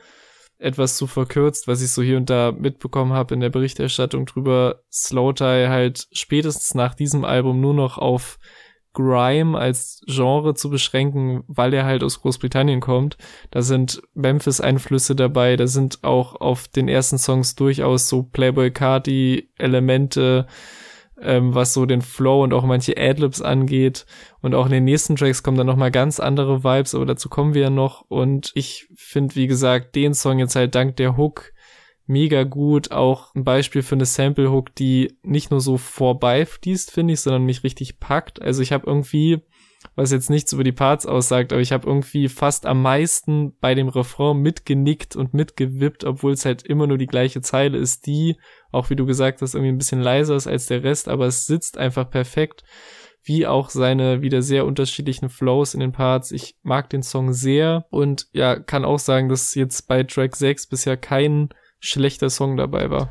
etwas 0.58 0.98
zu 0.98 1.08
verkürzt, 1.08 1.68
was 1.68 1.82
ich 1.82 1.92
so 1.92 2.02
hier 2.02 2.18
und 2.18 2.30
da 2.30 2.52
mitbekommen 2.52 3.14
habe 3.14 3.34
in 3.34 3.42
der 3.42 3.50
Berichterstattung 3.50 4.26
drüber, 4.26 4.84
Slow 4.92 5.34
Tie 5.34 5.68
halt 5.68 6.08
spätestens 6.12 6.74
nach 6.74 6.96
diesem 6.96 7.26
Album 7.26 7.60
nur 7.60 7.74
noch 7.74 7.98
auf 7.98 8.40
Grime 8.94 9.58
als 9.58 10.02
Genre 10.06 10.54
zu 10.54 10.70
beschränken, 10.70 11.44
weil 11.48 11.74
er 11.74 11.86
halt 11.86 12.04
aus 12.04 12.22
Großbritannien 12.22 12.80
kommt. 12.80 13.18
Da 13.52 13.62
sind 13.62 14.02
Memphis-Einflüsse 14.14 15.16
dabei, 15.16 15.56
da 15.56 15.68
sind 15.68 16.04
auch 16.04 16.40
auf 16.40 16.68
den 16.68 16.88
ersten 16.88 17.18
Songs 17.18 17.56
durchaus 17.56 18.08
so 18.08 18.24
Playboy 18.24 18.72
Cardi-Elemente, 18.72 20.48
ähm, 21.22 21.56
was 21.56 21.74
so 21.74 21.86
den 21.86 22.02
Flow 22.02 22.44
und 22.44 22.54
auch 22.54 22.64
manche 22.64 22.98
Adlibs 22.98 23.42
angeht. 23.42 24.06
Und 24.42 24.54
auch 24.56 24.66
in 24.66 24.72
den 24.72 24.84
nächsten 24.84 25.16
Tracks 25.16 25.42
kommen 25.42 25.58
dann 25.58 25.68
nochmal 25.68 25.92
ganz 25.92 26.20
andere 26.20 26.64
Vibes, 26.64 26.94
aber 26.94 27.06
dazu 27.06 27.30
kommen 27.30 27.54
wir 27.54 27.64
ja 27.64 27.70
noch. 27.70 28.06
Und 28.10 28.52
ich 28.56 28.88
finde, 28.96 29.36
wie 29.36 29.48
gesagt, 29.48 29.96
den 29.96 30.14
Song 30.14 30.40
jetzt 30.40 30.56
halt 30.56 30.76
dank 30.76 30.98
der 30.98 31.18
Hook 31.18 31.53
mega 32.06 32.44
gut. 32.44 32.92
Auch 32.92 33.34
ein 33.36 33.44
Beispiel 33.44 33.82
für 33.82 33.96
eine 33.96 34.06
Sample 34.06 34.52
Hook, 34.52 34.76
die 34.76 35.18
nicht 35.24 35.52
nur 35.52 35.62
so 35.62 35.78
vorbei 35.78 36.46
fließt, 36.46 36.92
finde 36.92 37.14
ich, 37.14 37.22
sondern 37.22 37.46
mich 37.46 37.64
richtig 37.64 38.00
packt. 38.00 38.42
Also 38.42 38.62
ich 38.62 38.72
habe 38.72 38.88
irgendwie, 38.88 39.42
was 39.96 40.12
jetzt 40.12 40.30
nichts 40.30 40.54
über 40.54 40.64
die 40.64 40.72
Parts 40.72 41.06
aussagt, 41.06 41.54
aber 41.54 41.62
ich 41.62 41.72
habe 41.72 41.88
irgendwie 41.88 42.30
fast 42.30 42.66
am 42.66 42.82
meisten 42.82 43.58
bei 43.60 43.76
dem 43.76 43.88
Refrain 43.88 44.38
mitgenickt 44.38 45.16
und 45.16 45.34
mitgewippt, 45.34 46.04
obwohl 46.04 46.34
es 46.34 46.46
halt 46.46 46.64
immer 46.64 46.88
nur 46.88 46.98
die 46.98 47.08
gleiche 47.08 47.42
Zeile 47.42 47.78
ist, 47.78 48.06
die, 48.06 48.38
auch 48.72 48.90
wie 48.90 48.96
du 48.96 49.06
gesagt 49.06 49.42
hast, 49.42 49.56
irgendwie 49.56 49.72
ein 49.72 49.78
bisschen 49.78 50.02
leiser 50.02 50.36
ist 50.36 50.48
als 50.48 50.68
der 50.68 50.84
Rest, 50.84 51.08
aber 51.08 51.28
es 51.28 51.46
sitzt 51.46 51.78
einfach 51.78 52.10
perfekt 52.10 52.64
wie 53.26 53.48
auch 53.48 53.70
seine 53.70 54.22
wieder 54.22 54.42
sehr 54.42 54.66
unterschiedlichen 54.66 55.30
Flows 55.30 55.74
in 55.74 55.80
den 55.80 55.94
Parts. 55.94 56.32
Ich 56.32 56.58
mag 56.62 56.90
den 56.90 57.04
Song 57.04 57.32
sehr 57.32 57.86
und 57.90 58.28
ja, 58.34 58.60
kann 58.60 58.84
auch 58.84 59.00
sagen, 59.00 59.30
dass 59.30 59.56
jetzt 59.56 59.88
bei 59.88 60.04
Track 60.04 60.36
6 60.36 60.68
bisher 60.68 60.98
kein 60.98 61.50
schlechter 61.84 62.30
Song 62.30 62.56
dabei 62.56 62.90
war. 62.90 63.10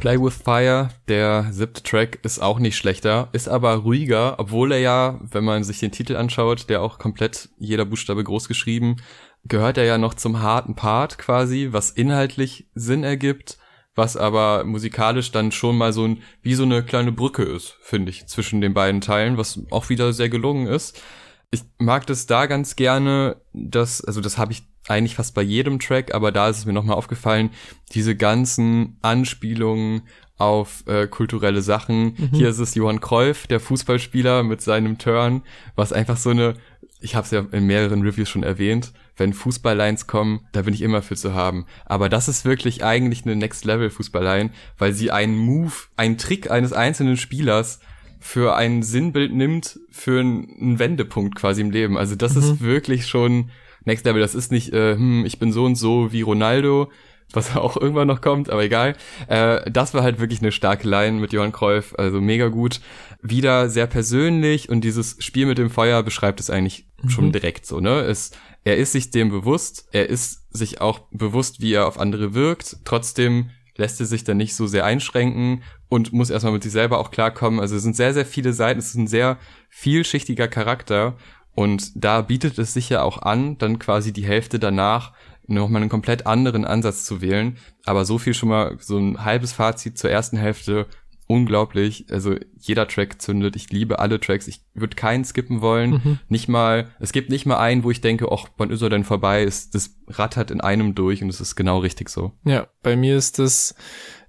Play 0.00 0.20
with 0.20 0.34
Fire, 0.34 0.88
der 1.06 1.46
siebte 1.52 1.82
Track, 1.82 2.18
ist 2.24 2.40
auch 2.40 2.58
nicht 2.58 2.76
schlechter, 2.76 3.28
ist 3.32 3.48
aber 3.48 3.74
ruhiger, 3.74 4.38
obwohl 4.38 4.72
er 4.72 4.78
ja, 4.78 5.20
wenn 5.20 5.44
man 5.44 5.62
sich 5.62 5.78
den 5.78 5.92
Titel 5.92 6.16
anschaut, 6.16 6.68
der 6.68 6.82
auch 6.82 6.98
komplett 6.98 7.48
jeder 7.58 7.84
Buchstabe 7.84 8.24
groß 8.24 8.48
geschrieben, 8.48 8.96
gehört 9.44 9.78
er 9.78 9.84
ja 9.84 9.98
noch 9.98 10.14
zum 10.14 10.42
harten 10.42 10.74
Part 10.74 11.18
quasi, 11.18 11.68
was 11.70 11.90
inhaltlich 11.90 12.68
Sinn 12.74 13.04
ergibt 13.04 13.58
was 13.98 14.16
aber 14.16 14.64
musikalisch 14.64 15.32
dann 15.32 15.52
schon 15.52 15.76
mal 15.76 15.92
so 15.92 16.06
ein, 16.06 16.22
wie 16.40 16.54
so 16.54 16.62
eine 16.62 16.82
kleine 16.82 17.12
Brücke 17.12 17.42
ist, 17.42 17.76
finde 17.82 18.10
ich, 18.10 18.26
zwischen 18.28 18.60
den 18.62 18.72
beiden 18.72 19.02
Teilen, 19.02 19.36
was 19.36 19.60
auch 19.70 19.90
wieder 19.90 20.12
sehr 20.12 20.30
gelungen 20.30 20.68
ist. 20.68 21.02
Ich 21.50 21.62
mag 21.78 22.06
das 22.06 22.26
da 22.26 22.46
ganz 22.46 22.76
gerne, 22.76 23.36
dass, 23.52 24.02
also 24.02 24.20
das 24.20 24.38
habe 24.38 24.52
ich 24.52 24.62
eigentlich 24.86 25.16
fast 25.16 25.34
bei 25.34 25.42
jedem 25.42 25.80
Track, 25.80 26.14
aber 26.14 26.32
da 26.32 26.48
ist 26.48 26.58
es 26.58 26.66
mir 26.66 26.72
nochmal 26.72 26.96
aufgefallen, 26.96 27.50
diese 27.92 28.16
ganzen 28.16 28.96
Anspielungen 29.02 30.02
auf 30.36 30.84
äh, 30.86 31.08
kulturelle 31.08 31.60
Sachen. 31.60 32.14
Mhm. 32.16 32.30
Hier 32.32 32.48
ist 32.48 32.60
es 32.60 32.76
Johann 32.76 33.00
Cruyff, 33.00 33.48
der 33.48 33.58
Fußballspieler 33.58 34.44
mit 34.44 34.62
seinem 34.62 34.98
Turn, 34.98 35.42
was 35.74 35.92
einfach 35.92 36.16
so 36.16 36.30
eine 36.30 36.54
ich 37.00 37.14
habe 37.14 37.24
es 37.24 37.30
ja 37.30 37.44
in 37.52 37.66
mehreren 37.66 38.02
Reviews 38.02 38.28
schon 38.28 38.42
erwähnt, 38.42 38.92
wenn 39.18 39.32
Fußballlines 39.32 40.06
kommen, 40.06 40.40
da 40.52 40.62
bin 40.62 40.74
ich 40.74 40.82
immer 40.82 41.02
für 41.02 41.16
zu 41.16 41.34
haben. 41.34 41.66
Aber 41.84 42.08
das 42.08 42.28
ist 42.28 42.44
wirklich 42.44 42.84
eigentlich 42.84 43.24
eine 43.24 43.36
Next-Level-Fußballline, 43.36 44.50
weil 44.78 44.92
sie 44.92 45.10
einen 45.10 45.36
Move, 45.36 45.72
einen 45.96 46.18
Trick 46.18 46.50
eines 46.50 46.72
einzelnen 46.72 47.16
Spielers 47.16 47.80
für 48.20 48.56
ein 48.56 48.82
Sinnbild 48.82 49.32
nimmt, 49.32 49.78
für 49.90 50.20
einen 50.20 50.78
Wendepunkt 50.78 51.36
quasi 51.36 51.60
im 51.60 51.70
Leben. 51.70 51.96
Also 51.96 52.16
das 52.16 52.34
mhm. 52.34 52.42
ist 52.42 52.60
wirklich 52.60 53.06
schon 53.06 53.50
Next 53.84 54.04
Level. 54.04 54.20
Das 54.20 54.34
ist 54.34 54.52
nicht, 54.52 54.72
äh, 54.72 54.94
hm, 54.94 55.24
ich 55.24 55.38
bin 55.38 55.52
so 55.52 55.64
und 55.64 55.76
so 55.76 56.12
wie 56.12 56.22
Ronaldo, 56.22 56.90
was 57.32 57.56
auch 57.56 57.76
irgendwann 57.76 58.08
noch 58.08 58.20
kommt, 58.20 58.50
aber 58.50 58.64
egal. 58.64 58.96
Äh, 59.28 59.70
das 59.70 59.94
war 59.94 60.02
halt 60.02 60.20
wirklich 60.20 60.40
eine 60.40 60.52
starke 60.52 60.88
Line 60.88 61.20
mit 61.20 61.32
Johann 61.32 61.52
Cruyff, 61.52 61.94
also 61.96 62.20
mega 62.20 62.48
gut. 62.48 62.80
Wieder 63.22 63.68
sehr 63.68 63.86
persönlich 63.86 64.68
und 64.68 64.82
dieses 64.82 65.16
Spiel 65.18 65.46
mit 65.46 65.58
dem 65.58 65.70
Feuer 65.70 66.02
beschreibt 66.02 66.40
es 66.40 66.50
eigentlich 66.50 66.86
mhm. 67.02 67.10
schon 67.10 67.32
direkt 67.32 67.66
so, 67.66 67.80
ne? 67.80 68.00
Es, 68.00 68.30
er 68.64 68.76
ist 68.76 68.92
sich 68.92 69.10
dem 69.10 69.30
bewusst, 69.30 69.88
er 69.92 70.08
ist 70.08 70.46
sich 70.50 70.80
auch 70.80 71.00
bewusst, 71.10 71.60
wie 71.60 71.72
er 71.72 71.86
auf 71.86 71.98
andere 71.98 72.34
wirkt, 72.34 72.78
trotzdem 72.84 73.50
lässt 73.76 74.00
er 74.00 74.06
sich 74.06 74.24
dann 74.24 74.36
nicht 74.36 74.54
so 74.54 74.66
sehr 74.66 74.84
einschränken 74.84 75.62
und 75.88 76.12
muss 76.12 76.30
erstmal 76.30 76.52
mit 76.52 76.64
sich 76.64 76.72
selber 76.72 76.98
auch 76.98 77.12
klarkommen. 77.12 77.60
Also 77.60 77.76
es 77.76 77.82
sind 77.82 77.94
sehr, 77.94 78.12
sehr 78.12 78.26
viele 78.26 78.52
Seiten, 78.52 78.80
es 78.80 78.88
ist 78.88 78.96
ein 78.96 79.06
sehr 79.06 79.38
vielschichtiger 79.70 80.48
Charakter 80.48 81.16
und 81.54 81.92
da 81.94 82.20
bietet 82.22 82.58
es 82.58 82.74
sich 82.74 82.88
ja 82.88 83.02
auch 83.02 83.22
an, 83.22 83.58
dann 83.58 83.78
quasi 83.78 84.12
die 84.12 84.26
Hälfte 84.26 84.58
danach 84.58 85.12
nochmal 85.48 85.82
einen 85.82 85.90
komplett 85.90 86.26
anderen 86.26 86.64
Ansatz 86.64 87.04
zu 87.04 87.20
wählen. 87.20 87.56
Aber 87.84 88.04
so 88.04 88.18
viel 88.18 88.34
schon 88.34 88.50
mal, 88.50 88.76
so 88.80 88.98
ein 88.98 89.24
halbes 89.24 89.52
Fazit 89.52 89.98
zur 89.98 90.10
ersten 90.10 90.36
Hälfte. 90.36 90.86
Unglaublich. 91.28 92.06
Also 92.10 92.36
jeder 92.58 92.88
Track 92.88 93.20
zündet. 93.20 93.54
Ich 93.54 93.70
liebe 93.70 93.98
alle 93.98 94.18
Tracks. 94.18 94.48
Ich 94.48 94.62
würde 94.72 94.96
keinen 94.96 95.26
skippen 95.26 95.60
wollen. 95.60 95.90
Mhm. 95.90 96.18
Nicht 96.28 96.48
mal, 96.48 96.88
es 97.00 97.12
gibt 97.12 97.28
nicht 97.28 97.44
mal 97.44 97.58
einen, 97.58 97.84
wo 97.84 97.90
ich 97.90 98.00
denke, 98.00 98.32
ach, 98.32 98.46
wann 98.56 98.70
ist 98.70 98.80
er 98.80 98.88
denn 98.88 99.04
vorbei? 99.04 99.44
Es, 99.44 99.68
das 99.68 99.94
rattert 100.08 100.50
in 100.50 100.62
einem 100.62 100.94
durch 100.94 101.22
und 101.22 101.28
es 101.28 101.40
ist 101.40 101.54
genau 101.54 101.78
richtig 101.78 102.08
so. 102.08 102.32
Ja, 102.44 102.68
bei 102.82 102.96
mir 102.96 103.14
ist 103.14 103.38
das 103.38 103.74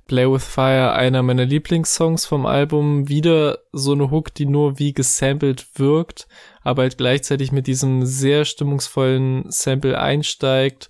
Play 0.09 0.29
with 0.29 0.43
Fire 0.43 0.91
einer 0.91 1.23
meiner 1.23 1.45
Lieblingssongs 1.45 2.25
vom 2.25 2.45
Album. 2.45 3.07
Wieder 3.07 3.59
so 3.71 3.93
eine 3.93 4.11
Hook, 4.11 4.33
die 4.33 4.45
nur 4.45 4.77
wie 4.77 4.91
gesampelt 4.91 5.67
wirkt, 5.75 6.27
aber 6.63 6.81
halt 6.81 6.97
gleichzeitig 6.97 7.53
mit 7.53 7.67
diesem 7.67 8.05
sehr 8.05 8.43
stimmungsvollen 8.43 9.45
Sample 9.49 9.97
einsteigt, 9.97 10.89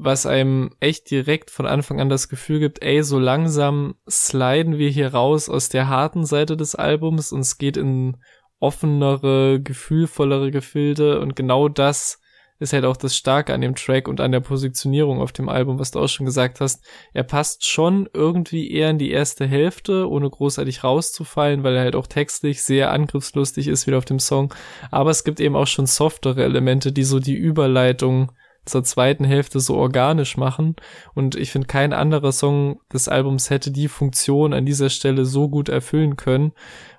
was 0.00 0.26
einem 0.26 0.70
echt 0.78 1.10
direkt 1.10 1.50
von 1.50 1.66
Anfang 1.66 2.00
an 2.00 2.08
das 2.08 2.28
Gefühl 2.28 2.60
gibt, 2.60 2.82
ey, 2.82 3.02
so 3.02 3.18
langsam 3.18 3.96
sliden 4.08 4.78
wir 4.78 4.90
hier 4.90 5.12
raus 5.12 5.48
aus 5.48 5.68
der 5.68 5.88
harten 5.88 6.24
Seite 6.24 6.56
des 6.56 6.76
Albums 6.76 7.32
und 7.32 7.40
es 7.40 7.58
geht 7.58 7.76
in 7.76 8.16
offenere, 8.60 9.60
gefühlvollere 9.60 10.52
Gefilde 10.52 11.20
und 11.20 11.34
genau 11.34 11.68
das 11.68 12.20
ist 12.60 12.72
halt 12.72 12.84
auch 12.84 12.96
das 12.96 13.16
Starke 13.16 13.52
an 13.52 13.60
dem 13.60 13.74
Track 13.74 14.06
und 14.06 14.20
an 14.20 14.30
der 14.30 14.40
Positionierung 14.40 15.20
auf 15.20 15.32
dem 15.32 15.48
Album, 15.48 15.80
was 15.80 15.90
du 15.90 16.00
auch 16.00 16.08
schon 16.08 16.26
gesagt 16.26 16.60
hast. 16.60 16.84
Er 17.12 17.24
passt 17.24 17.66
schon 17.66 18.08
irgendwie 18.12 18.70
eher 18.70 18.90
in 18.90 18.98
die 18.98 19.10
erste 19.10 19.46
Hälfte, 19.46 20.08
ohne 20.08 20.30
großartig 20.30 20.82
rauszufallen, 20.84 21.62
weil 21.64 21.76
er 21.76 21.82
halt 21.82 21.96
auch 21.96 22.06
textlich 22.06 22.62
sehr 22.62 22.92
angriffslustig 22.92 23.68
ist 23.68 23.86
wieder 23.86 23.98
auf 23.98 24.04
dem 24.04 24.18
Song. 24.18 24.52
Aber 24.90 25.10
es 25.10 25.22
gibt 25.22 25.40
eben 25.40 25.54
auch 25.56 25.68
schon 25.68 25.86
softere 25.86 26.42
Elemente, 26.42 26.92
die 26.92 27.04
so 27.04 27.20
die 27.20 27.36
Überleitung 27.36 28.32
zur 28.68 28.84
zweiten 28.84 29.24
Hälfte 29.24 29.60
so 29.60 29.76
organisch 29.76 30.36
machen. 30.36 30.76
Und 31.14 31.34
ich 31.34 31.50
finde, 31.50 31.66
kein 31.66 31.92
anderer 31.92 32.32
Song 32.32 32.80
des 32.92 33.08
Albums 33.08 33.50
hätte 33.50 33.70
die 33.70 33.88
Funktion 33.88 34.52
an 34.52 34.66
dieser 34.66 34.90
Stelle 34.90 35.24
so 35.24 35.48
gut 35.48 35.68
erfüllen 35.68 36.16
können. 36.16 36.52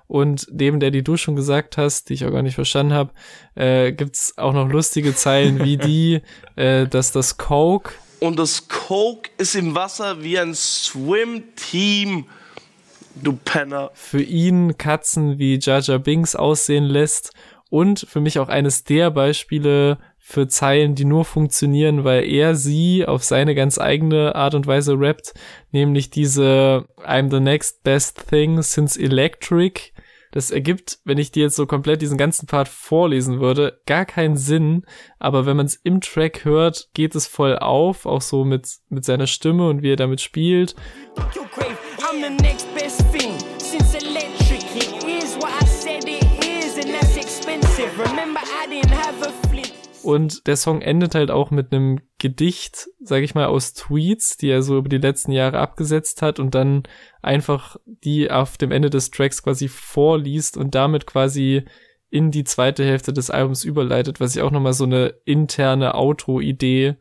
Und 0.06 0.48
neben 0.50 0.80
der, 0.80 0.90
die 0.90 1.04
du 1.04 1.16
schon 1.16 1.36
gesagt 1.36 1.76
hast, 1.76 2.08
die 2.08 2.14
ich 2.14 2.24
auch 2.24 2.32
gar 2.32 2.42
nicht 2.42 2.56
verstanden 2.56 2.94
habe, 2.94 3.12
äh, 3.54 3.92
gibt's 3.92 4.36
auch 4.36 4.52
noch 4.52 4.68
lustige 4.68 5.14
Zeilen 5.14 5.64
wie 5.64 5.76
die, 5.76 6.22
äh, 6.56 6.86
dass 6.86 7.12
das 7.12 7.36
Coke 7.36 7.92
und 8.20 8.38
das 8.38 8.68
Coke 8.68 9.30
ist 9.38 9.54
im 9.54 9.74
Wasser 9.74 10.22
wie 10.22 10.38
ein 10.38 10.54
Swim-Team. 10.54 12.26
Du 13.22 13.32
Penner. 13.32 13.90
Für 13.94 14.22
ihn 14.22 14.76
Katzen 14.78 15.38
wie 15.38 15.58
Jaja 15.60 15.98
Binks 15.98 16.36
aussehen 16.36 16.84
lässt 16.84 17.32
und 17.70 18.06
für 18.08 18.20
mich 18.20 18.38
auch 18.38 18.48
eines 18.48 18.84
der 18.84 19.10
Beispiele 19.10 19.98
für 20.30 20.46
Zeilen, 20.46 20.94
die 20.94 21.04
nur 21.04 21.24
funktionieren, 21.24 22.04
weil 22.04 22.24
er 22.24 22.54
sie 22.54 23.04
auf 23.04 23.24
seine 23.24 23.56
ganz 23.56 23.78
eigene 23.78 24.36
Art 24.36 24.54
und 24.54 24.66
Weise 24.66 24.94
rappt, 24.96 25.34
nämlich 25.72 26.10
diese 26.10 26.86
I'm 27.04 27.30
the 27.30 27.40
next 27.40 27.82
best 27.82 28.28
thing 28.28 28.62
since 28.62 29.00
electric. 29.00 29.92
Das 30.30 30.52
ergibt, 30.52 31.00
wenn 31.04 31.18
ich 31.18 31.32
dir 31.32 31.42
jetzt 31.42 31.56
so 31.56 31.66
komplett 31.66 32.00
diesen 32.00 32.16
ganzen 32.16 32.46
Part 32.46 32.68
vorlesen 32.68 33.40
würde, 33.40 33.80
gar 33.86 34.04
keinen 34.04 34.36
Sinn, 34.36 34.84
aber 35.18 35.46
wenn 35.46 35.56
man 35.56 35.66
es 35.66 35.74
im 35.74 36.00
Track 36.00 36.44
hört, 36.44 36.88
geht 36.94 37.16
es 37.16 37.26
voll 37.26 37.58
auf, 37.58 38.06
auch 38.06 38.22
so 38.22 38.44
mit, 38.44 38.68
mit 38.88 39.04
seiner 39.04 39.26
Stimme 39.26 39.68
und 39.68 39.82
wie 39.82 39.90
er 39.90 39.96
damit 39.96 40.20
spielt. 40.20 40.76
Remember 47.98 48.40
I 48.40 48.66
didn't 48.66 48.92
have 48.92 49.20
a 49.22 49.49
und 50.02 50.46
der 50.46 50.56
Song 50.56 50.82
endet 50.82 51.14
halt 51.14 51.30
auch 51.30 51.50
mit 51.50 51.72
einem 51.72 52.00
Gedicht, 52.18 52.88
sag 53.00 53.22
ich 53.22 53.34
mal, 53.34 53.46
aus 53.46 53.74
Tweets, 53.74 54.36
die 54.36 54.48
er 54.48 54.62
so 54.62 54.78
über 54.78 54.88
die 54.88 54.98
letzten 54.98 55.32
Jahre 55.32 55.58
abgesetzt 55.58 56.22
hat 56.22 56.38
und 56.38 56.54
dann 56.54 56.84
einfach 57.22 57.76
die 57.84 58.30
auf 58.30 58.56
dem 58.58 58.72
Ende 58.72 58.90
des 58.90 59.10
Tracks 59.10 59.42
quasi 59.42 59.68
vorliest 59.68 60.56
und 60.56 60.74
damit 60.74 61.06
quasi 61.06 61.64
in 62.10 62.30
die 62.30 62.44
zweite 62.44 62.84
Hälfte 62.84 63.12
des 63.12 63.30
Albums 63.30 63.64
überleitet, 63.64 64.20
was 64.20 64.34
ich 64.34 64.42
auch 64.42 64.50
nochmal 64.50 64.72
so 64.72 64.84
eine 64.84 65.14
interne 65.24 65.94
Outro-Idee 65.94 66.96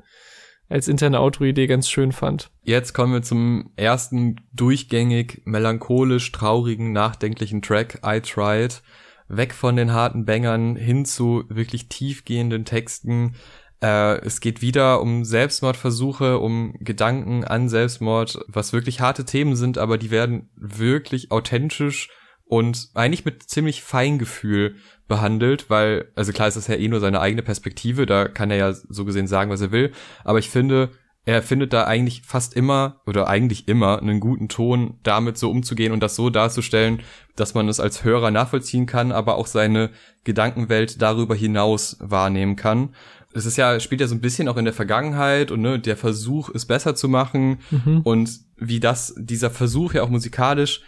als 0.70 0.88
interne 0.88 1.20
Outro-Idee 1.20 1.66
ganz 1.66 1.90
schön 1.90 2.12
fand. 2.12 2.52
Jetzt 2.62 2.94
kommen 2.94 3.12
wir 3.12 3.24
zum 3.24 3.72
ersten 3.76 4.36
durchgängig 4.54 5.42
melancholisch 5.46 6.32
traurigen, 6.32 6.94
nachdenklichen 6.94 7.64
Track, 7.64 8.02
I 8.06 8.22
Tried 8.22 8.82
weg 9.30 9.54
von 9.54 9.76
den 9.76 9.94
harten 9.94 10.26
Bängern 10.26 10.76
hin 10.76 11.06
zu 11.06 11.46
wirklich 11.48 11.88
tiefgehenden 11.88 12.66
Texten. 12.66 13.36
Äh, 13.82 14.20
es 14.26 14.42
geht 14.42 14.62
wieder 14.62 15.02
um 15.02 15.24
Selbstmordversuche, 15.24 16.40
um 16.40 16.74
Gedanken 16.80 17.44
an 17.44 17.70
Selbstmord, 17.70 18.40
was 18.48 18.74
wirklich 18.74 19.00
harte 19.00 19.24
Themen 19.24 19.56
sind, 19.56 19.78
aber 19.78 19.98
die 19.98 20.12
werden 20.12 20.50
wirklich 20.56 21.32
authentisch 21.32 22.10
und 22.46 22.90
eigentlich 22.96 23.26
mit 23.26 23.44
ziemlich 23.44 23.84
Feingefühl 23.84 24.76
behandelt, 25.08 25.70
weil, 25.70 26.12
also 26.16 26.34
klar 26.34 26.48
ist 26.48 26.58
das 26.58 26.68
ja 26.68 26.76
eh 26.76 26.88
nur 26.88 27.00
seine 27.00 27.22
eigene 27.22 27.44
Perspektive, 27.44 28.08
da 28.08 28.28
kann 28.28 28.50
er 28.50 28.58
ja 28.58 28.74
so 28.74 29.06
gesehen 29.06 29.28
sagen, 29.28 29.52
was 29.52 29.62
er 29.62 29.72
will, 29.72 29.92
aber 30.24 30.40
ich 30.40 30.50
finde, 30.50 30.90
er 31.26 31.44
findet 31.44 31.74
da 31.74 31.86
eigentlich 31.86 32.24
fast 32.24 32.56
immer 32.56 33.02
oder 33.06 33.28
eigentlich 33.28 33.68
immer 33.68 34.02
einen 34.02 34.20
guten 34.20 34.50
Ton, 34.50 34.96
damit 35.04 35.38
so 35.38 35.52
umzugehen 35.52 35.92
und 35.92 36.02
das 36.02 36.16
so 36.16 36.30
darzustellen, 36.30 37.02
dass 37.36 37.54
man 37.54 37.68
es 37.68 37.80
als 37.80 38.04
Hörer 38.04 38.32
nachvollziehen 38.32 38.86
kann, 38.86 39.12
aber 39.12 39.36
auch 39.36 39.48
seine 39.48 39.92
Gedankenwelt 40.24 41.02
darüber 41.02 41.36
hinaus 41.36 41.98
wahrnehmen 42.00 42.56
kann. 42.56 42.96
Es 43.34 43.46
ist 43.46 43.58
ja, 43.58 43.80
spielt 43.80 44.02
ja 44.02 44.08
so 44.08 44.16
ein 44.16 44.22
bisschen 44.22 44.48
auch 44.48 44.58
in 44.58 44.66
der 44.66 44.74
Vergangenheit 44.74 45.52
und 45.52 45.62
ne, 45.62 45.78
der 45.78 45.98
Versuch, 45.98 46.50
es 46.54 46.66
besser 46.66 46.96
zu 46.96 47.08
machen 47.08 47.60
mhm. 47.70 48.02
und 48.02 48.32
wie 48.58 48.80
das, 48.80 49.14
dieser 49.18 49.52
Versuch 49.52 49.94
ja 49.94 50.04
auch 50.04 50.10
musikalisch 50.10 50.82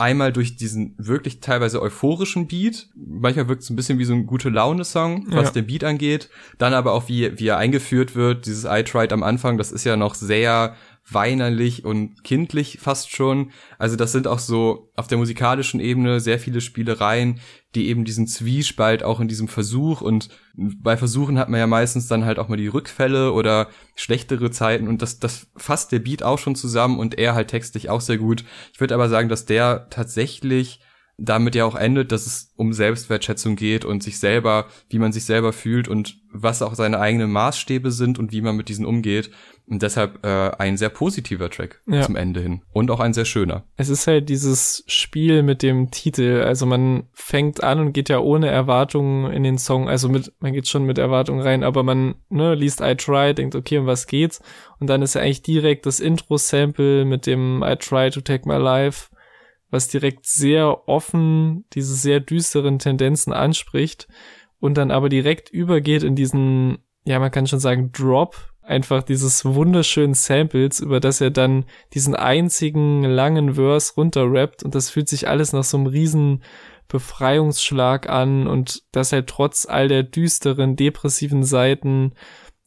einmal 0.00 0.32
durch 0.32 0.56
diesen 0.56 0.94
wirklich 0.98 1.40
teilweise 1.40 1.80
euphorischen 1.82 2.46
Beat. 2.46 2.88
Manchmal 2.96 3.48
wirkt 3.48 3.62
es 3.62 3.70
ein 3.70 3.76
bisschen 3.76 3.98
wie 3.98 4.04
so 4.04 4.14
ein 4.14 4.26
gute 4.26 4.48
Laune-Song, 4.48 5.26
was 5.28 5.48
ja. 5.48 5.50
den 5.52 5.66
Beat 5.66 5.84
angeht. 5.84 6.30
Dann 6.58 6.74
aber 6.74 6.92
auch 6.92 7.08
wie, 7.08 7.38
wie 7.38 7.48
er 7.48 7.58
eingeführt 7.58 8.14
wird. 8.14 8.46
Dieses 8.46 8.64
I 8.64 8.82
Tried 8.82 9.12
am 9.12 9.22
Anfang, 9.22 9.58
das 9.58 9.72
ist 9.72 9.84
ja 9.84 9.96
noch 9.96 10.14
sehr 10.14 10.74
weinerlich 11.08 11.84
und 11.84 12.22
kindlich 12.24 12.78
fast 12.80 13.10
schon. 13.10 13.50
Also 13.78 13.96
das 13.96 14.12
sind 14.12 14.26
auch 14.26 14.38
so 14.38 14.90
auf 14.96 15.06
der 15.06 15.18
musikalischen 15.18 15.80
Ebene 15.80 16.20
sehr 16.20 16.38
viele 16.38 16.60
Spielereien, 16.60 17.40
die 17.74 17.88
eben 17.88 18.04
diesen 18.04 18.26
Zwiespalt 18.26 19.02
auch 19.02 19.20
in 19.20 19.28
diesem 19.28 19.48
Versuch 19.48 20.00
und 20.00 20.28
bei 20.54 20.96
Versuchen 20.96 21.38
hat 21.38 21.48
man 21.48 21.60
ja 21.60 21.66
meistens 21.66 22.08
dann 22.08 22.24
halt 22.24 22.38
auch 22.38 22.48
mal 22.48 22.56
die 22.56 22.66
Rückfälle 22.66 23.32
oder 23.32 23.68
schlechtere 23.94 24.50
Zeiten 24.50 24.88
und 24.88 25.02
das, 25.02 25.20
das 25.20 25.46
fasst 25.56 25.92
der 25.92 26.00
Beat 26.00 26.22
auch 26.22 26.38
schon 26.38 26.56
zusammen 26.56 26.98
und 26.98 27.18
er 27.18 27.34
halt 27.34 27.48
textlich 27.48 27.88
auch 27.88 28.00
sehr 28.00 28.18
gut. 28.18 28.44
Ich 28.72 28.80
würde 28.80 28.94
aber 28.94 29.08
sagen, 29.08 29.28
dass 29.28 29.46
der 29.46 29.88
tatsächlich 29.90 30.80
damit 31.20 31.54
ja 31.54 31.66
auch 31.66 31.74
endet, 31.74 32.12
dass 32.12 32.26
es 32.26 32.52
um 32.56 32.72
Selbstwertschätzung 32.72 33.54
geht 33.54 33.84
und 33.84 34.02
sich 34.02 34.18
selber, 34.18 34.66
wie 34.88 34.98
man 34.98 35.12
sich 35.12 35.26
selber 35.26 35.52
fühlt 35.52 35.86
und 35.86 36.18
was 36.32 36.62
auch 36.62 36.74
seine 36.74 36.98
eigenen 36.98 37.30
Maßstäbe 37.30 37.92
sind 37.92 38.18
und 38.18 38.32
wie 38.32 38.40
man 38.40 38.56
mit 38.56 38.68
diesen 38.68 38.86
umgeht. 38.86 39.30
Und 39.70 39.82
deshalb 39.82 40.24
äh, 40.26 40.50
ein 40.58 40.76
sehr 40.76 40.88
positiver 40.88 41.48
Track 41.48 41.80
ja. 41.86 42.02
zum 42.02 42.16
Ende 42.16 42.40
hin. 42.40 42.62
Und 42.72 42.90
auch 42.90 42.98
ein 43.00 43.12
sehr 43.12 43.24
schöner. 43.24 43.64
Es 43.76 43.88
ist 43.88 44.06
halt 44.06 44.28
dieses 44.28 44.82
Spiel 44.88 45.42
mit 45.42 45.62
dem 45.62 45.90
Titel. 45.90 46.42
Also 46.44 46.66
man 46.66 47.04
fängt 47.12 47.62
an 47.62 47.78
und 47.78 47.92
geht 47.92 48.08
ja 48.08 48.18
ohne 48.18 48.48
Erwartungen 48.48 49.32
in 49.32 49.44
den 49.44 49.58
Song. 49.58 49.88
Also 49.88 50.08
mit, 50.08 50.32
man 50.40 50.52
geht 50.52 50.66
schon 50.66 50.84
mit 50.84 50.98
Erwartungen 50.98 51.40
rein, 51.40 51.62
aber 51.62 51.84
man 51.84 52.16
ne, 52.28 52.54
liest 52.54 52.80
I 52.80 52.96
Try, 52.96 53.32
denkt, 53.32 53.54
okay, 53.54 53.78
um 53.78 53.86
was 53.86 54.08
geht's? 54.08 54.42
Und 54.80 54.88
dann 54.88 55.02
ist 55.02 55.14
ja 55.14 55.20
eigentlich 55.20 55.42
direkt 55.42 55.86
das 55.86 56.00
Intro-Sample 56.00 57.04
mit 57.04 57.26
dem 57.26 57.62
I 57.64 57.76
Try 57.76 58.10
to 58.10 58.20
Take 58.20 58.48
My 58.48 58.56
Life 58.56 59.08
was 59.70 59.86
direkt 59.86 60.26
sehr 60.26 60.88
offen 60.88 61.64
diese 61.72 61.94
sehr 61.94 62.18
düsteren 62.18 62.78
Tendenzen 62.78 63.32
anspricht 63.32 64.08
und 64.58 64.76
dann 64.76 64.90
aber 64.90 65.08
direkt 65.08 65.50
übergeht 65.50 66.02
in 66.02 66.14
diesen, 66.14 66.78
ja, 67.04 67.18
man 67.18 67.30
kann 67.30 67.46
schon 67.46 67.60
sagen, 67.60 67.92
Drop, 67.92 68.49
einfach 68.70 69.02
dieses 69.02 69.44
wunderschönen 69.44 70.14
Samples, 70.14 70.80
über 70.80 71.00
das 71.00 71.20
er 71.20 71.30
dann 71.30 71.64
diesen 71.92 72.14
einzigen 72.14 73.02
langen 73.02 73.54
Verse 73.54 73.92
runterrappt 73.96 74.62
und 74.62 74.74
das 74.74 74.90
fühlt 74.90 75.08
sich 75.08 75.28
alles 75.28 75.52
nach 75.52 75.64
so 75.64 75.76
einem 75.76 75.86
riesen 75.86 76.42
Befreiungsschlag 76.88 78.08
an 78.08 78.46
und 78.46 78.82
das 78.92 79.12
halt 79.12 79.26
trotz 79.28 79.66
all 79.66 79.88
der 79.88 80.02
düsteren, 80.02 80.76
depressiven 80.76 81.44
Seiten 81.44 82.12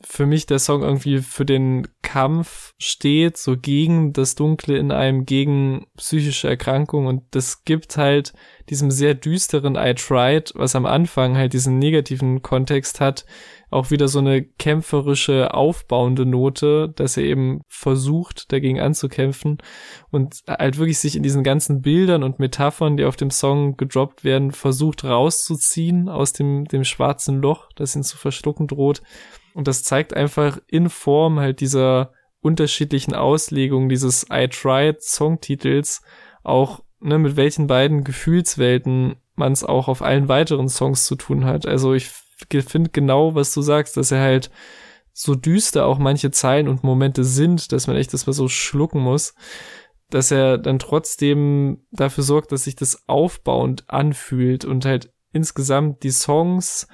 für 0.06 0.26
mich 0.26 0.46
der 0.46 0.60
Song 0.60 0.82
irgendwie 0.82 1.20
für 1.20 1.46
den 1.46 1.88
Kampf 2.02 2.74
steht, 2.78 3.38
so 3.38 3.58
gegen 3.58 4.14
das 4.14 4.36
Dunkle 4.36 4.78
in 4.78 4.92
einem, 4.92 5.26
gegen 5.26 5.88
psychische 5.98 6.50
Erkrankung. 6.50 7.08
Und 7.08 7.24
das 7.32 7.64
gibt 7.64 7.98
halt 7.98 8.34
diesem 8.70 8.92
sehr 8.92 9.14
düsteren 9.14 9.76
I 9.76 9.94
Tried, 9.96 10.52
was 10.56 10.76
am 10.76 10.86
Anfang 10.86 11.38
halt 11.38 11.54
diesen 11.54 11.80
negativen 11.80 12.42
Kontext 12.42 13.00
hat, 13.00 13.26
auch 13.72 13.90
wieder 13.90 14.08
so 14.08 14.20
eine 14.20 14.44
kämpferische, 14.44 15.54
aufbauende 15.54 16.26
Note, 16.26 16.94
dass 16.96 17.18
er 17.18 17.24
eben 17.24 17.62
versucht, 17.68 18.52
dagegen 18.52 18.80
anzukämpfen. 18.80 19.58
Und 20.12 20.42
halt 20.48 20.78
wirklich 20.78 21.00
sich 21.00 21.16
in 21.16 21.24
diesen 21.24 21.44
ganzen 21.44 21.82
Bildern 21.82 22.24
und 22.24 22.40
Metaphern, 22.40 22.98
die 22.98 23.06
auf 23.06 23.16
dem 23.16 23.32
Song 23.32 23.78
gedroppt 23.78 24.24
werden, 24.24 24.52
versucht 24.52 25.04
rauszuziehen 25.04 26.10
aus 26.10 26.34
dem, 26.34 26.66
dem 26.66 26.84
schwarzen 26.84 27.42
Loch, 27.42 27.70
das 27.76 27.96
ihn 27.96 28.04
zu 28.04 28.18
verschlucken 28.18 28.68
droht 28.68 29.02
und 29.54 29.68
das 29.68 29.84
zeigt 29.84 30.14
einfach 30.14 30.60
in 30.68 30.90
Form 30.90 31.40
halt 31.40 31.60
dieser 31.62 32.14
unterschiedlichen 32.42 33.14
Auslegung 33.14 33.88
dieses 33.88 34.26
I 34.32 34.48
Tried 34.48 35.02
Songtitels 35.02 36.02
auch, 36.44 36.84
ne, 37.00 37.18
mit 37.18 37.36
welchen 37.36 37.68
beiden 37.68 38.04
Gefühlswelten 38.04 39.16
man 39.36 39.54
es 39.54 39.64
auch 39.64 39.88
auf 39.88 40.02
allen 40.02 40.28
weiteren 40.28 40.70
Songs 40.70 41.06
zu 41.06 41.16
tun 41.16 41.46
hat. 41.46 41.66
Also 41.66 41.94
ich 41.94 42.10
finde 42.50 42.90
genau, 42.90 43.36
was 43.36 43.54
du 43.54 43.62
sagst, 43.62 43.96
dass 43.98 44.12
er 44.12 44.22
halt 44.22 44.52
so 45.14 45.36
düster 45.36 45.86
auch 45.86 46.00
manche 46.00 46.32
Zeilen 46.32 46.68
und 46.68 46.84
Momente 46.84 47.24
sind, 47.24 47.72
dass 47.72 47.88
man 47.88 47.96
echt 47.96 48.14
das 48.14 48.28
mal 48.28 48.34
so 48.34 48.48
schlucken 48.48 49.00
muss. 49.00 49.36
dass 50.14 50.30
er 50.32 50.58
dann 50.60 50.80
trotzdem 50.80 51.86
dafür 51.92 52.24
sorgt, 52.24 52.52
dass 52.52 52.66
sich 52.66 52.76
das 52.76 53.08
aufbauend 53.08 53.90
anfühlt 53.90 54.64
und 54.64 54.86
halt 54.86 55.12
insgesamt 55.32 56.04
die 56.04 56.12
Songs 56.12 56.88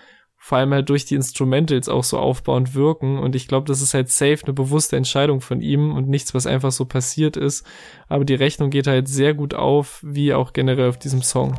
vor 0.49 0.57
allem 0.57 0.73
halt 0.73 0.89
durch 0.89 1.05
die 1.05 1.13
Instrumentals 1.13 1.89
auch 1.89 2.03
so 2.03 2.17
aufbauend 2.17 2.73
wirken. 2.73 3.19
Und 3.19 3.35
ich 3.35 3.47
glaube, 3.47 3.67
das 3.67 3.81
ist 3.81 3.93
halt 3.93 4.09
safe 4.09 4.39
eine 4.45 4.53
bewusste 4.53 4.97
Entscheidung 4.97 5.41
von 5.41 5.61
ihm 5.61 5.93
und 5.93 6.09
nichts, 6.09 6.33
was 6.33 6.47
einfach 6.47 6.71
so 6.71 6.85
passiert 6.85 7.37
ist. 7.37 7.67
Aber 8.07 8.25
die 8.25 8.33
Rechnung 8.33 8.71
geht 8.71 8.87
halt 8.87 9.07
sehr 9.07 9.35
gut 9.35 9.53
auf, 9.53 9.99
wie 10.01 10.33
auch 10.33 10.51
generell 10.51 10.89
auf 10.89 10.97
diesem 10.97 11.21
Song. 11.21 11.53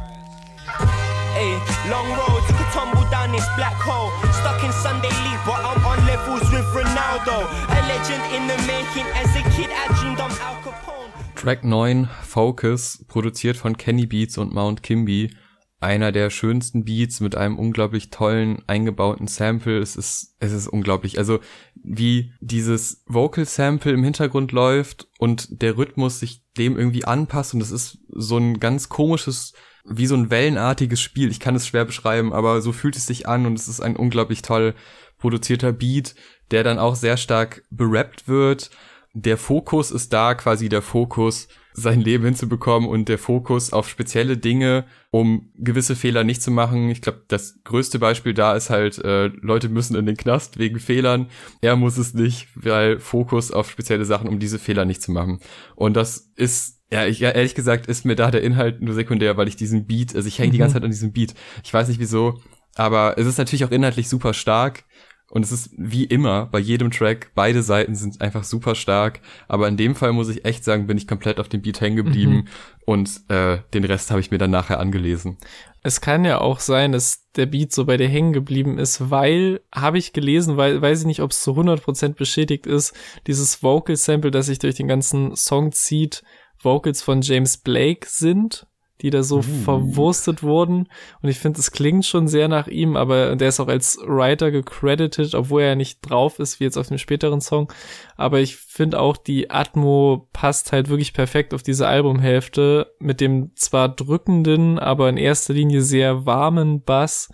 Hey, 1.35 1.53
long 1.89 2.05
road, 2.19 2.43
took 2.49 2.59
a 2.59 2.71
tumble 2.73 3.09
down 3.13 3.31
this 3.31 3.47
black 3.55 3.77
hole. 3.87 4.11
Stuck 4.41 4.61
in 4.65 4.73
Sunday 4.73 5.15
League, 5.23 5.39
but 5.47 5.63
I'm 5.63 5.87
on 5.87 6.05
levels 6.09 6.51
with 6.51 6.67
Ronaldo. 6.75 7.47
A 7.69 7.81
legend 7.87 8.25
in 8.35 8.49
the 8.49 8.59
making. 8.67 9.07
As 9.15 9.31
a 9.37 9.43
kid, 9.55 9.71
I 9.71 9.87
dreamed 10.01 10.19
I'm 10.19 10.33
Al 10.43 10.57
Capone. 10.65 11.13
Track 11.37 11.63
9, 11.63 12.09
Focus, 12.25 13.05
produziert 13.07 13.57
von 13.57 13.77
Kenny 13.77 14.07
Beats 14.07 14.37
und 14.37 14.53
Mount 14.53 14.83
Kimby 14.83 15.31
einer 15.81 16.13
der 16.13 16.29
schönsten 16.29 16.85
Beats 16.85 17.21
mit 17.21 17.35
einem 17.35 17.59
unglaublich 17.59 18.11
tollen 18.11 18.63
eingebauten 18.67 19.27
Sample. 19.27 19.79
Es 19.79 19.97
ist, 19.97 20.37
es 20.39 20.53
ist 20.53 20.69
unglaublich. 20.69 21.19
Also 21.19 21.41
wie 21.75 22.33
dieses 22.41 23.03
Vocal 23.07 23.47
Sample 23.47 23.93
im 23.93 24.05
Hintergrund 24.05 24.53
läuft 24.53 25.09
und 25.19 25.63
der 25.63 25.79
Rhythmus 25.79 26.21
sich 26.21 26.43
dem 26.59 26.79
irgendwie 26.79 27.07
anpasst 27.07 27.55
und 27.55 27.63
es 27.63 27.71
ist 27.71 27.99
so 28.11 28.37
ein 28.37 28.61
ganz 28.61 28.91
komisches, 28.91 29.55
wie 29.85 30.07
so 30.07 30.15
ein 30.15 30.31
wellenartiges 30.31 31.01
Spiel. 31.01 31.31
Ich 31.31 31.41
kann 31.41 31.57
es 31.57 31.67
schwer 31.67 31.87
beschreiben, 31.87 32.35
aber 32.35 32.61
so 32.61 32.73
fühlt 32.73 32.97
es 32.97 33.07
sich 33.07 33.27
an 33.27 33.47
und 33.47 33.59
es 33.59 33.67
ist 33.67 33.81
ein 33.81 33.97
unglaublich 33.97 34.43
toll 34.43 34.75
produzierter 35.17 35.73
Beat, 35.73 36.15
der 36.51 36.63
dann 36.63 36.79
auch 36.79 36.95
sehr 36.95 37.17
stark 37.17 37.63
berappt 37.71 38.29
wird. 38.29 38.71
Der 39.15 39.39
Fokus 39.39 39.91
ist 39.91 40.13
da 40.13 40.35
quasi 40.35 40.69
der 40.69 40.83
Fokus 40.83 41.49
sein 41.81 42.01
Leben 42.01 42.25
hinzubekommen 42.25 42.89
und 42.89 43.09
der 43.09 43.19
Fokus 43.19 43.73
auf 43.73 43.89
spezielle 43.89 44.37
Dinge, 44.37 44.85
um 45.11 45.51
gewisse 45.57 45.97
Fehler 45.97 46.23
nicht 46.23 46.43
zu 46.43 46.51
machen. 46.51 46.89
Ich 46.91 47.03
glaube, 47.03 47.25
das 47.29 47.61
größte 47.65 47.99
Beispiel 47.99 48.35
da 48.35 48.55
ist 48.55 48.71
halt, 48.71 48.99
äh, 48.99 49.27
Leute 49.41 49.69
müssen 49.69 49.97
in 49.97 50.07
den 50.07 50.17
Knast 50.17 50.59
wegen 50.59 50.79
Fehlern. 50.79 51.29
Er 51.61 51.77
muss 51.77 51.99
es 51.99 52.15
nicht, 52.15 52.49
weil 52.55 53.01
Fokus 53.01 53.51
auf 53.51 53.71
spezielle 53.71 54.05
Sachen, 54.05 54.29
um 54.29 54.39
diese 54.39 54.59
Fehler 54.59 54.85
nicht 54.85 55.03
zu 55.03 55.11
machen. 55.11 55.41
Und 55.75 55.97
das 55.97 56.31
ist 56.37 56.81
ja, 56.93 57.07
ich, 57.07 57.23
ehrlich 57.23 57.55
gesagt 57.55 57.87
ist 57.87 58.05
mir 58.05 58.17
da 58.17 58.31
der 58.31 58.43
Inhalt 58.43 58.83
nur 58.83 58.95
sekundär, 58.95 59.37
weil 59.37 59.49
ich 59.49 59.57
diesen 59.57 59.87
Beat, 59.87 60.15
also 60.15 60.27
ich 60.27 60.39
hänge 60.39 60.53
die 60.53 60.59
ganze 60.59 60.73
mhm. 60.73 60.77
Zeit 60.79 60.85
an 60.85 60.91
diesem 60.91 61.13
Beat. 61.13 61.35
Ich 61.63 61.73
weiß 61.73 61.89
nicht 61.89 62.01
wieso, 62.01 62.41
aber 62.75 63.17
es 63.17 63.27
ist 63.27 63.39
natürlich 63.39 63.65
auch 63.65 63.71
inhaltlich 63.71 64.09
super 64.09 64.35
stark. 64.35 64.85
Und 65.31 65.45
es 65.45 65.53
ist 65.53 65.71
wie 65.77 66.05
immer 66.05 66.47
bei 66.47 66.59
jedem 66.59 66.91
Track, 66.91 67.31
beide 67.35 67.63
Seiten 67.63 67.95
sind 67.95 68.21
einfach 68.21 68.43
super 68.43 68.75
stark. 68.75 69.21
Aber 69.47 69.69
in 69.69 69.77
dem 69.77 69.95
Fall 69.95 70.13
muss 70.13 70.29
ich 70.29 70.45
echt 70.45 70.65
sagen, 70.65 70.89
bin 70.89 70.99
ich 70.99 71.07
komplett 71.07 71.39
auf 71.39 71.49
dem 71.49 71.63
Beat 71.63 71.81
hängen 71.81 71.97
geblieben 71.97 72.35
mhm. 72.35 72.49
und 72.85 73.21
äh, 73.29 73.59
den 73.73 73.85
Rest 73.85 74.11
habe 74.11 74.21
ich 74.21 74.33
mir 74.33 74.39
dann 74.39 74.51
nachher 74.51 74.81
angelesen. 74.81 75.39
Es 75.83 76.01
kann 76.01 76.25
ja 76.25 76.41
auch 76.41 76.59
sein, 76.61 76.93
dass 76.93 77.31
der 77.37 77.47
Beat 77.47 77.73
so 77.73 77.87
bei 77.87 77.97
dir 77.97 78.09
hängen 78.09 78.33
geblieben 78.33 78.77
ist, 78.77 79.11
weil, 79.11 79.61
habe 79.73 79.99
ich 79.99 80.13
gelesen, 80.13 80.57
weil 80.57 80.83
weiß 80.83 81.01
ich 81.01 81.07
nicht, 81.07 81.23
ob 81.23 81.31
es 81.31 81.43
zu 81.43 81.53
100% 81.53 82.15
beschädigt 82.15 82.67
ist, 82.67 82.93
dieses 83.27 83.63
Vocal 83.63 83.97
Sample, 83.97 84.33
das 84.33 84.47
sich 84.47 84.59
durch 84.59 84.75
den 84.75 84.89
ganzen 84.89 85.37
Song 85.37 85.73
zieht, 85.73 86.23
Vocals 86.63 87.03
von 87.03 87.23
James 87.23 87.57
Blake 87.57 88.07
sind 88.07 88.67
die 89.03 89.11
da 89.11 89.23
so 89.23 89.39
uh. 89.39 89.43
verwurstet 89.43 90.43
wurden. 90.43 90.89
Und 91.23 91.29
ich 91.29 91.39
finde, 91.39 91.61
es 91.61 91.73
klingt 91.73 92.07
schon 92.07 92.29
sehr 92.29 92.49
nach 92.49 92.67
ihm, 92.67 92.97
aber 92.97 93.37
der 93.37 93.49
ist 93.49 93.61
auch 93.61 93.69
als 93.69 93.99
Writer 94.07 94.51
gecredited, 94.51 95.35
obwohl 95.35 95.63
er 95.63 95.77
nicht 95.77 96.01
drauf 96.03 96.39
ist, 96.39 96.61
wie 96.61 96.65
jetzt 96.65 96.77
auf 96.77 96.89
dem 96.89 96.99
späteren 96.99 97.41
Song. 97.41 97.73
Aber 98.17 98.41
ich 98.41 98.57
finde 98.57 99.01
auch, 99.01 99.17
die 99.17 99.51
Atmo 99.51 100.29
passt 100.33 100.73
halt 100.73 100.89
wirklich 100.89 101.13
perfekt 101.13 101.55
auf 101.55 101.63
diese 101.63 101.87
Albumhälfte 101.87 102.93
mit 102.99 103.21
dem 103.21 103.53
zwar 103.55 103.89
drückenden, 103.89 104.79
aber 104.79 105.09
in 105.09 105.17
erster 105.17 105.55
Linie 105.55 105.83
sehr 105.83 106.27
warmen 106.27 106.83
Bass, 106.83 107.29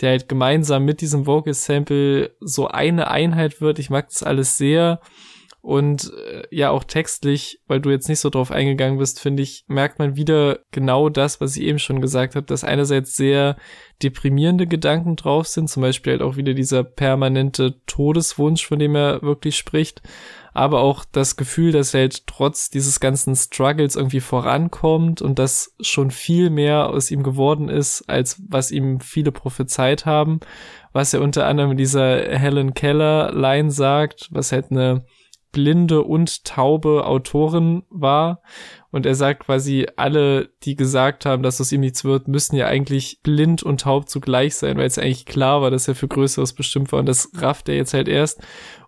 der 0.00 0.10
halt 0.10 0.28
gemeinsam 0.28 0.84
mit 0.84 1.00
diesem 1.00 1.26
Vocal 1.26 1.54
Sample 1.54 2.36
so 2.40 2.68
eine 2.68 3.10
Einheit 3.10 3.60
wird. 3.60 3.78
Ich 3.78 3.90
mag 3.90 4.08
das 4.08 4.22
alles 4.22 4.56
sehr. 4.56 5.00
Und 5.60 6.12
äh, 6.14 6.44
ja, 6.50 6.70
auch 6.70 6.84
textlich, 6.84 7.60
weil 7.66 7.80
du 7.80 7.90
jetzt 7.90 8.08
nicht 8.08 8.20
so 8.20 8.30
drauf 8.30 8.52
eingegangen 8.52 8.98
bist, 8.98 9.20
finde 9.20 9.42
ich, 9.42 9.64
merkt 9.66 9.98
man 9.98 10.16
wieder 10.16 10.60
genau 10.70 11.08
das, 11.08 11.40
was 11.40 11.56
ich 11.56 11.64
eben 11.64 11.80
schon 11.80 12.00
gesagt 12.00 12.36
habe, 12.36 12.46
dass 12.46 12.62
einerseits 12.64 13.16
sehr 13.16 13.56
deprimierende 14.02 14.68
Gedanken 14.68 15.16
drauf 15.16 15.48
sind, 15.48 15.68
zum 15.68 15.82
Beispiel 15.82 16.12
halt 16.12 16.22
auch 16.22 16.36
wieder 16.36 16.54
dieser 16.54 16.84
permanente 16.84 17.80
Todeswunsch, 17.86 18.64
von 18.64 18.78
dem 18.78 18.94
er 18.94 19.20
wirklich 19.22 19.56
spricht, 19.56 20.00
aber 20.54 20.80
auch 20.80 21.04
das 21.04 21.36
Gefühl, 21.36 21.72
dass 21.72 21.92
er 21.92 22.00
halt 22.00 22.26
trotz 22.28 22.70
dieses 22.70 23.00
ganzen 23.00 23.34
Struggles 23.34 23.96
irgendwie 23.96 24.20
vorankommt 24.20 25.22
und 25.22 25.40
dass 25.40 25.74
schon 25.80 26.12
viel 26.12 26.50
mehr 26.50 26.88
aus 26.90 27.10
ihm 27.10 27.24
geworden 27.24 27.68
ist, 27.68 28.08
als 28.08 28.40
was 28.48 28.70
ihm 28.70 29.00
viele 29.00 29.32
prophezeit 29.32 30.06
haben, 30.06 30.38
was 30.92 31.12
er 31.12 31.20
unter 31.20 31.46
anderem 31.46 31.72
in 31.72 31.76
dieser 31.76 32.22
Helen 32.38 32.74
Keller 32.74 33.32
Line 33.32 33.72
sagt, 33.72 34.28
was 34.30 34.52
halt 34.52 34.70
eine 34.70 35.04
blinde 35.52 36.02
und 36.02 36.44
taube 36.44 37.06
Autorin 37.06 37.82
war. 37.90 38.42
Und 38.90 39.06
er 39.06 39.14
sagt 39.14 39.44
quasi, 39.44 39.86
alle, 39.96 40.50
die 40.62 40.76
gesagt 40.76 41.26
haben, 41.26 41.42
dass 41.42 41.60
aus 41.60 41.72
ihm 41.72 41.80
nichts 41.80 42.04
wird, 42.04 42.28
müssen 42.28 42.56
ja 42.56 42.66
eigentlich 42.66 43.20
blind 43.22 43.62
und 43.62 43.82
taub 43.82 44.08
zugleich 44.08 44.56
sein, 44.56 44.78
weil 44.78 44.86
es 44.86 44.98
eigentlich 44.98 45.26
klar 45.26 45.60
war, 45.60 45.70
dass 45.70 45.88
er 45.88 45.94
für 45.94 46.08
Größeres 46.08 46.54
bestimmt 46.54 46.92
war. 46.92 47.00
Und 47.00 47.06
das 47.06 47.30
rafft 47.36 47.68
er 47.68 47.76
jetzt 47.76 47.94
halt 47.94 48.08
erst. 48.08 48.40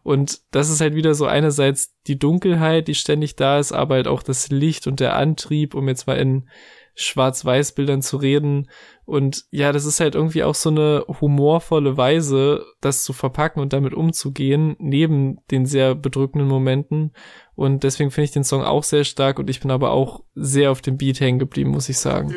Und 0.02 0.40
das 0.50 0.70
ist 0.70 0.80
halt 0.80 0.94
wieder 0.94 1.14
so 1.14 1.26
einerseits 1.26 1.94
die 2.06 2.18
Dunkelheit, 2.18 2.88
die 2.88 2.94
ständig 2.94 3.36
da 3.36 3.58
ist, 3.58 3.72
aber 3.72 3.96
halt 3.96 4.08
auch 4.08 4.22
das 4.22 4.48
Licht 4.48 4.86
und 4.86 5.00
der 5.00 5.16
Antrieb, 5.16 5.74
um 5.74 5.88
jetzt 5.88 6.06
mal 6.06 6.16
in 6.16 6.48
Schwarz-Weiß-Bildern 6.94 8.02
zu 8.02 8.16
reden. 8.16 8.68
Und 9.10 9.46
ja, 9.50 9.72
das 9.72 9.86
ist 9.86 9.98
halt 9.98 10.14
irgendwie 10.14 10.44
auch 10.44 10.54
so 10.54 10.70
eine 10.70 11.04
humorvolle 11.20 11.96
Weise, 11.96 12.64
das 12.80 13.02
zu 13.02 13.12
verpacken 13.12 13.60
und 13.60 13.72
damit 13.72 13.92
umzugehen, 13.92 14.76
neben 14.78 15.38
den 15.50 15.66
sehr 15.66 15.96
bedrückenden 15.96 16.48
Momenten. 16.48 17.12
Und 17.56 17.82
deswegen 17.82 18.12
finde 18.12 18.26
ich 18.26 18.30
den 18.30 18.44
Song 18.44 18.62
auch 18.62 18.84
sehr 18.84 19.02
stark 19.02 19.40
und 19.40 19.50
ich 19.50 19.58
bin 19.58 19.72
aber 19.72 19.90
auch 19.90 20.22
sehr 20.36 20.70
auf 20.70 20.80
dem 20.80 20.96
Beat 20.96 21.18
hängen 21.18 21.40
geblieben, 21.40 21.70
muss 21.70 21.88
ich 21.88 21.98
sagen. 21.98 22.36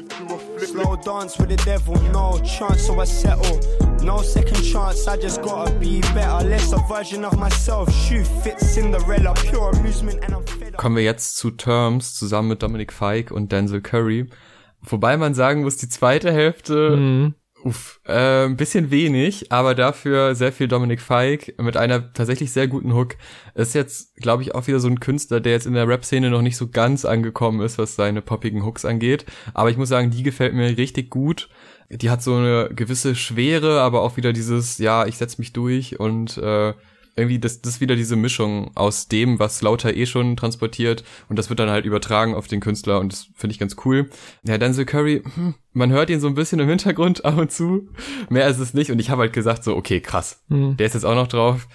Slow 0.58 0.98
dance 1.06 1.38
with 1.38 1.50
the 1.50 1.64
devil, 1.64 1.94
no 2.12 2.40
chance, 2.40 2.86
so 2.86 3.00
I 3.00 3.06
settle. 3.06 3.60
No 4.04 4.24
second 4.24 4.64
chance, 4.64 5.08
I 5.08 5.16
just 5.22 5.44
gotta 5.44 5.72
be 5.74 6.02
better. 6.16 6.44
Less 6.44 6.74
a 6.74 6.80
version 6.88 7.24
of 7.24 7.38
myself, 7.38 7.88
shoe 7.94 8.24
fit 8.42 8.58
Cinderella, 8.58 9.36
pure 9.52 9.70
amusement 9.78 10.24
and 10.26 10.34
I'm 10.34 10.48
fed 10.48 10.76
Kommen 10.76 10.96
wir 10.96 11.04
jetzt 11.04 11.38
zu 11.38 11.52
Terms 11.52 12.16
zusammen 12.16 12.48
mit 12.48 12.64
Dominic 12.64 12.92
Fike 12.92 13.32
und 13.32 13.52
Denzel 13.52 13.82
Curry. 13.82 14.28
Wobei 14.86 15.18
man 15.18 15.34
sagen 15.34 15.62
muss, 15.62 15.78
die 15.78 15.90
zweite 15.90 16.32
Hälfte, 16.32 16.96
mhm. 16.98 17.34
uff, 17.64 18.02
äh, 18.06 18.46
ein 18.46 18.58
bisschen 18.58 18.92
wenig, 18.92 19.52
aber 19.52 19.76
dafür 19.76 20.36
sehr 20.36 20.52
viel 20.52 20.68
Dominic 20.68 21.02
Fike 21.02 21.54
mit 21.62 21.78
einer 21.78 22.12
tatsächlich 22.14 22.52
sehr 22.52 22.68
guten 22.68 22.94
Hook. 22.94 23.16
Ist 23.56 23.76
jetzt, 23.76 24.16
glaube 24.18 24.44
ich, 24.44 24.54
auch 24.54 24.68
wieder 24.68 24.80
so 24.80 24.90
ein 24.90 25.00
Künstler, 25.00 25.40
der 25.40 25.54
jetzt 25.54 25.66
in 25.66 25.74
der 25.74 25.88
Rap-Szene 25.88 26.30
noch 26.30 26.42
nicht 26.42 26.58
so 26.58 26.68
ganz 26.68 27.06
angekommen 27.06 27.62
ist, 27.62 27.78
was 27.78 27.96
seine 27.96 28.22
poppigen 28.22 28.66
Hooks 28.66 28.84
angeht. 28.84 29.26
Aber 29.54 29.70
ich 29.70 29.78
muss 29.78 29.90
sagen, 29.90 30.12
die 30.12 30.24
gefällt 30.24 30.54
mir 30.54 30.78
richtig 30.78 31.10
gut. 31.10 31.50
Die 31.90 32.10
hat 32.10 32.24
so 32.24 32.36
eine 32.36 32.70
gewisse 32.74 33.16
Schwere, 33.16 33.82
aber 33.82 34.02
auch 34.02 34.18
wieder 34.18 34.34
dieses, 34.34 34.80
ja, 34.80 35.06
ich 35.06 35.18
setz 35.18 35.38
mich 35.38 35.54
durch 35.54 36.00
und 36.00 36.38
äh, 36.38 36.74
irgendwie, 37.16 37.40
das, 37.40 37.62
das 37.62 37.76
ist 37.76 37.82
wieder 37.82 37.96
diese 37.96 38.16
Mischung 38.16 38.72
aus 38.76 39.08
dem, 39.08 39.40
was 39.40 39.62
Lauter 39.62 39.96
eh 39.96 40.06
schon 40.06 40.36
transportiert 40.36 41.04
und 41.30 41.38
das 41.38 41.50
wird 41.50 41.60
dann 41.60 41.70
halt 41.70 41.86
übertragen 41.86 42.34
auf 42.34 42.48
den 42.48 42.60
Künstler 42.60 43.00
und 43.00 43.14
das 43.14 43.28
finde 43.36 43.54
ich 43.54 43.60
ganz 43.60 43.76
cool. 43.86 44.10
Ja, 44.44 44.58
Denzel 44.58 44.86
Curry, 44.86 45.22
hm, 45.36 45.56
man 45.74 45.92
hört 45.92 46.10
ihn 46.10 46.20
so 46.20 46.28
ein 46.28 46.36
bisschen 46.36 46.60
im 46.60 46.70
Hintergrund 46.70 47.24
ab 47.26 47.38
und 47.38 47.52
zu, 47.52 47.90
mehr 48.30 48.48
ist 48.48 48.60
es 48.60 48.74
nicht 48.74 48.92
und 48.92 49.00
ich 49.00 49.10
habe 49.10 49.22
halt 49.22 49.34
gesagt 49.34 49.64
so, 49.64 49.76
okay, 49.76 50.02
krass, 50.02 50.44
mhm. 50.48 50.78
der 50.78 50.88
ist 50.88 50.94
jetzt 50.94 51.06
auch 51.06 51.16
noch 51.16 51.28
drauf. 51.28 51.68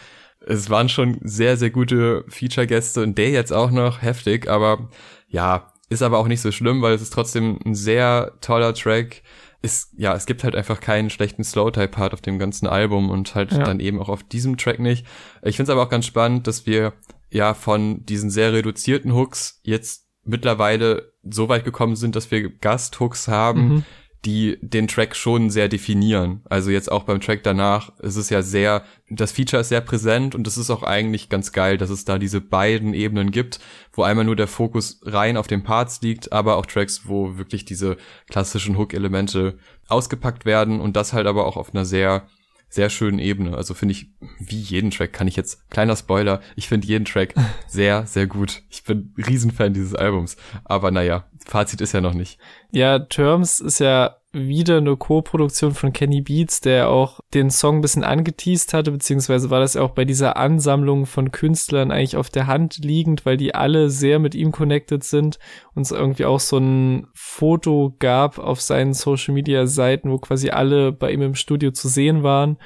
Es 0.46 0.70
waren 0.70 0.88
schon 0.88 1.18
sehr, 1.22 1.56
sehr 1.56 1.70
gute 1.70 2.24
Feature-Gäste 2.28 3.02
und 3.02 3.18
der 3.18 3.30
jetzt 3.30 3.52
auch 3.52 3.70
noch 3.70 4.02
heftig, 4.02 4.48
aber 4.48 4.88
ja, 5.28 5.72
ist 5.88 6.02
aber 6.02 6.18
auch 6.18 6.28
nicht 6.28 6.40
so 6.40 6.52
schlimm, 6.52 6.82
weil 6.82 6.94
es 6.94 7.02
ist 7.02 7.12
trotzdem 7.12 7.58
ein 7.64 7.74
sehr 7.74 8.32
toller 8.40 8.74
Track 8.74 9.22
ist, 9.60 9.92
ja, 9.96 10.14
es 10.14 10.26
gibt 10.26 10.44
halt 10.44 10.54
einfach 10.54 10.80
keinen 10.80 11.10
schlechten 11.10 11.42
Slow-Type-Part 11.42 12.14
auf 12.14 12.20
dem 12.20 12.38
ganzen 12.38 12.66
Album 12.66 13.10
und 13.10 13.34
halt 13.34 13.52
ja. 13.52 13.64
dann 13.64 13.80
eben 13.80 14.00
auch 14.00 14.08
auf 14.08 14.22
diesem 14.22 14.56
Track 14.56 14.78
nicht. 14.78 15.06
Ich 15.42 15.56
finde 15.56 15.70
es 15.70 15.76
aber 15.76 15.82
auch 15.82 15.90
ganz 15.90 16.06
spannend, 16.06 16.46
dass 16.46 16.66
wir 16.66 16.92
ja 17.30 17.54
von 17.54 18.04
diesen 18.06 18.30
sehr 18.30 18.52
reduzierten 18.52 19.14
Hooks 19.14 19.60
jetzt 19.64 20.06
mittlerweile 20.24 21.12
so 21.22 21.48
weit 21.48 21.64
gekommen 21.64 21.96
sind, 21.96 22.14
dass 22.14 22.30
wir 22.30 22.50
Gast-Hooks 22.50 23.28
haben, 23.28 23.68
mhm 23.68 23.84
die 24.24 24.58
den 24.60 24.88
Track 24.88 25.14
schon 25.14 25.48
sehr 25.48 25.68
definieren. 25.68 26.42
Also 26.48 26.70
jetzt 26.70 26.90
auch 26.90 27.04
beim 27.04 27.20
Track 27.20 27.42
danach 27.44 27.96
ist 28.00 28.16
es 28.16 28.30
ja 28.30 28.42
sehr, 28.42 28.84
das 29.08 29.32
Feature 29.32 29.60
ist 29.60 29.68
sehr 29.68 29.80
präsent 29.80 30.34
und 30.34 30.46
es 30.46 30.58
ist 30.58 30.70
auch 30.70 30.82
eigentlich 30.82 31.28
ganz 31.28 31.52
geil, 31.52 31.78
dass 31.78 31.90
es 31.90 32.04
da 32.04 32.18
diese 32.18 32.40
beiden 32.40 32.94
Ebenen 32.94 33.30
gibt, 33.30 33.60
wo 33.92 34.02
einmal 34.02 34.24
nur 34.24 34.36
der 34.36 34.48
Fokus 34.48 35.00
rein 35.04 35.36
auf 35.36 35.46
den 35.46 35.62
Parts 35.62 36.02
liegt, 36.02 36.32
aber 36.32 36.56
auch 36.56 36.66
Tracks, 36.66 37.02
wo 37.04 37.38
wirklich 37.38 37.64
diese 37.64 37.96
klassischen 38.28 38.76
Hook-Elemente 38.76 39.58
ausgepackt 39.86 40.44
werden 40.44 40.80
und 40.80 40.96
das 40.96 41.12
halt 41.12 41.26
aber 41.26 41.46
auch 41.46 41.56
auf 41.56 41.74
einer 41.74 41.84
sehr 41.84 42.26
sehr 42.70 42.90
schönen 42.90 43.18
Ebene. 43.18 43.56
Also 43.56 43.74
finde 43.74 43.92
ich, 43.92 44.10
wie 44.38 44.60
jeden 44.60 44.90
Track 44.90 45.12
kann 45.12 45.26
ich 45.26 45.36
jetzt, 45.36 45.70
kleiner 45.70 45.96
Spoiler, 45.96 46.40
ich 46.54 46.68
finde 46.68 46.86
jeden 46.86 47.04
Track 47.04 47.34
sehr, 47.66 48.06
sehr 48.06 48.26
gut. 48.26 48.62
Ich 48.68 48.84
bin 48.84 49.14
Riesenfan 49.16 49.72
dieses 49.72 49.94
Albums. 49.94 50.36
Aber 50.64 50.90
naja, 50.90 51.24
Fazit 51.48 51.80
ist 51.80 51.92
ja 51.92 52.00
noch 52.00 52.14
nicht. 52.14 52.38
Ja, 52.70 52.98
Terms 52.98 53.60
ist 53.60 53.80
ja 53.80 54.16
wieder 54.32 54.76
eine 54.76 54.96
Co-Produktion 54.96 55.72
von 55.72 55.94
Kenny 55.94 56.20
Beats, 56.20 56.60
der 56.60 56.90
auch 56.90 57.20
den 57.32 57.50
Song 57.50 57.78
ein 57.78 57.80
bisschen 57.80 58.04
angeteased 58.04 58.74
hatte, 58.74 58.92
beziehungsweise 58.92 59.48
war 59.48 59.60
das 59.60 59.76
auch 59.76 59.92
bei 59.92 60.04
dieser 60.04 60.36
Ansammlung 60.36 61.06
von 61.06 61.30
Künstlern 61.30 61.90
eigentlich 61.90 62.16
auf 62.16 62.28
der 62.28 62.46
Hand 62.46 62.78
liegend, 62.84 63.24
weil 63.24 63.38
die 63.38 63.54
alle 63.54 63.88
sehr 63.88 64.18
mit 64.18 64.34
ihm 64.34 64.52
connected 64.52 65.02
sind 65.02 65.38
und 65.74 65.82
es 65.82 65.90
irgendwie 65.90 66.26
auch 66.26 66.40
so 66.40 66.58
ein 66.58 67.06
Foto 67.14 67.96
gab 67.98 68.38
auf 68.38 68.60
seinen 68.60 68.92
Social 68.92 69.32
Media 69.32 69.66
Seiten, 69.66 70.10
wo 70.10 70.18
quasi 70.18 70.50
alle 70.50 70.92
bei 70.92 71.10
ihm 71.10 71.22
im 71.22 71.34
Studio 71.34 71.70
zu 71.70 71.88
sehen 71.88 72.22
waren. 72.22 72.58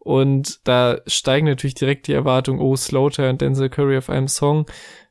Und 0.00 0.66
da 0.68 0.98
steigen 1.06 1.46
natürlich 1.46 1.74
direkt 1.74 2.08
die 2.08 2.12
Erwartungen, 2.12 2.60
oh, 2.60 2.76
Slaughter 2.76 3.30
und 3.30 3.40
Denzel 3.40 3.70
Curry 3.70 3.96
auf 3.96 4.10
einem 4.10 4.28
Song. 4.28 4.66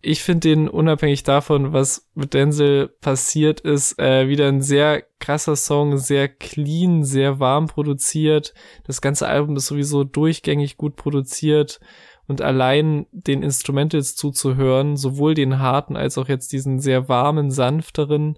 Ich 0.05 0.21
finde 0.21 0.49
den 0.49 0.67
unabhängig 0.67 1.23
davon, 1.23 1.71
was 1.71 2.09
mit 2.13 2.33
Denzel 2.33 2.89
passiert 2.89 3.61
ist, 3.61 3.97
äh, 3.99 4.27
wieder 4.27 4.49
ein 4.49 4.61
sehr 4.61 5.01
krasser 5.19 5.55
Song, 5.55 5.97
sehr 5.97 6.27
clean, 6.27 7.05
sehr 7.05 7.39
warm 7.39 7.67
produziert. 7.67 8.53
Das 8.83 8.99
ganze 8.99 9.29
Album 9.29 9.55
ist 9.55 9.67
sowieso 9.67 10.03
durchgängig 10.03 10.75
gut 10.75 10.97
produziert 10.97 11.79
und 12.27 12.41
allein 12.41 13.05
den 13.13 13.43
Instrumentals 13.43 14.17
zuzuhören, 14.17 14.97
sowohl 14.97 15.35
den 15.35 15.59
harten 15.59 15.95
als 15.95 16.17
auch 16.17 16.27
jetzt 16.27 16.51
diesen 16.51 16.81
sehr 16.81 17.07
warmen, 17.07 17.49
sanfteren, 17.49 18.37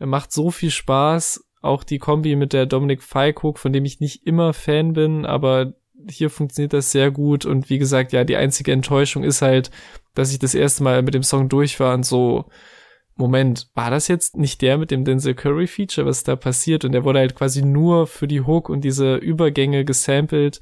macht 0.00 0.32
so 0.32 0.50
viel 0.50 0.72
Spaß. 0.72 1.48
Auch 1.62 1.84
die 1.84 1.98
Kombi 1.98 2.34
mit 2.34 2.52
der 2.52 2.66
Dominic 2.66 3.04
Falkhook, 3.04 3.60
von 3.60 3.72
dem 3.72 3.84
ich 3.84 4.00
nicht 4.00 4.26
immer 4.26 4.52
Fan 4.52 4.94
bin, 4.94 5.26
aber 5.26 5.74
hier 6.08 6.30
funktioniert 6.30 6.72
das 6.72 6.92
sehr 6.92 7.10
gut 7.10 7.44
und 7.44 7.70
wie 7.70 7.78
gesagt, 7.78 8.12
ja, 8.12 8.24
die 8.24 8.36
einzige 8.36 8.72
Enttäuschung 8.72 9.24
ist 9.24 9.42
halt, 9.42 9.70
dass 10.14 10.32
ich 10.32 10.38
das 10.38 10.54
erste 10.54 10.82
Mal 10.82 11.02
mit 11.02 11.14
dem 11.14 11.22
Song 11.22 11.48
durch 11.48 11.78
war 11.80 11.94
und 11.94 12.04
so, 12.04 12.46
Moment, 13.16 13.68
war 13.74 13.90
das 13.90 14.08
jetzt 14.08 14.36
nicht 14.36 14.60
der 14.60 14.76
mit 14.76 14.90
dem 14.90 15.04
Denzel 15.04 15.34
Curry 15.34 15.68
Feature, 15.68 16.06
was 16.06 16.24
da 16.24 16.34
passiert? 16.34 16.84
Und 16.84 16.92
der 16.92 17.04
wurde 17.04 17.20
halt 17.20 17.36
quasi 17.36 17.62
nur 17.62 18.08
für 18.08 18.26
die 18.26 18.40
Hook 18.40 18.68
und 18.68 18.82
diese 18.82 19.16
Übergänge 19.16 19.84
gesampelt. 19.84 20.60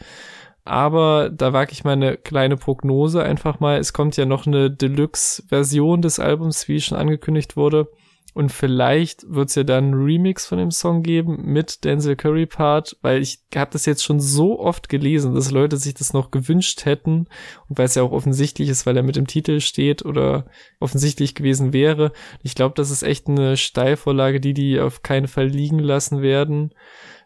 Aber 0.65 1.31
da 1.31 1.53
wage 1.55 1.73
ich 1.73 1.83
meine 1.83 2.17
kleine 2.19 2.57
Prognose 2.59 3.23
einfach 3.23 3.59
mal. 3.59 3.79
Es 3.79 3.95
kommt 3.95 4.17
ja 4.19 4.27
noch 4.27 4.47
eine 4.47 4.71
Deluxe-Version 4.71 6.03
des 6.03 6.19
Albums, 6.19 6.69
wie 6.69 6.81
schon 6.81 6.99
angekündigt 6.99 7.57
wurde. 7.57 7.89
Und 8.35 8.51
vielleicht 8.51 9.29
wird 9.29 9.51
es 9.51 9.57
ja 9.57 9.63
dann 9.63 9.85
einen 9.85 10.05
Remix 10.05 10.47
von 10.47 10.57
dem 10.57 10.71
Song 10.71 11.03
geben 11.03 11.43
mit 11.45 11.85
Denzel 11.85 12.17
Curry 12.17 12.47
Part, 12.47 12.97
weil 13.03 13.21
ich 13.21 13.41
habe 13.55 13.71
das 13.73 13.85
jetzt 13.85 14.03
schon 14.03 14.21
so 14.21 14.59
oft 14.59 14.89
gelesen, 14.89 15.35
dass 15.35 15.51
Leute 15.51 15.77
sich 15.77 15.95
das 15.95 16.15
noch 16.15 16.31
gewünscht 16.31 16.87
hätten 16.87 17.27
und 17.69 17.79
weil 17.79 17.85
es 17.85 17.95
ja 17.95 18.03
auch 18.03 18.13
offensichtlich 18.13 18.71
ist, 18.71 18.87
weil 18.87 18.97
er 18.97 19.03
mit 19.03 19.17
dem 19.17 19.27
Titel 19.27 19.61
steht 19.61 20.05
oder 20.05 20.47
offensichtlich 20.81 21.35
gewesen 21.35 21.75
wäre. 21.75 22.13
Ich 22.43 22.55
glaube, 22.55 22.75
das 22.75 22.91
ist 22.91 23.03
echt 23.03 23.29
eine 23.29 23.59
Steilvorlage, 23.59 24.41
die 24.41 24.55
die 24.55 24.81
auf 24.81 25.03
keinen 25.03 25.29
Fall 25.29 25.47
liegen 25.47 25.79
lassen 25.79 26.23
werden 26.23 26.73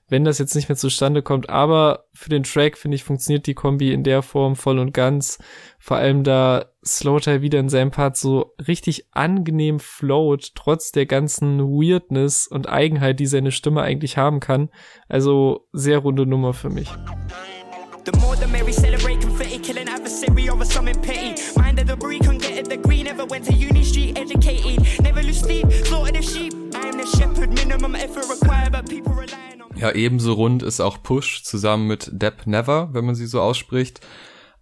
wenn 0.09 0.25
das 0.25 0.39
jetzt 0.39 0.55
nicht 0.55 0.69
mehr 0.69 0.77
zustande 0.77 1.23
kommt. 1.23 1.51
Aber 1.51 2.05
für 2.13 2.31
den 2.31 2.43
Track, 2.43 2.79
finde 2.79 2.95
ich, 2.95 3.05
funktioniert 3.05 3.47
die 3.47 3.55
Kombi 3.55 3.93
in 3.93 4.05
der 4.05 4.23
Form 4.23 4.57
voll 4.57 4.79
und 4.79 4.93
ganz. 4.93 5.39
Vor 5.79 5.97
allem 5.97 6.25
da 6.25 6.67
Slowtie 6.85 7.43
wieder 7.43 7.59
in 7.59 7.69
seinem 7.69 7.91
Part 7.91 8.17
so 8.17 8.55
richtig 8.67 9.09
angenehm 9.13 9.81
float, 9.81 10.53
trotz 10.55 10.93
der 10.93 11.07
ganzen 11.07 11.61
Weirdness 11.61 12.47
und 12.47 12.69
Eigenheit, 12.69 13.19
die 13.19 13.27
seine 13.27 13.51
Stimme 13.51 13.83
eigentlich 13.83 14.17
haben 14.17 14.41
kann. 14.41 14.71
Also 15.09 15.67
sehr 15.73 15.99
runde 15.99 16.27
Nummer 16.27 16.53
für 16.55 16.71
mich. 16.71 16.89
The 18.07 18.13
more 18.21 18.37
the 18.37 18.47
merry, 18.47 18.73
celebrate 18.73 19.21
confetti, 19.21 19.59
killing 19.59 19.89
adversary 19.89 20.49
over 20.49 20.65
something 20.65 20.95
petty. 21.03 21.35
Mind 21.57 21.81
of 21.81 21.89
the 21.89 21.97
breed, 21.97 22.25
Ja, 29.77 29.93
ebenso 29.95 30.33
rund 30.33 30.63
ist 30.63 30.81
auch 30.81 31.03
Push 31.03 31.43
zusammen 31.43 31.87
mit 31.87 32.11
Deb 32.13 32.47
Never, 32.47 32.89
wenn 32.93 33.05
man 33.05 33.15
sie 33.15 33.27
so 33.27 33.41
ausspricht. 33.41 34.01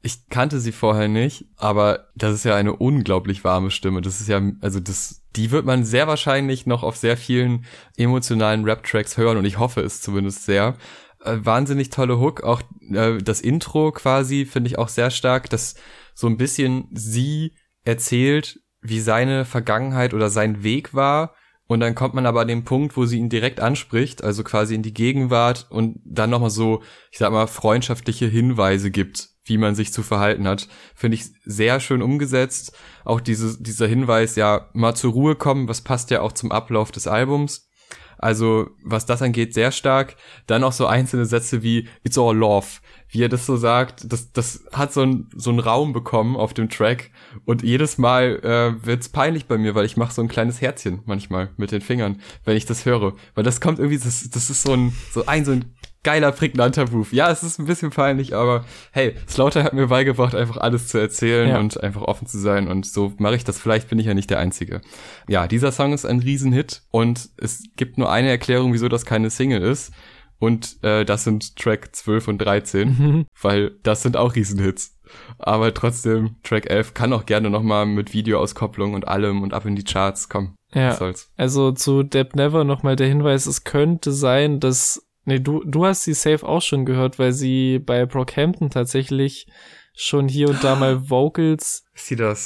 Ich 0.03 0.29
kannte 0.29 0.61
sie 0.61 0.73
vorher 0.73 1.09
nicht, 1.09 1.47
aber 1.57 2.09
das 2.15 2.35
ist 2.35 2.45
ja 2.45 2.57
eine 2.57 2.75
unglaublich 2.75 3.45
warme 3.45 3.71
Stimme. 3.71 4.03
Das 4.03 4.21
ist 4.21 4.29
ja, 4.29 4.43
also 4.61 4.81
das, 4.81 5.23
die 5.37 5.51
wird 5.51 5.65
man 5.65 5.85
sehr 5.85 6.09
wahrscheinlich 6.09 6.67
noch 6.67 6.83
auf 6.83 6.97
sehr 6.97 7.17
vielen 7.17 7.65
emotionalen 7.97 8.65
Rap-Tracks 8.65 9.17
hören 9.17 9.39
und 9.39 9.45
ich 9.45 9.59
hoffe 9.59 9.81
es 9.81 10.03
zumindest 10.03 10.45
sehr 10.45 10.77
äh, 11.25 11.37
wahnsinnig 11.39 11.91
tolle 11.91 12.19
Hook. 12.19 12.43
Auch 12.43 12.61
äh, 12.93 13.19
das 13.19 13.41
Intro 13.41 13.93
quasi 13.93 14.45
finde 14.45 14.69
ich 14.69 14.79
auch 14.79 14.89
sehr 14.89 15.11
stark, 15.11 15.49
dass 15.49 15.77
so 16.13 16.27
ein 16.27 16.37
bisschen 16.37 16.89
sie 16.93 17.55
erzählt, 17.85 18.61
wie 18.81 19.01
seine 19.01 19.45
Vergangenheit 19.45 20.13
oder 20.13 20.29
sein 20.29 20.63
Weg 20.63 20.93
war. 20.93 21.35
Und 21.67 21.81
dann 21.81 21.95
kommt 21.95 22.15
man 22.15 22.27
aber 22.27 22.43
an 22.43 22.49
den 22.49 22.65
Punkt, 22.65 22.97
wo 22.97 23.07
sie 23.07 23.19
ihn 23.19 23.31
direkt 23.31 23.59
anspricht, 23.61 24.23
also 24.23 24.45
quasi 24.45 24.75
in 24.75 24.83
die 24.83 24.93
Gegenwart 24.93 25.67
und 25.71 25.99
dann 26.05 26.31
nochmal 26.31 26.51
so, 26.51 26.83
ich 27.11 27.19
sag 27.19 27.33
mal, 27.33 27.47
freundschaftliche 27.47 28.27
Hinweise 28.27 28.91
gibt, 28.91 29.31
wie 29.45 29.57
man 29.57 29.75
sich 29.75 29.93
zu 29.93 30.03
verhalten 30.03 30.47
hat. 30.47 30.69
Finde 30.95 31.17
ich 31.17 31.25
sehr 31.45 31.81
schön 31.81 32.03
umgesetzt. 32.03 32.77
Auch 33.05 33.21
diese, 33.21 33.63
dieser 33.63 33.87
Hinweis, 33.87 34.37
ja, 34.37 34.69
mal 34.75 34.95
zur 34.95 35.13
Ruhe 35.13 35.37
kommen, 35.37 35.67
was 35.69 35.81
passt 35.81 36.11
ja 36.11 36.21
auch 36.21 36.33
zum 36.33 36.53
Ablauf 36.53 36.93
des 36.93 37.07
Albums. 37.07 37.71
Also, 38.19 38.71
was 38.83 39.07
das 39.07 39.23
angeht, 39.23 39.55
sehr 39.55 39.73
stark. 39.73 40.17
Dann 40.47 40.65
auch 40.65 40.73
so 40.73 40.87
einzelne 40.87 41.27
Sätze 41.27 41.63
wie 41.63 41.89
It's 42.03 42.19
all 42.19 42.37
love. 42.37 42.67
Wie 43.09 43.23
er 43.23 43.29
das 43.29 43.47
so 43.47 43.57
sagt, 43.57 44.13
das, 44.13 44.33
das 44.33 44.65
hat 44.73 44.93
so 44.93 45.03
ein 45.03 45.29
so 45.37 45.51
einen 45.51 45.61
Raum 45.61 45.93
bekommen 45.93 46.37
auf 46.37 46.53
dem 46.53 46.69
Track. 46.69 47.11
Und 47.45 47.63
jedes 47.63 47.99
Mal 47.99 48.41
äh, 48.43 48.85
wird's 48.85 49.09
peinlich 49.09 49.47
bei 49.47 49.57
mir, 49.57 49.75
weil 49.75 49.85
ich 49.85 49.97
mache 49.97 50.13
so 50.13 50.23
ein 50.23 50.29
kleines 50.29 50.61
Herzchen 50.61 51.03
manchmal 51.05 51.51
mit 51.57 51.71
den 51.71 51.81
Fingern, 51.81 52.21
wenn 52.45 52.57
ich 52.57 52.67
das 52.67 52.85
höre. 52.85 53.15
Weil 53.35 53.45
das 53.45 53.61
kommt 53.61 53.79
irgendwie, 53.79 53.99
das, 53.99 54.29
das 54.31 54.51
ist 54.51 54.63
so 54.63 54.73
ein, 54.73 54.93
so 55.13 55.27
ein, 55.27 55.45
so 55.45 55.53
ein 55.53 55.75
geiler, 56.05 56.31
prägnanter 56.33 56.89
Move. 56.91 57.09
Ja, 57.11 57.31
es 57.31 57.43
ist 57.43 57.59
ein 57.59 57.67
bisschen 57.67 57.91
peinlich, 57.91 58.35
aber 58.35 58.65
hey, 58.93 59.17
Slaughter 59.29 59.65
hat 59.65 59.73
mir 59.73 59.89
beigebracht, 59.89 60.35
einfach 60.35 60.59
alles 60.59 60.89
zu 60.89 60.99
erzählen 60.99 61.49
ja. 61.49 61.59
und 61.59 61.83
einfach 61.83 62.03
offen 62.03 62.27
zu 62.27 62.39
sein 62.39 62.69
und 62.69 62.87
so 62.87 63.13
mache 63.19 63.37
ich 63.37 63.45
das. 63.45 63.59
Vielleicht 63.59 63.89
bin 63.89 63.99
ich 63.99 64.07
ja 64.07 64.15
nicht 64.15 64.31
der 64.31 64.39
Einzige. 64.39 64.81
Ja, 65.29 65.49
dieser 65.49 65.73
Song 65.73 65.93
ist 65.93 66.05
ein 66.05 66.21
Riesenhit 66.21 66.83
und 66.91 67.31
es 67.37 67.65
gibt 67.77 67.99
nur 67.99 68.11
eine 68.11 68.29
Erklärung, 68.29 68.73
wieso 68.73 68.89
das 68.89 69.05
keine 69.05 69.31
Single 69.31 69.63
ist. 69.63 69.93
Und 70.39 70.83
äh, 70.83 71.05
das 71.05 71.25
sind 71.25 71.57
Track 71.57 71.95
12 71.95 72.29
und 72.29 72.39
13, 72.39 72.89
mhm. 72.89 73.27
weil 73.41 73.73
das 73.83 74.03
sind 74.03 74.17
auch 74.17 74.35
Riesenhits. 74.35 74.99
Aber 75.39 75.73
trotzdem, 75.73 76.37
Track 76.43 76.69
11 76.71 76.95
kann 76.95 77.13
auch 77.13 77.25
gerne 77.25 77.51
nochmal 77.51 77.87
mit 77.87 78.13
Videoauskopplung 78.13 78.95
und 78.95 79.07
allem 79.07 79.43
und 79.43 79.55
ab 79.55 79.65
in 79.65 79.77
die 79.77 79.85
Charts 79.85 80.29
kommen. 80.29 80.57
Ja, 80.75 80.99
also 81.37 81.71
zu 81.71 82.03
Deb 82.03 82.35
Never 82.35 82.65
nochmal 82.65 82.97
der 82.97 83.07
Hinweis, 83.07 83.47
es 83.47 83.63
könnte 83.63 84.11
sein, 84.11 84.59
dass 84.59 85.04
Nee, 85.25 85.41
du, 85.41 85.63
du 85.65 85.87
hast 85.87 86.05
sie 86.05 86.15
safe 86.15 86.47
auch 86.47 86.63
schon 86.63 86.85
gehört, 86.85 87.19
weil 87.19 87.33
sie 87.33 87.79
bei 87.79 88.05
Brockhampton 88.07 88.71
tatsächlich 88.71 89.47
schon 89.95 90.29
hier 90.29 90.49
und 90.49 90.63
da 90.63 90.75
mal 90.75 91.09
Vocals 91.11 91.85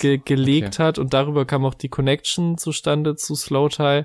ge 0.00 0.20
gelegt 0.24 0.74
okay. 0.74 0.82
hat 0.82 0.98
und 0.98 1.14
darüber 1.14 1.44
kam 1.44 1.64
auch 1.64 1.74
die 1.74 1.88
Connection 1.88 2.58
zustande 2.58 3.16
zu 3.16 3.34
Slow 3.34 3.68
Tie. 3.68 4.04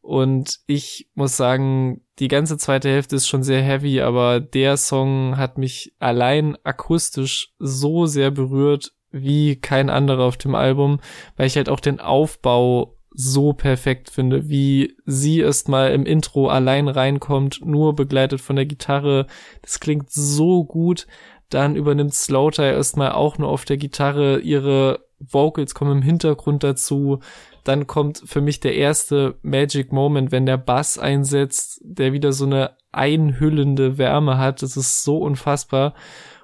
Und 0.00 0.60
ich 0.66 1.10
muss 1.14 1.36
sagen, 1.36 2.00
die 2.18 2.28
ganze 2.28 2.56
zweite 2.56 2.88
Hälfte 2.88 3.16
ist 3.16 3.28
schon 3.28 3.42
sehr 3.42 3.62
heavy, 3.62 4.00
aber 4.00 4.40
der 4.40 4.76
Song 4.76 5.36
hat 5.36 5.58
mich 5.58 5.94
allein 5.98 6.56
akustisch 6.64 7.52
so 7.58 8.06
sehr 8.06 8.30
berührt 8.30 8.92
wie 9.10 9.56
kein 9.56 9.90
anderer 9.90 10.24
auf 10.24 10.36
dem 10.36 10.54
Album, 10.54 11.00
weil 11.36 11.46
ich 11.46 11.56
halt 11.56 11.68
auch 11.68 11.80
den 11.80 12.00
Aufbau 12.00 12.97
so 13.20 13.52
perfekt 13.52 14.10
finde, 14.10 14.48
wie 14.48 14.96
sie 15.04 15.40
erst 15.40 15.68
mal 15.68 15.90
im 15.90 16.06
Intro 16.06 16.46
allein 16.46 16.86
reinkommt, 16.86 17.60
nur 17.64 17.96
begleitet 17.96 18.40
von 18.40 18.54
der 18.54 18.64
Gitarre. 18.64 19.26
Das 19.60 19.80
klingt 19.80 20.08
so 20.08 20.62
gut. 20.62 21.08
Dann 21.48 21.74
übernimmt 21.74 22.14
Slaughter 22.14 22.70
erstmal 22.70 23.10
auch 23.10 23.36
nur 23.36 23.48
auf 23.48 23.64
der 23.64 23.76
Gitarre. 23.76 24.38
Ihre 24.38 25.00
Vocals 25.18 25.74
kommen 25.74 25.98
im 25.98 26.02
Hintergrund 26.02 26.62
dazu. 26.62 27.18
Dann 27.64 27.88
kommt 27.88 28.22
für 28.24 28.40
mich 28.40 28.60
der 28.60 28.76
erste 28.76 29.34
Magic 29.42 29.90
Moment, 29.90 30.30
wenn 30.30 30.46
der 30.46 30.56
Bass 30.56 30.96
einsetzt, 30.96 31.80
der 31.82 32.12
wieder 32.12 32.32
so 32.32 32.46
eine 32.46 32.76
einhüllende 32.92 33.98
Wärme 33.98 34.38
hat. 34.38 34.62
Das 34.62 34.76
ist 34.76 35.02
so 35.02 35.18
unfassbar. 35.18 35.94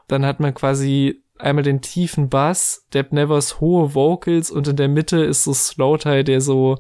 Dann 0.09 0.27
hat 0.27 0.41
man 0.41 0.53
quasi 0.55 1.22
einmal 1.39 1.64
den 1.64 1.80
tiefen 1.80 2.28
Bass, 2.28 2.87
Deb 2.93 3.12
Nevers 3.12 3.61
hohe 3.61 3.95
Vocals 3.95 4.51
und 4.51 4.68
in 4.68 4.76
der 4.76 4.89
Mitte 4.89 5.18
ist 5.24 5.45
so 5.45 5.53
Slowtie, 5.53 6.24
der 6.24 6.41
so 6.41 6.78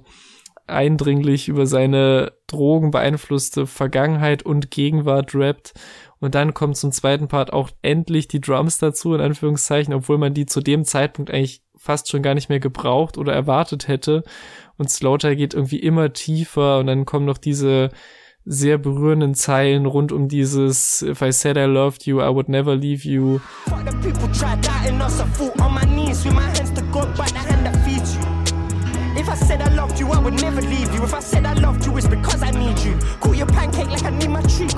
eindringlich 0.66 1.48
über 1.48 1.66
seine 1.66 2.32
drogenbeeinflusste 2.46 3.66
Vergangenheit 3.66 4.42
und 4.42 4.70
Gegenwart 4.70 5.34
rappt. 5.34 5.74
Und 6.20 6.34
dann 6.34 6.54
kommt 6.54 6.76
zum 6.78 6.90
zweiten 6.90 7.28
Part 7.28 7.52
auch 7.52 7.68
endlich 7.82 8.28
die 8.28 8.40
Drums 8.40 8.78
dazu, 8.78 9.14
in 9.14 9.20
Anführungszeichen, 9.20 9.92
obwohl 9.92 10.16
man 10.16 10.32
die 10.32 10.46
zu 10.46 10.62
dem 10.62 10.84
Zeitpunkt 10.84 11.30
eigentlich 11.30 11.62
fast 11.76 12.10
schon 12.10 12.22
gar 12.22 12.34
nicht 12.34 12.48
mehr 12.48 12.60
gebraucht 12.60 13.18
oder 13.18 13.34
erwartet 13.34 13.88
hätte. 13.88 14.24
Und 14.78 14.90
Slaughter 14.90 15.36
geht 15.36 15.52
irgendwie 15.52 15.80
immer 15.80 16.14
tiefer 16.14 16.78
und 16.78 16.86
dann 16.86 17.04
kommen 17.04 17.26
noch 17.26 17.36
diese 17.36 17.90
sehr 18.44 18.78
berührenden 18.78 19.34
Zeilen 19.34 19.86
rund 19.86 20.12
um 20.12 20.28
dieses 20.28 21.02
If 21.02 21.22
I 21.22 21.32
said 21.32 21.56
I 21.56 21.64
loved 21.64 22.04
you, 22.06 22.20
I 22.20 22.28
would 22.28 22.48
never 22.48 22.74
leave 22.74 23.04
you. 23.04 23.40
If 29.16 29.28
I 29.28 29.36
said 29.36 29.62
I 29.62 29.74
loved 29.74 29.98
you, 29.98 30.12
I 30.12 30.18
would 30.18 30.40
never 30.40 30.60
leave 30.60 30.92
you. 30.92 31.04
If 31.04 31.14
I 31.14 31.20
said 31.20 31.46
I 31.46 31.54
loved 31.54 31.86
you, 31.86 31.96
it's 31.96 32.08
because 32.08 32.42
I 32.42 32.50
need 32.50 32.78
you. 32.80 32.98
Cool 33.20 33.34
your 33.34 33.46
pancake 33.46 33.88
like 33.90 34.04
I 34.04 34.10
need 34.10 34.28
my 34.28 34.42
treat. 34.42 34.74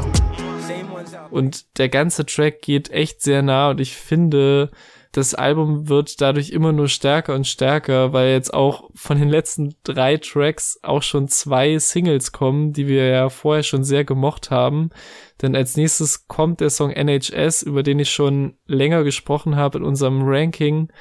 Und 1.30 1.78
der 1.78 1.88
ganze 1.88 2.24
Track 2.24 2.62
geht 2.62 2.90
echt 2.90 3.22
sehr 3.22 3.42
nah 3.42 3.70
und 3.70 3.80
ich 3.80 3.96
finde, 3.96 4.70
das 5.16 5.34
Album 5.34 5.88
wird 5.88 6.20
dadurch 6.20 6.50
immer 6.50 6.72
nur 6.72 6.88
stärker 6.88 7.34
und 7.34 7.46
stärker, 7.46 8.12
weil 8.12 8.32
jetzt 8.32 8.52
auch 8.52 8.90
von 8.94 9.18
den 9.18 9.30
letzten 9.30 9.74
drei 9.82 10.18
Tracks 10.18 10.78
auch 10.82 11.02
schon 11.02 11.28
zwei 11.28 11.78
Singles 11.78 12.32
kommen, 12.32 12.74
die 12.74 12.86
wir 12.86 13.06
ja 13.06 13.30
vorher 13.30 13.62
schon 13.62 13.82
sehr 13.82 14.04
gemocht 14.04 14.50
haben. 14.50 14.90
Denn 15.40 15.56
als 15.56 15.76
nächstes 15.76 16.28
kommt 16.28 16.60
der 16.60 16.68
Song 16.68 16.90
NHS, 16.90 17.62
über 17.62 17.82
den 17.82 17.98
ich 17.98 18.10
schon 18.10 18.58
länger 18.66 19.04
gesprochen 19.04 19.56
habe 19.56 19.78
in 19.78 19.84
unserem 19.84 20.20
Ranking 20.22 20.92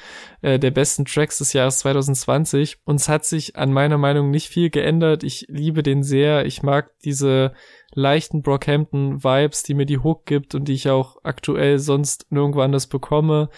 äh, 0.42 0.60
der 0.60 0.72
besten 0.72 1.04
Tracks 1.04 1.40
des 1.40 1.52
Jahres 1.52 1.80
2020. 1.80 2.78
Uns 2.86 3.10
hat 3.10 3.26
sich 3.26 3.58
an 3.58 3.74
meiner 3.74 3.98
Meinung 3.98 4.32
nicht 4.32 4.48
viel 4.48 4.70
geändert. 4.70 5.24
Ich 5.24 5.46
liebe 5.50 5.84
den 5.84 6.04
sehr. 6.04 6.46
Ich 6.46 6.64
mag 6.64 6.92
diese 7.04 7.54
leichten 7.94 8.42
Brockhampton-Vibes, 8.44 9.64
die 9.64 9.74
mir 9.74 9.86
die 9.86 10.00
Hook 10.00 10.26
gibt 10.26 10.56
und 10.56 10.70
die 10.70 10.74
ich 10.74 10.90
auch 10.90 11.18
aktuell 11.24 11.80
sonst 11.80 12.28
nirgendwo 12.30 12.62
anders 12.62 12.88
bekomme. 12.88 13.50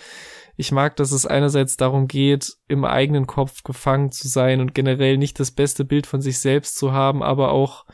Ich 0.59 0.71
mag, 0.71 0.95
dass 0.95 1.11
es 1.11 1.27
einerseits 1.27 1.77
darum 1.77 2.07
geht, 2.07 2.57
im 2.67 2.83
eigenen 2.83 3.27
Kopf 3.27 3.63
gefangen 3.63 4.11
zu 4.11 4.27
sein 4.27 4.59
und 4.59 4.73
generell 4.73 5.17
nicht 5.17 5.39
das 5.39 5.51
beste 5.51 5.85
Bild 5.85 6.07
von 6.07 6.19
sich 6.19 6.39
selbst 6.39 6.77
zu 6.77 6.91
haben, 6.91 7.21
aber 7.21 7.51
auch 7.51 7.85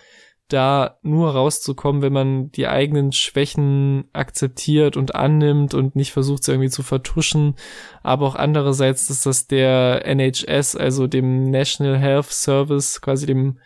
da 0.47 0.97
nur 1.01 1.31
rauszukommen, 1.31 2.01
wenn 2.01 2.13
man 2.13 2.51
die 2.51 2.67
eigenen 2.67 3.11
Schwächen 3.11 4.05
akzeptiert 4.13 4.95
und 4.95 5.13
annimmt 5.13 5.73
und 5.73 5.97
nicht 5.97 6.13
versucht, 6.13 6.43
sie 6.43 6.51
irgendwie 6.51 6.69
zu 6.69 6.83
vertuschen. 6.83 7.55
Aber 8.01 8.27
auch 8.27 8.35
andererseits, 8.35 9.07
dass 9.07 9.23
das 9.23 9.47
der 9.47 10.05
NHS, 10.05 10.77
also 10.77 11.07
dem 11.07 11.49
National 11.49 11.97
Health 11.97 12.27
Service, 12.31 13.01
quasi 13.01 13.25
dem 13.25 13.59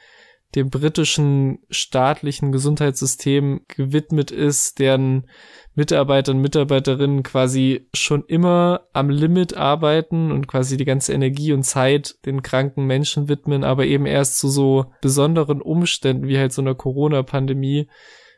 dem 0.55 0.69
britischen 0.69 1.59
staatlichen 1.69 2.51
Gesundheitssystem 2.51 3.61
gewidmet 3.67 4.31
ist, 4.31 4.79
deren 4.79 5.27
Mitarbeiter 5.75 6.31
und 6.31 6.41
Mitarbeiterinnen 6.41 7.21
quasi 7.21 7.87
schon 7.93 8.23
immer 8.25 8.87
am 8.93 9.09
Limit 9.09 9.55
arbeiten 9.55 10.31
und 10.31 10.47
quasi 10.47 10.77
die 10.77 10.85
ganze 10.85 11.13
Energie 11.13 11.53
und 11.53 11.63
Zeit 11.63 12.15
den 12.25 12.41
kranken 12.41 12.85
Menschen 12.85 13.27
widmen, 13.27 13.63
aber 13.63 13.85
eben 13.85 14.05
erst 14.05 14.39
zu 14.39 14.47
so 14.47 14.85
besonderen 15.01 15.61
Umständen 15.61 16.27
wie 16.27 16.37
halt 16.37 16.53
so 16.53 16.61
einer 16.61 16.75
Corona-Pandemie 16.75 17.87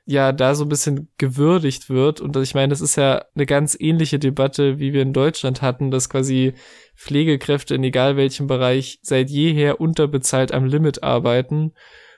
ja 0.10 0.32
da 0.32 0.56
so 0.56 0.66
ein 0.66 0.70
bisschen 0.70 1.08
gewürdigt 1.20 1.88
wird. 1.90 2.20
Und 2.20 2.36
ich 2.36 2.56
meine, 2.56 2.70
das 2.70 2.82
ist 2.82 2.96
ja 2.96 3.26
eine 3.36 3.46
ganz 3.46 3.78
ähnliche 3.80 4.18
Debatte, 4.18 4.80
wie 4.80 4.92
wir 4.92 5.04
in 5.04 5.14
Deutschland 5.14 5.62
hatten, 5.62 5.92
dass 5.92 6.10
quasi 6.10 6.54
Pflegekräfte 6.96 7.76
in 7.76 7.84
egal 7.84 8.18
welchem 8.18 8.48
Bereich 8.48 9.00
seit 9.04 9.30
jeher 9.30 9.80
unterbezahlt 9.80 10.52
am 10.52 10.66
Limit 10.66 11.04
arbeiten 11.04 11.74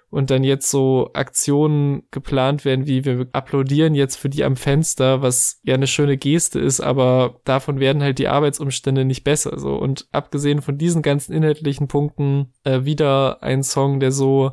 und 0.10 0.30
dann 0.30 0.46
jetzt 0.46 0.70
so 0.70 1.10
Aktionen 1.14 2.04
geplant 2.12 2.64
werden, 2.64 2.88
wie 2.88 3.04
wir 3.04 3.28
applaudieren 3.34 3.94
jetzt 3.94 4.16
für 4.16 4.30
die 4.30 4.46
am 4.46 4.56
Fenster, 4.56 5.22
was 5.22 5.60
ja 5.64 5.74
eine 5.74 5.88
schöne 5.88 6.18
Geste 6.18 6.60
ist, 6.60 6.80
aber 6.80 7.42
davon 7.44 7.82
werden 7.82 8.02
halt 8.02 8.20
die 8.20 8.30
Arbeitsumstände 8.30 9.04
nicht 9.04 9.26
besser. 9.26 9.60
So 9.60 9.76
und 9.76 10.08
abgesehen 10.14 10.62
von 10.62 10.78
diesen 10.78 11.02
ganzen 11.02 11.34
inhaltlichen 11.34 11.90
Punkten 11.90 12.54
äh, 12.64 12.86
wieder 12.86 13.44
ein 13.44 13.64
Song, 13.64 14.00
der 14.00 14.14
so 14.14 14.52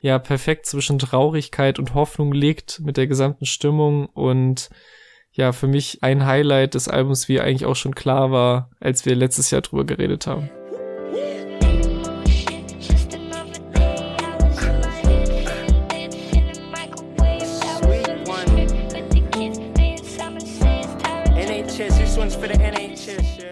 ja 0.00 0.18
perfekt 0.18 0.66
zwischen 0.66 0.98
Traurigkeit 0.98 1.78
und 1.78 1.94
Hoffnung 1.94 2.32
liegt 2.32 2.80
mit 2.80 2.96
der 2.96 3.06
gesamten 3.06 3.46
Stimmung. 3.46 4.06
Und 4.06 4.70
ja 5.32 5.52
für 5.52 5.68
mich 5.68 6.02
ein 6.02 6.26
Highlight 6.26 6.74
des 6.74 6.88
Albums, 6.88 7.28
wie 7.28 7.40
eigentlich 7.40 7.66
auch 7.66 7.76
schon 7.76 7.94
klar 7.94 8.30
war, 8.30 8.70
als 8.80 9.06
wir 9.06 9.14
letztes 9.14 9.50
Jahr 9.50 9.62
drüber 9.62 9.84
geredet 9.84 10.26
haben. 10.26 10.50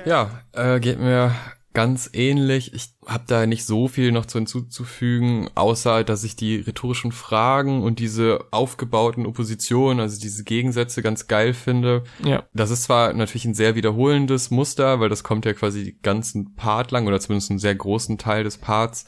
Ja, 0.05 0.31
äh, 0.53 0.79
geht 0.79 1.01
mir 1.01 1.35
ganz 1.77 2.09
ähnlich. 2.15 2.73
Ich 2.73 2.95
habe 3.05 3.25
da 3.27 3.45
nicht 3.45 3.67
so 3.67 3.87
viel 3.87 4.11
noch 4.11 4.25
zu 4.25 4.39
hinzuzufügen, 4.39 5.51
außer 5.55 6.05
dass 6.05 6.25
ich 6.25 6.35
die 6.35 6.57
rhetorischen 6.57 7.13
Fragen 7.13 7.83
und 7.83 7.99
diese 7.99 8.47
aufgebauten 8.51 9.27
Oppositionen, 9.27 10.01
also 10.01 10.19
diese 10.19 10.43
Gegensätze 10.43 11.03
ganz 11.03 11.27
geil 11.27 11.53
finde. 11.53 12.05
Ja. 12.25 12.45
Das 12.55 12.71
ist 12.71 12.85
zwar 12.85 13.13
natürlich 13.13 13.45
ein 13.45 13.53
sehr 13.53 13.75
wiederholendes 13.75 14.51
Muster, 14.51 15.01
weil 15.01 15.11
das 15.11 15.23
kommt 15.23 15.45
ja 15.45 15.53
quasi 15.53 15.85
die 15.85 16.01
ganzen 16.01 16.55
Part 16.55 16.93
lang 16.93 17.07
oder 17.07 17.21
zumindest 17.21 17.51
einen 17.51 17.59
sehr 17.59 17.75
großen 17.75 18.17
Teil 18.17 18.45
des 18.45 18.57
Parts, 18.57 19.05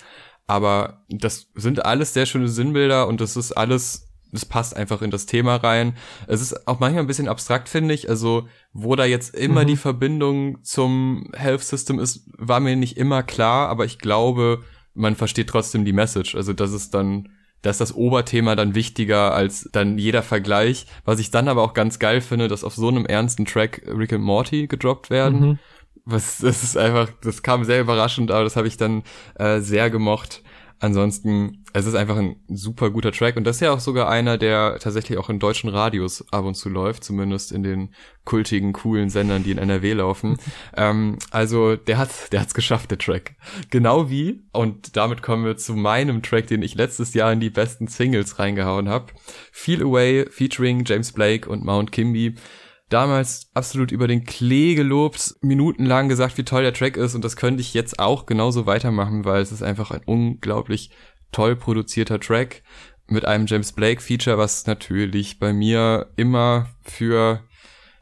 aber 0.47 1.07
das 1.09 1.47
sind 1.55 1.87
alles 1.87 2.13
sehr 2.13 2.27
schöne 2.27 2.49
Sinnbilder 2.49 3.09
und 3.09 3.23
das 3.23 3.39
ist 3.39 3.53
alles 3.53 4.08
das 4.33 4.45
passt 4.45 4.77
einfach 4.77 5.03
in 5.03 5.11
das 5.11 5.27
Thema 5.27 5.57
rein. 5.57 5.97
Es 6.27 6.41
ist 6.41 6.67
auch 6.67 6.81
manchmal 6.81 7.05
ein 7.05 7.07
bisschen 7.07 7.29
abstrakt, 7.29 7.69
finde 7.69 7.95
ich. 7.95 8.09
Also, 8.09 8.47
wo 8.73 8.95
da 8.97 9.05
jetzt 9.05 9.35
immer 9.35 9.63
mhm. 9.63 9.69
die 9.69 9.77
Verbindung 9.77 10.63
zum 10.63 11.31
Health 11.35 11.63
System 11.63 11.99
ist, 11.99 12.29
war 12.37 12.61
mir 12.61 12.77
nicht 12.77 12.97
immer 12.97 13.23
klar, 13.23 13.69
aber 13.69 13.85
ich 13.85 13.99
glaube, 13.99 14.63
man 14.95 15.17
versteht 15.17 15.49
trotzdem 15.49 15.85
die 15.85 15.93
Message. 15.93 16.35
Also, 16.35 16.53
das 16.53 16.73
ist 16.73 16.95
dann, 16.95 17.31
da 17.63 17.71
ist 17.71 17.81
das 17.81 17.95
Oberthema 17.95 18.55
dann 18.55 18.75
wichtiger 18.75 19.35
als 19.35 19.69
dann 19.73 19.99
jeder 19.99 20.23
Vergleich. 20.23 20.87
Was 21.05 21.21
ich 21.21 21.31
dann 21.31 21.49
aber 21.49 21.63
auch 21.63 21.75
ganz 21.75 21.99
geil 21.99 22.21
finde, 22.21 22.49
dass 22.49 22.65
auf 22.65 22.75
so 22.75 22.89
einem 22.89 23.07
ernsten 23.07 23.47
Track 23.47 23.83
Rick 23.87 24.13
and 24.13 24.25
Morty 24.25 24.67
gedroppt 24.67 25.11
werden. 25.11 25.41
Mhm. 25.41 25.59
Was, 26.05 26.39
das 26.39 26.63
ist 26.63 26.77
einfach, 26.77 27.11
das 27.23 27.43
kam 27.43 27.65
sehr 27.65 27.81
überraschend, 27.81 28.31
aber 28.31 28.45
das 28.45 28.57
habe 28.57 28.67
ich 28.67 28.79
dann 28.79 29.03
äh, 29.35 29.61
sehr 29.61 29.91
gemocht. 29.91 30.43
Ansonsten, 30.81 31.65
es 31.73 31.87
ist 31.87 31.97
einfach 31.97 32.17
ein 32.17 32.37
super 32.47 32.91
guter 32.91 33.11
Track 33.11 33.37
und 33.37 33.45
das 33.45 33.57
ist 33.57 33.63
ja 33.63 33.73
auch 33.73 33.81
sogar 33.81 34.09
einer, 34.09 34.39
der 34.39 34.79
tatsächlich 34.79 35.19
auch 35.19 35.29
in 35.29 35.41
deutschen 35.41 35.69
Radios 35.69 36.25
ab 36.33 36.45
und 36.45 36.55
zu 36.55 36.69
läuft, 36.69 37.03
zumindest 37.03 37.51
in 37.51 37.65
den 37.65 37.95
kultigen, 38.25 38.73
coolen 38.73 39.11
Sendern, 39.11 39.43
die 39.43 39.51
in 39.51 39.59
NRW 39.59 39.95
laufen. 39.95 40.39
ähm, 40.77 41.19
also 41.33 41.75
der 41.75 41.99
hat, 41.99 42.33
der 42.33 42.41
hat's 42.41 42.55
geschafft, 42.55 42.93
der 42.93 42.99
Track. 42.99 43.35
Genau 43.71 44.09
wie, 44.09 44.45
und 44.53 44.97
damit 44.97 45.23
kommen 45.23 45.45
wir 45.45 45.57
zu 45.57 45.75
meinem 45.75 46.23
Track, 46.23 46.47
den 46.47 46.63
ich 46.63 46.77
letztes 46.77 47.13
Jahr 47.13 47.33
in 47.33 47.41
die 47.41 47.51
besten 47.51 47.89
Singles 47.89 48.39
reingehauen 48.39 48.89
habe. 48.89 49.07
Feel 49.51 49.83
Away 49.83 50.27
featuring 50.31 50.85
James 50.85 51.11
Blake 51.11 51.49
und 51.49 51.65
Mount 51.65 51.91
Kimby 51.91 52.37
damals 52.89 53.51
absolut 53.55 53.93
über 53.93 54.09
den 54.09 54.25
Klee 54.25 54.75
gelobt, 54.75 55.35
minutenlang 55.41 56.09
gesagt, 56.09 56.39
wie 56.39 56.45
toll 56.45 56.63
der 56.63 56.73
Track 56.73 56.97
ist 56.97 57.15
und 57.15 57.25
das 57.25 57.37
könnte 57.37 57.61
ich 57.61 57.75
jetzt 57.75 57.99
auch 57.99 58.27
genauso 58.27 58.67
weitermachen, 58.67 59.25
weil 59.25 59.43
es 59.43 59.53
ist 59.53 59.63
einfach 59.63 59.91
ein 59.91 60.01
unglaublich 60.07 60.91
toll 61.33 61.57
produzierter 61.57 62.19
Track 62.19 62.63
mit 63.07 63.25
einem 63.25 63.47
James 63.47 63.73
Blake 63.73 64.01
Feature, 64.01 64.39
was 64.39 64.67
natürlich 64.67 65.39
bei 65.39 65.53
mir 65.53 66.11
immer 66.17 66.69
für, 66.83 67.43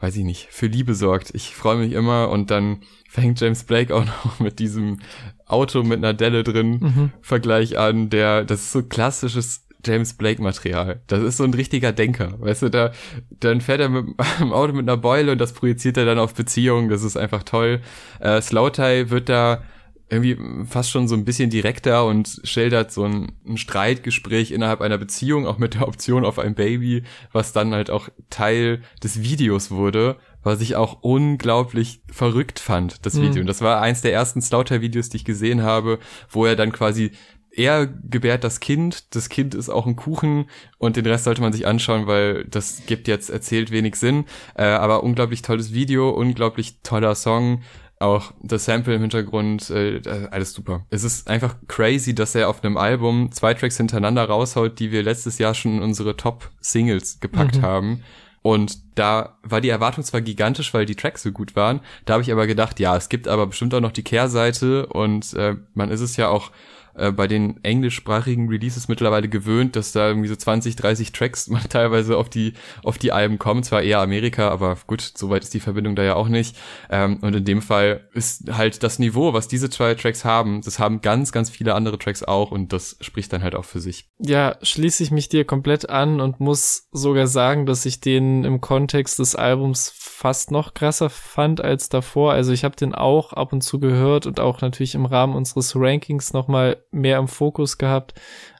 weiß 0.01 0.17
ich 0.17 0.25
nicht, 0.25 0.49
für 0.51 0.67
Liebe 0.67 0.95
sorgt. 0.95 1.35
Ich 1.35 1.55
freue 1.55 1.77
mich 1.77 1.93
immer 1.93 2.29
und 2.31 2.51
dann 2.51 2.83
fängt 3.09 3.41
James 3.41 3.65
Blake 3.65 3.95
auch 3.95 4.05
noch 4.25 4.41
mit 4.41 4.59
diesem 4.59 5.01
Auto 5.47 5.83
mit 5.83 5.99
einer 5.99 6.15
Delle 6.15 6.43
drin 6.43 6.79
mhm. 6.81 7.13
Vergleich 7.23 7.79
an, 7.79 8.11
der, 8.11 8.45
das 8.45 8.63
ist 8.63 8.73
so 8.73 8.83
klassisches 8.83 9.66
James 9.87 10.15
Blake 10.15 10.43
Material. 10.43 11.01
Das 11.07 11.23
ist 11.23 11.37
so 11.37 11.45
ein 11.45 11.55
richtiger 11.55 11.93
Denker. 11.93 12.35
Weißt 12.41 12.63
du, 12.63 12.69
da, 12.69 12.93
dann 13.41 13.61
fährt 13.61 13.81
er 13.81 13.89
mit 13.89 14.07
dem 14.41 14.53
Auto 14.53 14.73
mit 14.73 14.89
einer 14.89 14.97
Beule 14.97 15.33
und 15.33 15.39
das 15.39 15.53
projiziert 15.53 15.97
er 15.97 16.05
dann 16.05 16.19
auf 16.19 16.35
Beziehungen. 16.35 16.89
Das 16.89 17.03
ist 17.03 17.17
einfach 17.17 17.43
toll. 17.43 17.81
Äh, 18.21 18.41
Slowtie 18.41 19.11
wird 19.11 19.29
da 19.29 19.63
irgendwie 20.09 20.39
fast 20.67 20.91
schon 20.91 21.09
so 21.09 21.17
ein 21.17 21.25
bisschen 21.25 21.51
direkter 21.51 22.07
und 22.07 22.41
schildert 22.45 22.93
so 22.93 23.05
ein, 23.05 23.33
ein, 23.47 23.57
Streitgespräch 23.57 24.53
innerhalb 24.53 24.81
einer 24.81 24.99
Beziehung, 24.99 25.47
auch 25.47 25.59
mit 25.59 25.75
der 25.75 25.89
Option 25.89 26.25
auf 26.25 26.39
ein 26.39 26.55
Baby, 26.55 27.03
was 27.33 27.53
dann 27.53 27.75
halt 27.75 27.91
auch 27.91 28.09
Teil 28.31 28.83
des 29.03 29.23
Videos 29.23 29.73
wurde, 29.73 30.17
was 30.45 30.61
ich 30.61 30.77
auch 30.77 31.03
unglaublich 31.03 32.03
verrückt 32.09 32.61
fand, 32.61 33.05
das 33.05 33.17
Video. 33.17 33.35
Mhm. 33.35 33.41
Und 33.41 33.47
das 33.49 33.63
war 33.63 33.81
eins 33.81 34.01
der 34.01 34.13
ersten 34.13 34.41
Slaughter-Videos, 34.41 35.09
die 35.09 35.17
ich 35.17 35.25
gesehen 35.25 35.63
habe, 35.63 35.99
wo 36.31 36.47
er 36.47 36.55
dann 36.55 36.71
quasi 36.71 37.11
er 37.57 37.87
gebärt 37.87 38.45
das 38.45 38.61
Kind, 38.61 39.15
das 39.15 39.29
Kind 39.29 39.55
ist 39.55 39.71
auch 39.71 39.87
ein 39.87 39.97
Kuchen 39.97 40.47
und 40.79 40.97
den 40.97 41.07
Rest 41.07 41.25
sollte 41.25 41.41
man 41.41 41.53
sich 41.53 41.67
anschauen, 41.67 42.07
weil 42.07 42.45
das 42.45 42.83
gibt 42.87 43.09
jetzt 43.09 43.31
erzählt 43.31 43.71
wenig 43.71 43.97
Sinn. 43.97 44.27
Äh, 44.55 44.65
aber 44.65 45.03
unglaublich 45.03 45.43
tolles 45.43 45.73
Video, 45.73 46.11
unglaublich 46.11 46.83
toller 46.83 47.15
Song. 47.15 47.63
Auch 47.99 48.35
das 48.43 48.67
Sample 48.67 48.95
im 48.95 49.01
Hintergrund, 49.01 49.71
äh, 49.71 50.03
alles 50.31 50.53
super. 50.53 50.85
Es 50.91 51.03
ist 51.03 51.31
einfach 51.31 51.57
crazy, 51.67 52.15
dass 52.15 52.35
er 52.35 52.51
auf 52.51 52.63
einem 52.63 52.77
Album 52.77 53.33
zwei 53.33 53.55
Tracks 53.55 53.79
hintereinander 53.79 54.25
raushaut, 54.25 54.79
die 54.79 54.93
wir 54.93 55.03
letztes 55.03 55.39
Jahr 55.39 55.55
schon 55.55 55.79
in 55.79 55.83
unsere 55.83 56.15
Top-Singles 56.15 57.21
gepackt 57.21 57.57
mhm. 57.57 57.63
haben. 57.63 58.05
Und 58.43 58.99
da 58.99 59.39
war 59.43 59.63
die 59.63 59.71
Erwartung 59.71 60.05
zwar 60.05 60.21
gigantisch, 60.21 60.75
weil 60.75 60.85
die 60.85 60.95
Tracks 60.95 61.23
so 61.23 61.33
gut 61.33 61.57
waren. 61.57 61.81
Da 62.05 62.13
habe 62.13 62.23
ich 62.23 62.31
aber 62.31 62.47
gedacht, 62.47 62.79
ja, 62.79 62.97
es 62.97 63.09
gibt 63.09 63.29
aber 63.29 63.47
bestimmt 63.47 63.75
auch 63.75 63.81
noch 63.81 63.93
die 63.93 64.05
Kehrseite 64.05 64.87
und 64.87 65.33
äh, 65.33 65.57
man 65.75 65.91
ist 65.91 66.01
es 66.03 66.17
ja 66.17 66.29
auch 66.29 66.53
äh, 66.97 67.13
bei 67.13 67.27
den 67.27 67.63
englischsprachigen 67.63 68.49
Releases 68.49 68.89
mittlerweile 68.89 69.29
gewöhnt, 69.29 69.77
dass 69.77 69.93
da 69.93 70.09
irgendwie 70.09 70.29
so 70.29 70.37
20, 70.37 70.77
30 70.77 71.13
Tracks 71.13 71.49
mal 71.49 71.63
teilweise 71.69 72.17
auf 72.17 72.29
die, 72.29 72.55
auf 72.83 72.99
die 72.99 73.13
Alben 73.13 73.39
kommen. 73.39 73.63
Zwar 73.63 73.83
eher 73.83 74.01
Amerika, 74.01 74.49
aber 74.49 74.77
gut, 74.87 75.01
soweit 75.01 75.43
ist 75.43 75.55
die 75.55 75.61
Verbindung 75.61 75.97
da 75.97 76.03
ja 76.03 76.15
auch 76.15 76.29
nicht. 76.29 76.57
Ähm, 76.91 77.19
und 77.21 77.35
in 77.35 77.45
dem 77.45 77.63
Fall 77.63 78.09
ist 78.13 78.53
halt 78.53 78.83
das 78.83 78.99
Niveau, 78.99 79.33
was 79.33 79.49
diese 79.49 79.71
zwei 79.71 79.95
Tracks 79.95 80.25
haben, 80.25 80.61
das 80.63 80.79
haben 80.79 81.01
ganz, 81.01 81.33
ganz 81.33 81.51
viele 81.51 81.75
andere 81.75 81.99
Tracks 81.99 82.23
auch 82.23 82.51
und 82.51 82.73
das 82.73 82.97
spricht 83.01 83.33
dann 83.33 83.43
halt 83.43 83.55
auch 83.55 83.65
für 83.65 83.81
sich. 83.81 84.09
Ja, 84.19 84.57
schließe 84.63 85.03
ich 85.03 85.11
mich 85.11 85.29
dir 85.29 85.45
komplett 85.45 85.89
an 85.91 86.21
und 86.21 86.41
muss 86.41 86.89
sogar 86.93 87.27
sagen, 87.27 87.67
dass 87.67 87.87
ich 87.87 88.01
den 88.01 88.45
im 88.45 88.61
Kontext 88.61 89.19
des 89.19 89.35
Albums 89.35 89.93
fast 89.95 90.51
noch 90.51 90.75
krasser 90.75 91.11
fand 91.11 91.61
als 91.61 91.89
davor. 91.89 92.33
Also 92.33 92.53
ich 92.53 92.65
habe 92.65 92.75
den 92.75 92.95
auch 92.95 93.33
ab 93.33 93.53
und 93.53 93.61
zu 93.61 93.79
gehört 93.79 94.27
und 94.27 94.41
auch 94.41 94.61
natürlich 94.61 94.95
im 94.95 95.05
Rahmen 95.05 95.37
unseres 95.37 95.77
Rankings 95.77 96.33
nochmal 96.33 96.79
mehr 96.91 97.19
im 97.19 97.29
Fokus 97.29 97.79
gehabt. 97.79 98.15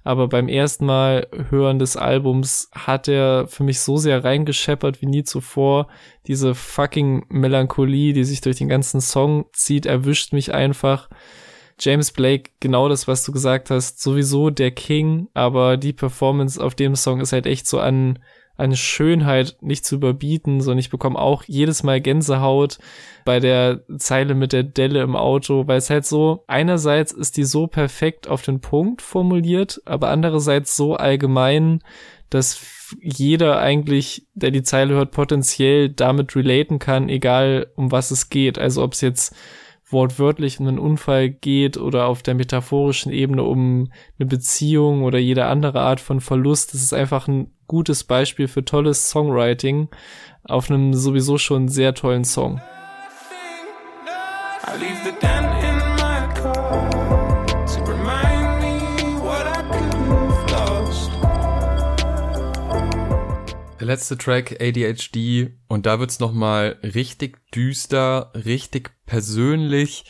Aber 0.05 0.29
beim 0.29 0.49
ersten 0.49 0.87
Mal 0.87 1.27
hören 1.51 1.79
des 1.79 1.97
Albums 1.97 2.71
hat 2.75 3.09
er 3.09 3.47
für 3.49 3.65
mich 3.65 3.81
so 3.81 3.97
sehr 3.97 4.25
reingescheppert 4.25 5.03
wie 5.03 5.07
nie 5.07 5.25
zuvor. 5.25 5.89
Diese 6.27 6.55
fucking 6.55 7.27
Melancholie, 7.29 8.13
die 8.13 8.25
sich 8.25 8.41
durch 8.41 8.57
den 8.57 8.69
ganzen 8.69 9.01
Song 9.01 9.47
zieht, 9.53 9.87
erwischt 9.87 10.33
mich 10.33 10.55
einfach. 10.55 11.09
James 11.79 12.11
Blake, 12.11 12.51
genau 12.61 12.89
das, 12.89 13.07
was 13.07 13.23
du 13.25 13.33
gesagt 13.33 13.71
hast, 13.71 14.01
sowieso 14.01 14.51
der 14.51 14.71
King, 14.71 15.29
aber 15.35 15.77
die 15.77 15.93
Performance 15.93 16.63
auf 16.63 16.75
dem 16.75 16.97
Song 16.97 17.21
ist 17.21 17.33
halt 17.33 17.47
echt 17.47 17.67
so 17.67 17.79
an 17.79 18.19
eine 18.57 18.77
Schönheit 18.77 19.57
nicht 19.61 19.85
zu 19.85 19.97
überbieten, 19.97 20.61
sondern 20.61 20.79
ich 20.79 20.91
bekomme 20.91 21.19
auch 21.19 21.45
jedes 21.47 21.83
Mal 21.83 22.01
Gänsehaut 22.01 22.79
bei 23.25 23.41
der 23.41 23.83
Zeile 23.99 24.35
mit 24.35 24.53
der 24.53 24.63
Delle 24.63 25.03
im 25.03 25.17
Auto, 25.17 25.67
weil 25.67 25.79
es 25.79 25.91
halt 25.91 26.07
so, 26.07 26.45
einerseits 26.47 27.13
ist 27.13 27.37
die 27.37 27.45
so 27.45 27.67
perfekt 27.67 28.29
auf 28.29 28.43
den 28.43 28.61
Punkt 28.61 29.03
formuliert, 29.03 29.83
aber 29.85 30.09
andererseits 30.09 30.77
so 30.77 30.95
allgemein, 30.95 31.83
dass 32.31 32.61
jeder 33.01 33.59
eigentlich, 33.59 34.27
der 34.35 34.51
die 34.51 34.63
Zeile 34.63 34.95
hört, 34.95 35.11
potenziell 35.11 35.89
damit 35.89 36.37
relaten 36.37 36.79
kann, 36.79 37.09
egal 37.09 37.67
um 37.75 37.91
was 37.93 38.11
es 38.11 38.31
geht. 38.31 38.59
Also 38.59 38.83
ob 38.83 38.93
es 38.93 39.01
jetzt 39.01 39.35
wortwörtlich 39.89 40.59
um 40.59 40.67
einen 40.67 40.79
Unfall 40.79 41.31
geht 41.31 41.77
oder 41.77 42.07
auf 42.07 42.23
der 42.23 42.35
metaphorischen 42.35 43.13
Ebene 43.13 43.45
um 43.45 43.93
eine 44.19 44.27
Beziehung 44.27 45.05
oder 45.05 45.19
jede 45.19 45.47
andere 45.47 45.81
Art 45.81 46.01
von 46.01 46.21
Verlust. 46.21 46.75
Das 46.75 46.83
ist 46.83 46.93
einfach 46.93 47.29
ein 47.29 47.53
gutes 47.67 48.05
Beispiel 48.05 48.49
für 48.49 48.65
tolles 48.65 49.11
Songwriting 49.11 49.89
auf 50.45 50.71
einem 50.71 50.95
sowieso 50.95 51.39
schon 51.39 51.69
sehr 51.69 51.95
tollen 51.95 52.25
Song. 52.25 52.61
Der 63.79 63.87
letzte 63.87 64.19
Track 64.19 64.57
ADHD 64.61 65.53
und 65.69 65.87
da 65.87 66.01
wird's 66.01 66.19
noch 66.19 66.33
mal 66.33 66.77
richtig 66.83 67.39
düster, 67.53 68.33
richtig 68.35 68.91
persönlich 69.07 70.07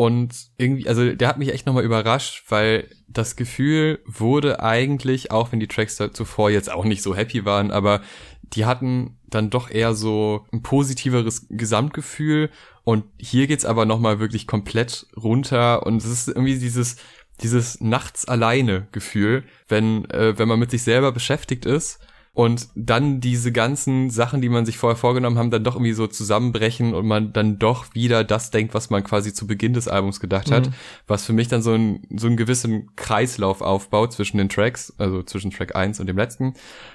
und 0.00 0.46
irgendwie, 0.56 0.88
also 0.88 1.12
der 1.12 1.28
hat 1.28 1.36
mich 1.36 1.52
echt 1.52 1.66
nochmal 1.66 1.84
überrascht, 1.84 2.44
weil 2.48 2.88
das 3.06 3.36
Gefühl 3.36 3.98
wurde 4.06 4.62
eigentlich, 4.62 5.30
auch 5.30 5.52
wenn 5.52 5.60
die 5.60 5.68
Tracks 5.68 5.98
zuvor 6.14 6.48
jetzt 6.48 6.72
auch 6.72 6.86
nicht 6.86 7.02
so 7.02 7.14
happy 7.14 7.44
waren, 7.44 7.70
aber 7.70 8.00
die 8.44 8.64
hatten 8.64 9.18
dann 9.28 9.50
doch 9.50 9.70
eher 9.70 9.92
so 9.92 10.46
ein 10.54 10.62
positiveres 10.62 11.48
Gesamtgefühl. 11.50 12.48
Und 12.82 13.04
hier 13.18 13.46
geht's 13.46 13.66
aber 13.66 13.84
nochmal 13.84 14.20
wirklich 14.20 14.46
komplett 14.46 15.06
runter. 15.18 15.84
Und 15.84 15.98
es 15.98 16.06
ist 16.06 16.28
irgendwie 16.28 16.58
dieses, 16.58 16.96
dieses 17.42 17.82
nachts 17.82 18.26
alleine 18.26 18.88
Gefühl, 18.92 19.44
wenn, 19.68 20.08
äh, 20.08 20.38
wenn 20.38 20.48
man 20.48 20.58
mit 20.58 20.70
sich 20.70 20.82
selber 20.82 21.12
beschäftigt 21.12 21.66
ist 21.66 22.00
und 22.32 22.68
dann 22.76 23.20
diese 23.20 23.50
ganzen 23.50 24.08
Sachen, 24.08 24.40
die 24.40 24.48
man 24.48 24.64
sich 24.64 24.78
vorher 24.78 24.96
vorgenommen 24.96 25.36
haben, 25.36 25.50
dann 25.50 25.64
doch 25.64 25.74
irgendwie 25.74 25.92
so 25.92 26.06
zusammenbrechen 26.06 26.94
und 26.94 27.06
man 27.06 27.32
dann 27.32 27.58
doch 27.58 27.92
wieder 27.94 28.22
das 28.22 28.52
denkt, 28.52 28.72
was 28.72 28.88
man 28.88 29.02
quasi 29.02 29.34
zu 29.34 29.48
Beginn 29.48 29.72
des 29.72 29.88
Albums 29.88 30.20
gedacht 30.20 30.52
hat, 30.52 30.66
mhm. 30.66 30.74
was 31.08 31.24
für 31.24 31.32
mich 31.32 31.48
dann 31.48 31.60
so, 31.60 31.72
ein, 31.72 32.06
so 32.16 32.28
einen 32.28 32.36
gewissen 32.36 32.94
Kreislauf 32.94 33.62
aufbaut 33.62 34.12
zwischen 34.12 34.38
den 34.38 34.48
Tracks, 34.48 34.94
also 34.96 35.24
zwischen 35.24 35.50
Track 35.50 35.74
1 35.74 35.98
und 35.98 36.06
dem 36.06 36.16
letzten. 36.16 36.54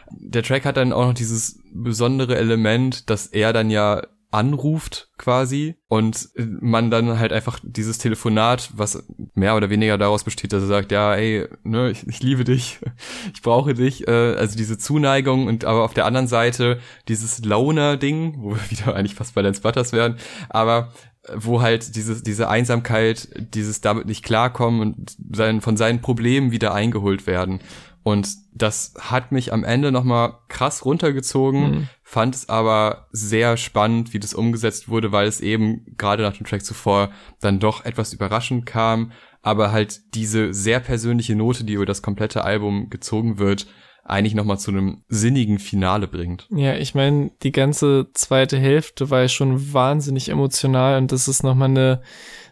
Der 0.10 0.42
Track 0.42 0.64
hat 0.64 0.78
dann 0.78 0.94
auch 0.94 1.08
noch 1.08 1.14
dieses 1.14 1.60
besondere 1.74 2.38
Element, 2.38 3.10
dass 3.10 3.28
er 3.28 3.52
dann 3.52 3.70
ja 3.70 4.04
anruft 4.36 5.10
quasi 5.18 5.76
und 5.88 6.30
man 6.36 6.92
dann 6.92 7.20
halt 7.20 7.32
einfach 7.32 7.60
dieses 7.64 7.98
Telefonat, 7.98 8.70
was 8.76 9.08
mehr 9.34 9.56
oder 9.56 9.70
weniger 9.70 9.98
daraus 9.98 10.26
besteht, 10.26 10.52
dass 10.52 10.64
er 10.64 10.68
sagt, 10.68 10.92
ja, 10.92 11.16
ey, 11.16 11.48
ne, 11.64 11.90
ich, 11.90 12.06
ich 12.06 12.22
liebe 12.22 12.44
dich, 12.44 12.80
ich 13.34 13.42
brauche 13.42 13.74
dich, 13.74 14.08
äh, 14.10 14.36
also 14.36 14.58
diese 14.58 14.78
Zuneigung 14.78 15.48
und 15.48 15.64
aber 15.64 15.84
auf 15.84 15.94
der 15.94 16.06
anderen 16.06 16.28
Seite 16.28 16.80
dieses 17.08 17.46
Loner-Ding, 17.46 18.36
wo 18.40 18.52
wir 18.52 18.60
wieder 18.70 18.96
eigentlich 18.96 19.16
fast 19.16 19.36
bei 19.36 19.42
Lance 19.42 19.62
Butters 19.62 19.94
wären, 19.94 20.18
aber 20.50 20.92
wo 21.34 21.62
halt 21.62 21.96
diese, 21.96 22.22
diese 22.22 22.50
Einsamkeit, 22.50 23.30
dieses 23.54 23.82
damit 23.82 24.06
nicht 24.06 24.24
klarkommen 24.24 24.82
und 24.82 25.16
sein, 25.32 25.62
von 25.62 25.78
seinen 25.78 26.02
Problemen 26.02 26.52
wieder 26.52 26.74
eingeholt 26.74 27.26
werden. 27.26 27.62
Und 28.06 28.38
das 28.53 28.93
hat 28.99 29.32
mich 29.32 29.51
am 29.51 29.64
Ende 29.64 29.91
nochmal 29.91 30.36
krass 30.47 30.86
runtergezogen, 30.86 31.72
mhm. 31.72 31.89
fand 32.03 32.36
es 32.36 32.49
aber 32.49 33.08
sehr 33.12 33.58
spannend, 33.58 34.14
wie 34.14 34.20
das 34.20 34.36
umgesetzt 34.36 34.89
wurde, 34.89 35.12
weil 35.12 35.28
es 35.28 35.41
eben 35.41 35.88
gerade 35.97 36.22
nach 36.22 36.38
dem 36.38 36.45
Track 36.45 36.64
zuvor 36.64 37.10
dann 37.41 37.60
doch 37.60 37.84
etwas 37.84 38.14
überraschend 38.14 38.68
kam, 38.68 39.12
aber 39.41 39.72
halt 39.72 40.01
diese 40.14 40.53
sehr 40.53 40.82
persönliche 40.82 41.36
Note, 41.36 41.64
die 41.64 41.74
über 41.74 41.88
das 41.88 42.03
komplette 42.03 42.43
Album 42.43 42.91
gezogen 42.91 43.39
wird, 43.39 43.66
eigentlich 44.03 44.36
nochmal 44.36 44.60
zu 44.60 44.70
einem 44.70 45.03
sinnigen 45.08 45.58
Finale 45.58 46.08
bringt. 46.08 46.47
Ja, 46.51 46.76
ich 46.76 46.93
meine, 46.93 47.32
die 47.41 47.51
ganze 47.51 48.12
zweite 48.14 48.60
Hälfte 48.60 49.10
war 49.10 49.22
ja 49.22 49.30
schon 49.30 49.74
wahnsinnig 49.74 50.30
emotional 50.30 50.99
und 50.99 51.12
das 51.12 51.28
ist 51.28 51.41
nochmal 51.41 51.70
eine 51.70 52.03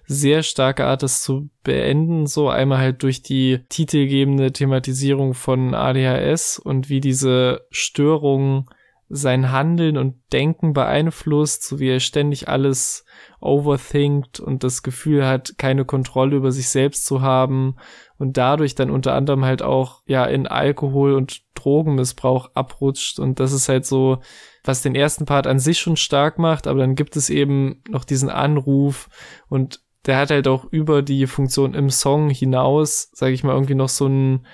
sehr 0.05 0.43
starke 0.43 0.85
Art, 0.85 1.03
das 1.03 1.23
zu 1.23 1.49
beenden. 1.63 2.25
So 2.27 2.49
einmal 2.49 2.79
halt 2.79 3.03
durch 3.03 3.21
die 3.21 3.59
titelgebende 3.69 4.51
Thematisierung 4.51 5.33
von 5.33 5.73
ADHS 5.73 6.59
und 6.59 6.89
wie 6.89 7.01
diese 7.01 7.65
Störung 7.69 8.69
sein 9.09 9.51
Handeln 9.51 9.97
und 9.97 10.15
Denken 10.31 10.73
beeinflusst, 10.73 11.63
so 11.63 11.79
wie 11.79 11.89
er 11.89 11.99
ständig 11.99 12.49
alles 12.49 13.05
overthinkt 13.39 14.39
und 14.39 14.63
das 14.63 14.81
Gefühl 14.81 15.27
hat, 15.27 15.53
keine 15.57 15.85
Kontrolle 15.85 16.35
über 16.35 16.51
sich 16.51 16.69
selbst 16.69 17.05
zu 17.05 17.21
haben 17.21 17.75
und 18.17 18.37
dadurch 18.37 18.73
dann 18.73 18.89
unter 18.89 19.13
anderem 19.13 19.45
halt 19.45 19.61
auch 19.61 20.01
ja 20.07 20.25
in 20.25 20.47
Alkohol 20.47 21.13
und 21.13 21.41
Drogenmissbrauch 21.53 22.51
abrutscht 22.55 23.19
und 23.19 23.39
das 23.39 23.51
ist 23.51 23.69
halt 23.69 23.85
so, 23.85 24.19
was 24.63 24.81
den 24.81 24.95
ersten 24.95 25.25
Part 25.25 25.45
an 25.45 25.59
sich 25.59 25.79
schon 25.79 25.97
stark 25.97 26.39
macht, 26.39 26.65
aber 26.65 26.79
dann 26.79 26.95
gibt 26.95 27.15
es 27.15 27.29
eben 27.29 27.83
noch 27.89 28.05
diesen 28.05 28.29
Anruf 28.29 29.09
und 29.47 29.82
der 30.05 30.17
hat 30.17 30.31
halt 30.31 30.47
auch 30.47 30.65
über 30.71 31.01
die 31.01 31.27
Funktion 31.27 31.73
im 31.73 31.89
Song 31.89 32.29
hinaus, 32.29 33.09
sage 33.13 33.33
ich 33.33 33.43
mal, 33.43 33.53
irgendwie 33.53 33.75
noch 33.75 33.89
so 33.89 34.07
ein 34.07 34.45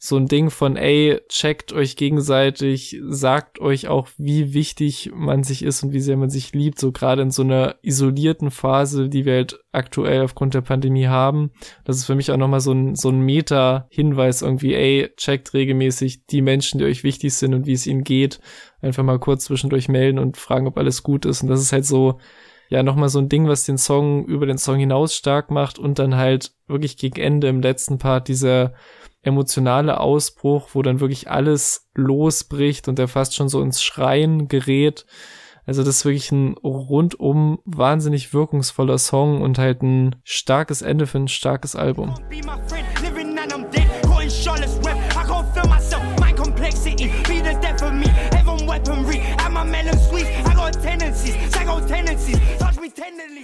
so 0.00 0.16
ein 0.16 0.26
Ding 0.26 0.50
von, 0.50 0.76
ey, 0.76 1.20
checkt 1.28 1.72
euch 1.72 1.96
gegenseitig, 1.96 3.00
sagt 3.08 3.58
euch 3.58 3.88
auch, 3.88 4.08
wie 4.16 4.54
wichtig 4.54 5.10
man 5.12 5.42
sich 5.42 5.64
ist 5.64 5.82
und 5.82 5.92
wie 5.92 6.00
sehr 6.00 6.16
man 6.16 6.30
sich 6.30 6.52
liebt, 6.52 6.78
so 6.78 6.92
gerade 6.92 7.22
in 7.22 7.32
so 7.32 7.42
einer 7.42 7.74
isolierten 7.82 8.52
Phase, 8.52 9.08
die 9.08 9.24
wir 9.24 9.34
halt 9.34 9.58
aktuell 9.72 10.22
aufgrund 10.22 10.54
der 10.54 10.60
Pandemie 10.60 11.08
haben. 11.08 11.50
Das 11.84 11.96
ist 11.96 12.04
für 12.04 12.14
mich 12.14 12.30
auch 12.30 12.36
nochmal 12.36 12.60
so 12.60 12.70
ein, 12.70 12.94
so 12.94 13.08
ein 13.08 13.20
Meta-Hinweis 13.20 14.42
irgendwie, 14.42 14.74
ey, 14.74 15.10
checkt 15.16 15.52
regelmäßig 15.52 16.26
die 16.26 16.42
Menschen, 16.42 16.78
die 16.78 16.84
euch 16.84 17.02
wichtig 17.02 17.34
sind 17.34 17.52
und 17.52 17.66
wie 17.66 17.72
es 17.72 17.86
ihnen 17.86 18.04
geht. 18.04 18.38
Einfach 18.80 19.02
mal 19.02 19.18
kurz 19.18 19.46
zwischendurch 19.46 19.88
melden 19.88 20.20
und 20.20 20.36
fragen, 20.36 20.68
ob 20.68 20.78
alles 20.78 21.02
gut 21.02 21.26
ist. 21.26 21.42
Und 21.42 21.48
das 21.48 21.60
ist 21.60 21.72
halt 21.72 21.84
so, 21.84 22.20
ja 22.68 22.82
nochmal 22.82 23.08
so 23.08 23.18
ein 23.18 23.28
Ding, 23.28 23.48
was 23.48 23.64
den 23.64 23.78
Song 23.78 24.24
über 24.26 24.46
den 24.46 24.58
Song 24.58 24.78
hinaus 24.78 25.14
stark 25.14 25.50
macht 25.50 25.78
und 25.78 25.98
dann 25.98 26.16
halt 26.16 26.52
wirklich 26.66 26.96
gegen 26.96 27.20
Ende 27.20 27.48
im 27.48 27.60
letzten 27.62 27.98
Part 27.98 28.28
dieser 28.28 28.74
emotionale 29.22 30.00
Ausbruch, 30.00 30.70
wo 30.72 30.82
dann 30.82 31.00
wirklich 31.00 31.30
alles 31.30 31.88
losbricht 31.94 32.88
und 32.88 32.98
er 32.98 33.08
fast 33.08 33.34
schon 33.34 33.48
so 33.48 33.60
ins 33.62 33.82
Schreien 33.82 34.48
gerät. 34.48 35.06
Also 35.66 35.82
das 35.82 35.96
ist 35.96 36.04
wirklich 36.06 36.32
ein 36.32 36.54
rundum 36.64 37.58
wahnsinnig 37.66 38.32
wirkungsvoller 38.32 38.96
Song 38.96 39.42
und 39.42 39.58
halt 39.58 39.82
ein 39.82 40.16
starkes 40.24 40.80
Ende 40.80 41.06
für 41.06 41.18
ein 41.18 41.28
starkes 41.28 41.76
Album. 41.76 42.14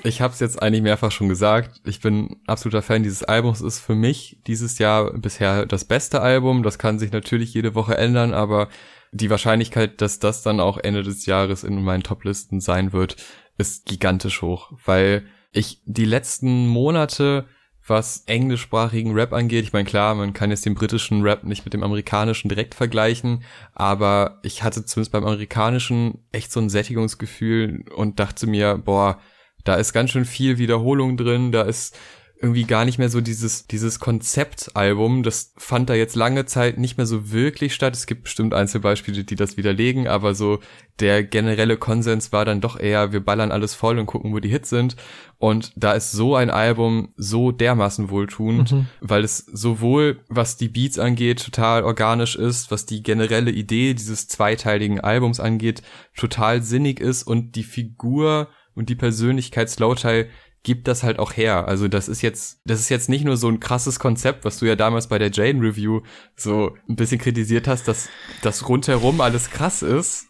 Ich 0.07 0.21
habe 0.21 0.35
es 0.35 0.41
jetzt 0.41 0.61
eigentlich 0.61 0.83
mehrfach 0.83 1.11
schon 1.11 1.31
gesagt. 1.31 1.81
Ich 1.87 2.01
bin 2.01 2.37
absoluter 2.47 2.83
Fan 2.83 3.03
dieses 3.03 3.25
Albums. 3.25 3.63
Ist 3.63 3.81
für 3.81 3.95
mich 3.95 4.39
dieses 4.47 4.79
Jahr 4.79 5.11
bisher 5.15 5.65
das 5.65 5.87
beste 5.87 6.21
Album. 6.21 6.63
Das 6.63 6.79
kann 6.79 6.99
sich 6.99 7.11
natürlich 7.11 7.55
jede 7.55 7.75
Woche 7.75 7.97
ändern, 7.97 8.35
aber 8.35 8.69
die 9.13 9.31
Wahrscheinlichkeit, 9.31 10.03
dass 10.03 10.19
das 10.19 10.43
dann 10.43 10.61
auch 10.61 10.77
Ende 10.77 11.03
des 11.03 11.25
Jahres 11.25 11.65
in 11.65 11.83
meinen 11.83 12.03
Toplisten 12.03 12.61
sein 12.61 12.93
wird, 12.93 13.17
ist 13.57 13.87
gigantisch 13.87 14.43
hoch, 14.43 14.73
weil 14.85 15.25
ich 15.53 15.81
die 15.87 16.05
letzten 16.05 16.67
Monate 16.67 17.47
was 17.87 18.25
englischsprachigen 18.27 19.13
Rap 19.13 19.33
angeht. 19.33 19.65
Ich 19.65 19.73
meine, 19.73 19.89
klar, 19.89 20.15
man 20.15 20.33
kann 20.35 20.51
jetzt 20.51 20.67
den 20.67 20.75
britischen 20.75 21.23
Rap 21.23 21.45
nicht 21.45 21.65
mit 21.65 21.73
dem 21.73 21.83
amerikanischen 21.83 22.49
direkt 22.49 22.75
vergleichen, 22.75 23.43
aber 23.73 24.41
ich 24.43 24.63
hatte 24.63 24.85
zumindest 24.85 25.13
beim 25.13 25.25
amerikanischen 25.25 26.19
echt 26.33 26.53
so 26.53 26.61
ein 26.61 26.69
Sättigungsgefühl 26.69 27.85
und 27.95 28.19
dachte 28.19 28.47
mir, 28.47 28.77
boah, 28.77 29.19
da 29.65 29.75
ist 29.75 29.93
ganz 29.93 30.11
schön 30.11 30.25
viel 30.25 30.59
Wiederholung 30.59 31.17
drin, 31.17 31.53
da 31.53 31.63
ist 31.63 31.97
irgendwie 32.45 32.65
gar 32.65 32.85
nicht 32.85 32.99
mehr 32.99 33.09
so 33.09 33.23
dieses, 33.23 33.67
dieses 33.69 34.01
Konzeptalbum. 34.01 35.23
Das 35.23 35.55
fand 35.57 35.89
da 35.89 35.95
jetzt 35.95 36.15
lange 36.15 36.45
Zeit 36.45 36.77
nicht 36.77 36.99
mehr 36.99 37.07
so 37.07 37.33
wirklich 37.33 37.75
statt. 37.75 37.95
Es 37.95 38.07
gibt 38.07 38.25
bestimmt 38.25 38.53
Einzelbeispiele, 38.53 39.25
die 39.25 39.35
das 39.35 39.57
widerlegen, 39.57 40.09
aber 40.09 40.35
so 40.35 40.59
der 41.01 41.25
generelle 41.25 41.79
Konsens 41.79 42.33
war 42.33 42.45
dann 42.45 42.61
doch 42.61 42.79
eher, 42.79 43.13
wir 43.13 43.25
ballern 43.25 43.51
alles 43.51 43.75
voll 43.75 43.99
und 43.99 44.05
gucken, 44.05 44.35
wo 44.35 44.41
die 44.41 44.51
Hits 44.51 44.69
sind. 44.69 44.97
Und 45.39 45.73
da 45.77 45.93
ist 45.93 46.13
so 46.13 46.35
ein 46.37 46.51
Album 46.51 47.15
so 47.17 47.51
dermaßen 47.51 48.11
wohltuend, 48.11 48.73
mhm. 48.73 48.87
weil 49.01 49.25
es 49.25 49.39
sowohl, 49.39 50.21
was 50.29 50.59
die 50.59 50.69
Beats 50.69 50.99
angeht, 50.99 51.43
total 51.43 51.83
organisch 51.83 52.37
ist, 52.37 52.71
was 52.71 52.85
die 52.85 53.03
generelle 53.03 53.53
Idee 53.53 53.95
dieses 53.95 54.29
zweiteiligen 54.29 55.01
Albums 55.01 55.41
angeht, 55.41 55.83
total 56.15 56.63
sinnig 56.63 57.01
ist 57.01 57.23
und 57.23 57.57
die 57.57 57.65
Figur 57.65 58.49
und 58.75 58.89
die 58.89 58.95
Persönlichkeit 58.95 59.71
Slowtie 59.71 60.27
gibt 60.65 60.89
das 60.89 61.03
halt 61.03 61.19
auch 61.19 61.37
her. 61.37 61.69
Also 61.69 61.89
das 61.89 62.09
ist 62.09 62.23
jetzt, 62.23 62.61
das 62.65 62.81
ist 62.81 62.89
jetzt 62.89 63.09
nicht 63.09 63.25
nur 63.25 63.37
so 63.37 63.49
ein 63.49 63.61
krasses 63.61 64.01
Konzept, 64.01 64.45
was 64.45 64.59
du 64.59 64.67
ja 64.67 64.77
damals 64.77 65.09
bei 65.09 65.19
der 65.19 65.31
Jane 65.31 65.61
Review 65.61 66.01
so 66.37 66.75
ein 66.89 66.97
bisschen 66.97 67.21
kritisiert 67.21 67.69
hast, 67.69 67.87
dass 67.87 68.09
das 68.43 68.67
rundherum 68.69 69.21
alles 69.21 69.51
krass 69.51 69.83
ist, 69.83 70.27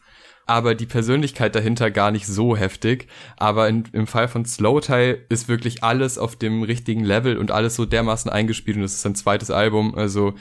aber 0.47 0.75
die 0.75 0.87
Persönlichkeit 0.87 1.55
dahinter 1.55 1.91
gar 1.91 2.11
nicht 2.11 2.27
so 2.27 2.57
heftig. 2.57 3.07
Aber 3.37 3.69
in, 3.69 3.85
im 3.93 4.09
Fall 4.09 4.27
von 4.27 4.45
Slow 4.45 4.81
Tie 4.81 5.17
ist 5.29 5.49
wirklich 5.49 5.85
alles 5.85 6.19
auf 6.19 6.37
dem 6.37 6.65
richtigen 6.65 7.05
Level 7.05 7.39
und 7.39 7.53
alles 7.53 7.77
so 7.77 7.87
dermaßen 7.87 8.31
eingespielt 8.31 8.77
und 8.77 8.83
das 8.83 8.95
ist 8.95 9.03
sein 9.03 9.15
zweites 9.15 9.53
Album. 9.53 9.95
Also 9.95 10.35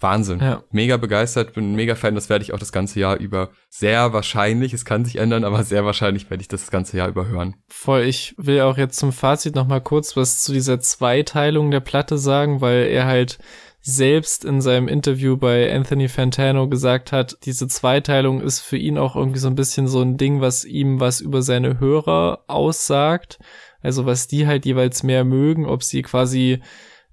Wahnsinn. 0.00 0.40
Ja. 0.40 0.62
Mega 0.70 0.96
begeistert, 0.96 1.54
bin 1.54 1.74
mega 1.74 1.94
Fan, 1.94 2.14
das 2.14 2.28
werde 2.28 2.44
ich 2.44 2.54
auch 2.54 2.58
das 2.58 2.72
ganze 2.72 3.00
Jahr 3.00 3.16
über 3.16 3.50
sehr 3.68 4.12
wahrscheinlich, 4.12 4.72
es 4.72 4.84
kann 4.84 5.04
sich 5.04 5.16
ändern, 5.16 5.44
aber 5.44 5.64
sehr 5.64 5.84
wahrscheinlich 5.84 6.30
werde 6.30 6.40
ich 6.40 6.48
das 6.48 6.70
ganze 6.70 6.96
Jahr 6.96 7.08
über 7.08 7.26
hören. 7.26 7.56
Voll, 7.68 8.02
ich 8.02 8.34
will 8.38 8.60
auch 8.60 8.78
jetzt 8.78 8.98
zum 8.98 9.12
Fazit 9.12 9.54
nochmal 9.54 9.80
kurz 9.80 10.16
was 10.16 10.42
zu 10.42 10.52
dieser 10.52 10.80
Zweiteilung 10.80 11.70
der 11.70 11.80
Platte 11.80 12.18
sagen, 12.18 12.60
weil 12.60 12.86
er 12.86 13.06
halt 13.06 13.38
selbst 13.80 14.44
in 14.44 14.60
seinem 14.60 14.86
Interview 14.86 15.36
bei 15.36 15.74
Anthony 15.74 16.08
Fantano 16.08 16.68
gesagt 16.68 17.10
hat, 17.10 17.38
diese 17.44 17.68
Zweiteilung 17.68 18.40
ist 18.40 18.60
für 18.60 18.76
ihn 18.76 18.98
auch 18.98 19.16
irgendwie 19.16 19.38
so 19.38 19.48
ein 19.48 19.54
bisschen 19.54 19.88
so 19.88 20.02
ein 20.02 20.16
Ding, 20.16 20.40
was 20.40 20.64
ihm 20.64 21.00
was 21.00 21.20
über 21.20 21.42
seine 21.42 21.80
Hörer 21.80 22.44
aussagt. 22.48 23.38
Also 23.80 24.04
was 24.04 24.26
die 24.26 24.46
halt 24.46 24.66
jeweils 24.66 25.04
mehr 25.04 25.24
mögen, 25.24 25.64
ob 25.64 25.82
sie 25.82 26.02
quasi 26.02 26.60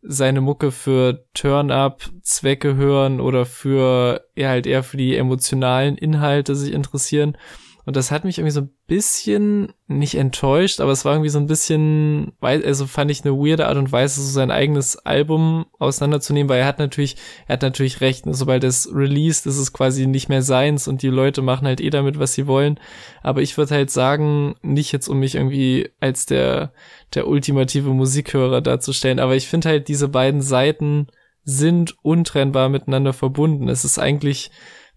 seine 0.08 0.42
Mucke 0.42 0.72
für 0.72 1.26
Turn-up-Zwecke 1.34 2.76
hören 2.76 3.20
oder 3.20 3.46
für 3.46 4.26
eher 4.36 4.50
halt 4.50 4.68
eher 4.68 4.84
für 4.84 4.98
die 4.98 5.16
emotionalen 5.16 5.98
Inhalte 5.98 6.56
sich 6.56 6.74
interessieren. 6.74 7.38
Und 7.86 7.96
das 7.96 8.10
hat 8.10 8.26
mich 8.26 8.40
irgendwie 8.40 8.52
so 8.52 8.62
ein 8.62 8.72
bisschen 8.88 9.74
nicht 9.88 10.16
enttäuscht, 10.16 10.82
aber 10.82 10.92
es 10.92 11.06
war 11.06 11.14
irgendwie 11.14 11.30
so 11.30 11.38
ein 11.38 11.46
bisschen, 11.46 12.34
also 12.42 12.88
fand 12.88 13.12
ich 13.12 13.24
eine 13.24 13.36
weirde 13.36 13.68
Art 13.68 13.78
und 13.78 13.92
Weise, 13.92 14.22
so 14.22 14.32
sein 14.32 14.50
eigenes 14.50 14.98
Album 14.98 15.68
auseinanderzunehmen, 15.78 16.50
weil 16.50 16.62
er 16.62 16.66
hat 16.66 16.80
natürlich, 16.80 17.16
er 17.48 17.54
hat 17.54 17.62
natürlich 17.62 18.02
recht, 18.02 18.26
sobald 18.28 18.64
es 18.64 18.90
released, 18.92 19.46
ist 19.46 19.60
es 19.60 19.72
quasi 19.72 20.08
nicht 20.08 20.30
mehr 20.30 20.42
seins 20.42 20.88
und 20.88 21.04
die 21.04 21.10
Leute 21.10 21.44
machen 21.44 21.68
halt 21.68 21.80
eh 21.80 21.92
damit, 21.92 22.18
was 22.18 22.34
sie 22.34 22.48
wollen. 22.48 22.80
Aber 23.22 23.44
ich 23.44 23.56
würde 23.56 23.76
halt 23.76 23.92
sagen, 23.92 24.56
nicht 24.64 24.92
jetzt 24.92 25.08
um 25.08 25.20
mich 25.20 25.36
irgendwie 25.36 25.92
als 26.00 26.26
der, 26.26 26.74
der 27.14 27.28
ultimative 27.28 27.90
Musikhörer 27.90 28.62
darzustellen, 28.62 29.20
aber 29.20 29.36
ich 29.36 29.48
finde 29.48 29.70
halt 29.70 29.88
diese 29.88 30.08
beiden 30.08 30.42
Seiten 30.42 31.08
sind 31.44 31.96
untrennbar 32.04 32.70
miteinander 32.70 33.14
verbunden. 33.14 33.70
Es 33.70 33.86
ist 33.86 34.00
eigentlich, 34.00 34.50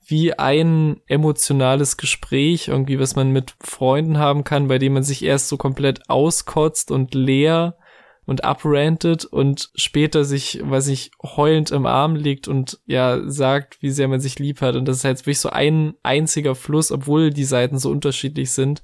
wie 0.09 0.33
ein 0.33 1.01
emotionales 1.07 1.99
Gespräch, 1.99 2.69
irgendwie, 2.69 2.99
was 2.99 3.15
man 3.15 3.31
mit 3.31 3.55
Freunden 3.61 4.19
haben 4.19 4.43
kann, 4.43 4.69
bei 4.69 4.79
dem 4.79 4.95
man 4.95 5.03
sich 5.03 5.23
erst 5.23 5.49
so 5.49 5.59
komplett 5.59 6.09
auskotzt 6.09 6.91
und 6.91 7.15
leer 7.15 7.77
und 8.25 8.43
abrantet 8.43 9.27
und 9.27 9.71
später 9.75 10.25
sich, 10.25 10.61
weiß 10.63 10.89
ich, 10.89 11.11
heulend 11.23 11.71
im 11.71 11.85
Arm 11.85 12.17
liegt 12.17 12.49
und 12.49 12.79
ja, 12.87 13.21
sagt, 13.31 13.83
wie 13.83 13.91
sehr 13.91 14.09
man 14.09 14.21
sich 14.21 14.39
lieb 14.39 14.63
hat. 14.63 14.77
Und 14.77 14.87
das 14.87 14.99
ist 14.99 15.05
halt 15.05 15.19
wirklich 15.21 15.41
so 15.41 15.51
ein 15.51 15.95
einziger 16.03 16.55
Fluss, 16.55 16.91
obwohl 16.91 17.31
die 17.31 17.45
Seiten 17.45 17.79
so 17.79 17.91
unterschiedlich 17.91 18.51
sind. 18.53 18.83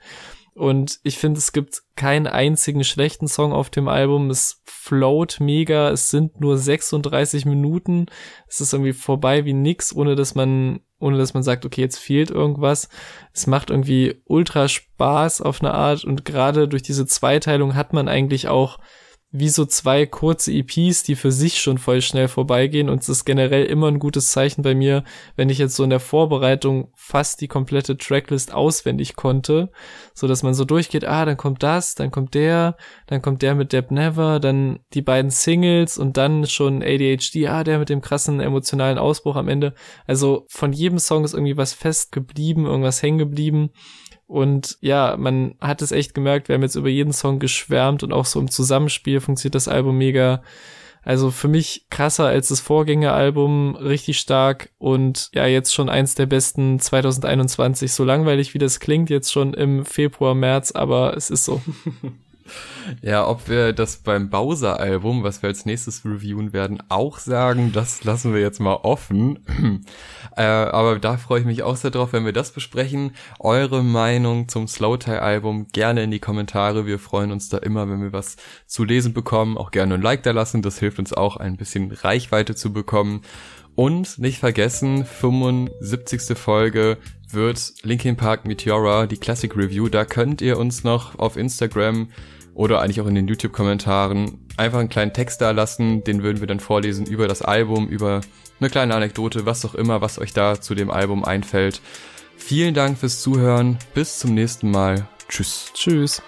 Und 0.55 1.01
ich 1.03 1.19
finde, 1.19 1.39
es 1.39 1.53
gibt 1.53 1.83
keinen 1.97 2.27
einzigen 2.27 2.85
schlechten 2.85 3.27
Song 3.27 3.53
auf 3.53 3.71
dem 3.71 3.89
Album. 3.89 4.31
Es 4.31 4.63
float 4.65 5.41
mega. 5.41 5.91
Es 5.91 6.11
sind 6.11 6.41
nur 6.41 6.59
36 6.59 7.45
Minuten. 7.45 8.07
Es 8.47 8.61
ist 8.61 8.73
irgendwie 8.73 8.93
vorbei 8.93 9.45
wie 9.45 9.53
nix, 9.53 9.95
ohne 9.95 10.15
dass 10.15 10.35
man, 10.35 10.81
ohne 11.05 11.19
dass 11.19 11.35
man 11.35 11.43
sagt, 11.43 11.67
okay, 11.67 11.83
jetzt 11.83 11.99
fehlt 11.99 12.31
irgendwas. 12.31 12.89
Es 13.35 13.47
macht 13.47 13.69
irgendwie 13.69 14.23
ultra 14.25 14.69
Spaß 14.69 15.43
auf 15.43 15.61
eine 15.61 15.75
Art. 15.75 16.03
Und 16.05 16.25
gerade 16.25 16.67
durch 16.67 16.83
diese 16.83 17.07
Zweiteilung 17.07 17.75
hat 17.75 17.93
man 17.93 18.09
eigentlich 18.09 18.49
auch 18.49 18.79
wie 19.37 19.49
so 19.49 19.65
zwei 19.65 20.07
kurze 20.07 20.53
EPs, 20.53 21.03
die 21.03 21.17
für 21.17 21.33
sich 21.33 21.61
schon 21.61 21.79
voll 21.79 22.01
schnell 22.03 22.29
vorbeigehen 22.29 22.89
und 22.89 23.03
es 23.03 23.09
ist 23.09 23.25
generell 23.25 23.65
immer 23.65 23.89
ein 23.89 23.99
gutes 23.99 24.31
Zeichen 24.31 24.63
bei 24.63 24.77
mir, 24.77 25.03
wenn 25.35 25.49
ich 25.49 25.59
jetzt 25.59 25.75
so 25.75 25.83
in 25.83 25.91
der 25.91 25.99
Vorbereitung 25.99 26.93
fast 26.95 27.41
die 27.41 27.49
komplette 27.49 27.99
Tracklist 27.99 28.55
auswendig 28.55 29.17
konnte, 29.17 29.73
so 30.15 30.29
dass 30.29 30.45
man 30.45 30.55
so 30.55 30.65
durchgeht, 30.65 31.05
ah, 31.05 31.25
dann 31.25 31.37
kommt 31.37 31.65
das, 31.65 31.97
dann 31.97 32.13
kommt 32.13 32.35
der, 32.35 32.77
dann 33.09 33.23
kommt 33.23 33.43
der 33.43 33.57
mit 33.57 33.73
Deb 33.73 33.91
Never, 33.91 34.39
dann 34.39 34.79
die 34.95 35.03
beiden 35.03 35.33
Singles 35.33 35.99
und 35.99 36.17
dann 36.17 36.47
schon 36.47 36.85
ADHD, 36.85 37.49
ah, 37.49 37.65
der 37.65 37.81
mit 37.81 37.89
dem 37.89 38.03
krassen 38.03 38.39
emotionalen 38.39 38.99
Ausbruch 38.99 39.35
am 39.35 39.49
Ende. 39.49 39.75
Also 40.07 40.47
von 40.49 40.73
jedem 40.73 41.01
Song 41.01 41.25
ist 41.25 41.35
irgendwie 41.35 41.57
was 41.57 41.73
fest 41.73 42.13
geblieben, 42.13 42.67
irgendwas 42.67 43.03
hängen 43.03 43.19
geblieben 43.19 43.71
und 44.27 44.79
ja, 44.81 45.17
man 45.19 45.55
hat 45.61 45.83
es 45.83 45.93
echt 45.93 46.15
gemerkt, 46.15 46.49
wir 46.49 46.55
haben 46.55 46.63
jetzt 46.63 46.77
über 46.77 46.89
jeden 46.89 47.13
Song 47.13 47.39
geschwärmt 47.39 48.03
und 48.03 48.13
auch 48.13 48.25
so 48.25 48.41
im 48.41 48.51
Zusammenspiel 48.51 49.21
funktioniert 49.21 49.55
das 49.55 49.69
Album 49.69 49.99
mega. 49.99 50.43
Also 51.03 51.31
für 51.31 51.49
mich 51.49 51.87
krasser 51.91 52.25
als 52.25 52.49
das 52.49 52.61
Vorgängeralbum, 52.61 53.77
richtig 53.77 54.19
stark 54.19 54.71
und 54.79 55.29
ja, 55.35 55.47
jetzt 55.47 55.75
schon 55.75 55.91
eins 55.91 56.15
der 56.15 56.25
besten 56.25 56.81
2021. 56.81 57.93
So 57.93 58.05
langweilig 58.05 58.55
wie 58.55 58.59
das 58.59 58.81
klingt, 58.81 59.11
jetzt 59.11 59.31
schon 59.31 59.53
im 59.53 59.85
Februar, 59.85 60.35
März, 60.35 60.73
aber 60.73 61.15
es 61.15 61.29
ist 61.29 61.45
so. 61.45 61.61
Ja, 63.03 63.27
ob 63.27 63.49
wir 63.49 63.73
das 63.73 63.97
beim 63.97 64.31
Bowser-Album, 64.31 65.23
was 65.23 65.43
wir 65.43 65.49
als 65.49 65.65
nächstes 65.65 66.05
reviewen 66.05 66.53
werden, 66.53 66.83
auch 66.89 67.19
sagen, 67.19 67.73
das 67.73 68.05
lassen 68.05 68.35
wir 68.35 68.41
jetzt 68.41 68.61
mal 68.61 68.75
offen. 68.75 69.41
äh, 70.37 70.43
aber 70.43 70.99
da 70.99 71.17
freue 71.17 71.41
ich 71.41 71.47
mich 71.47 71.63
auch 71.63 71.77
sehr 71.77 71.91
drauf, 71.91 72.13
wenn 72.13 72.25
wir 72.25 72.33
das 72.33 72.53
besprechen. 72.53 73.13
Eure 73.39 73.83
Meinung 73.83 74.49
zum 74.49 74.69
Slowtie-Album 74.69 75.69
gerne 75.73 76.03
in 76.03 76.11
die 76.11 76.21
Kommentare. 76.21 76.87
Wir 76.87 76.99
freuen 76.99 77.33
uns 77.33 77.49
da 77.49 77.59
immer, 77.59 77.89
wenn 77.89 78.03
wir 78.03 78.13
was 78.13 78.37
zu 78.67 78.85
lesen 78.85 79.15
bekommen. 79.15 79.57
Auch 79.57 79.71
gerne 79.71 79.95
ein 79.95 80.03
Like 80.03 80.23
da 80.23 80.33
lassen. 80.33 80.63
Das 80.63 80.79
hilft 80.79 80.99
uns 80.99 81.13
auch, 81.13 81.37
ein 81.37 81.57
bisschen 81.57 81.91
Reichweite 81.91 82.55
zu 82.55 82.73
bekommen. 82.73 83.23
Und 83.77 84.19
nicht 84.19 84.39
vergessen, 84.39 85.05
75. 85.05 86.39
Folge 86.39 86.99
wird 87.33 87.75
Linkin 87.83 88.17
Park 88.17 88.47
Meteora, 88.47 89.07
die 89.07 89.17
Classic 89.17 89.55
Review. 89.57 89.89
Da 89.89 90.05
könnt 90.05 90.41
ihr 90.41 90.59
uns 90.59 90.85
noch 90.85 91.19
auf 91.19 91.37
Instagram 91.37 92.09
oder 92.55 92.81
eigentlich 92.81 93.01
auch 93.01 93.07
in 93.07 93.15
den 93.15 93.29
YouTube-Kommentaren 93.29 94.39
einfach 94.57 94.79
einen 94.79 94.89
kleinen 94.89 95.13
Text 95.13 95.41
da 95.41 95.51
lassen, 95.51 96.05
den 96.05 96.23
würden 96.23 96.41
wir 96.41 96.47
dann 96.47 96.61
vorlesen 96.61 97.07
über 97.07 97.29
das 97.29 97.43
Album, 97.43 97.89
über 97.89 98.21
eine 98.61 98.71
kleine 98.71 98.95
Anekdote, 98.95 99.47
was 99.47 99.65
auch 99.65 99.75
immer, 99.75 100.01
was 100.01 100.19
euch 100.19 100.33
da 100.33 100.61
zu 100.61 100.75
dem 100.75 100.91
Album 100.91 101.25
einfällt. 101.25 101.81
Vielen 102.37 102.75
Dank 102.75 102.99
fürs 102.99 103.21
Zuhören, 103.21 103.79
bis 103.95 104.19
zum 104.19 104.35
nächsten 104.35 104.71
Mal. 104.71 105.09
Tschüss. 105.29 105.71
Tschüss. 105.75 106.23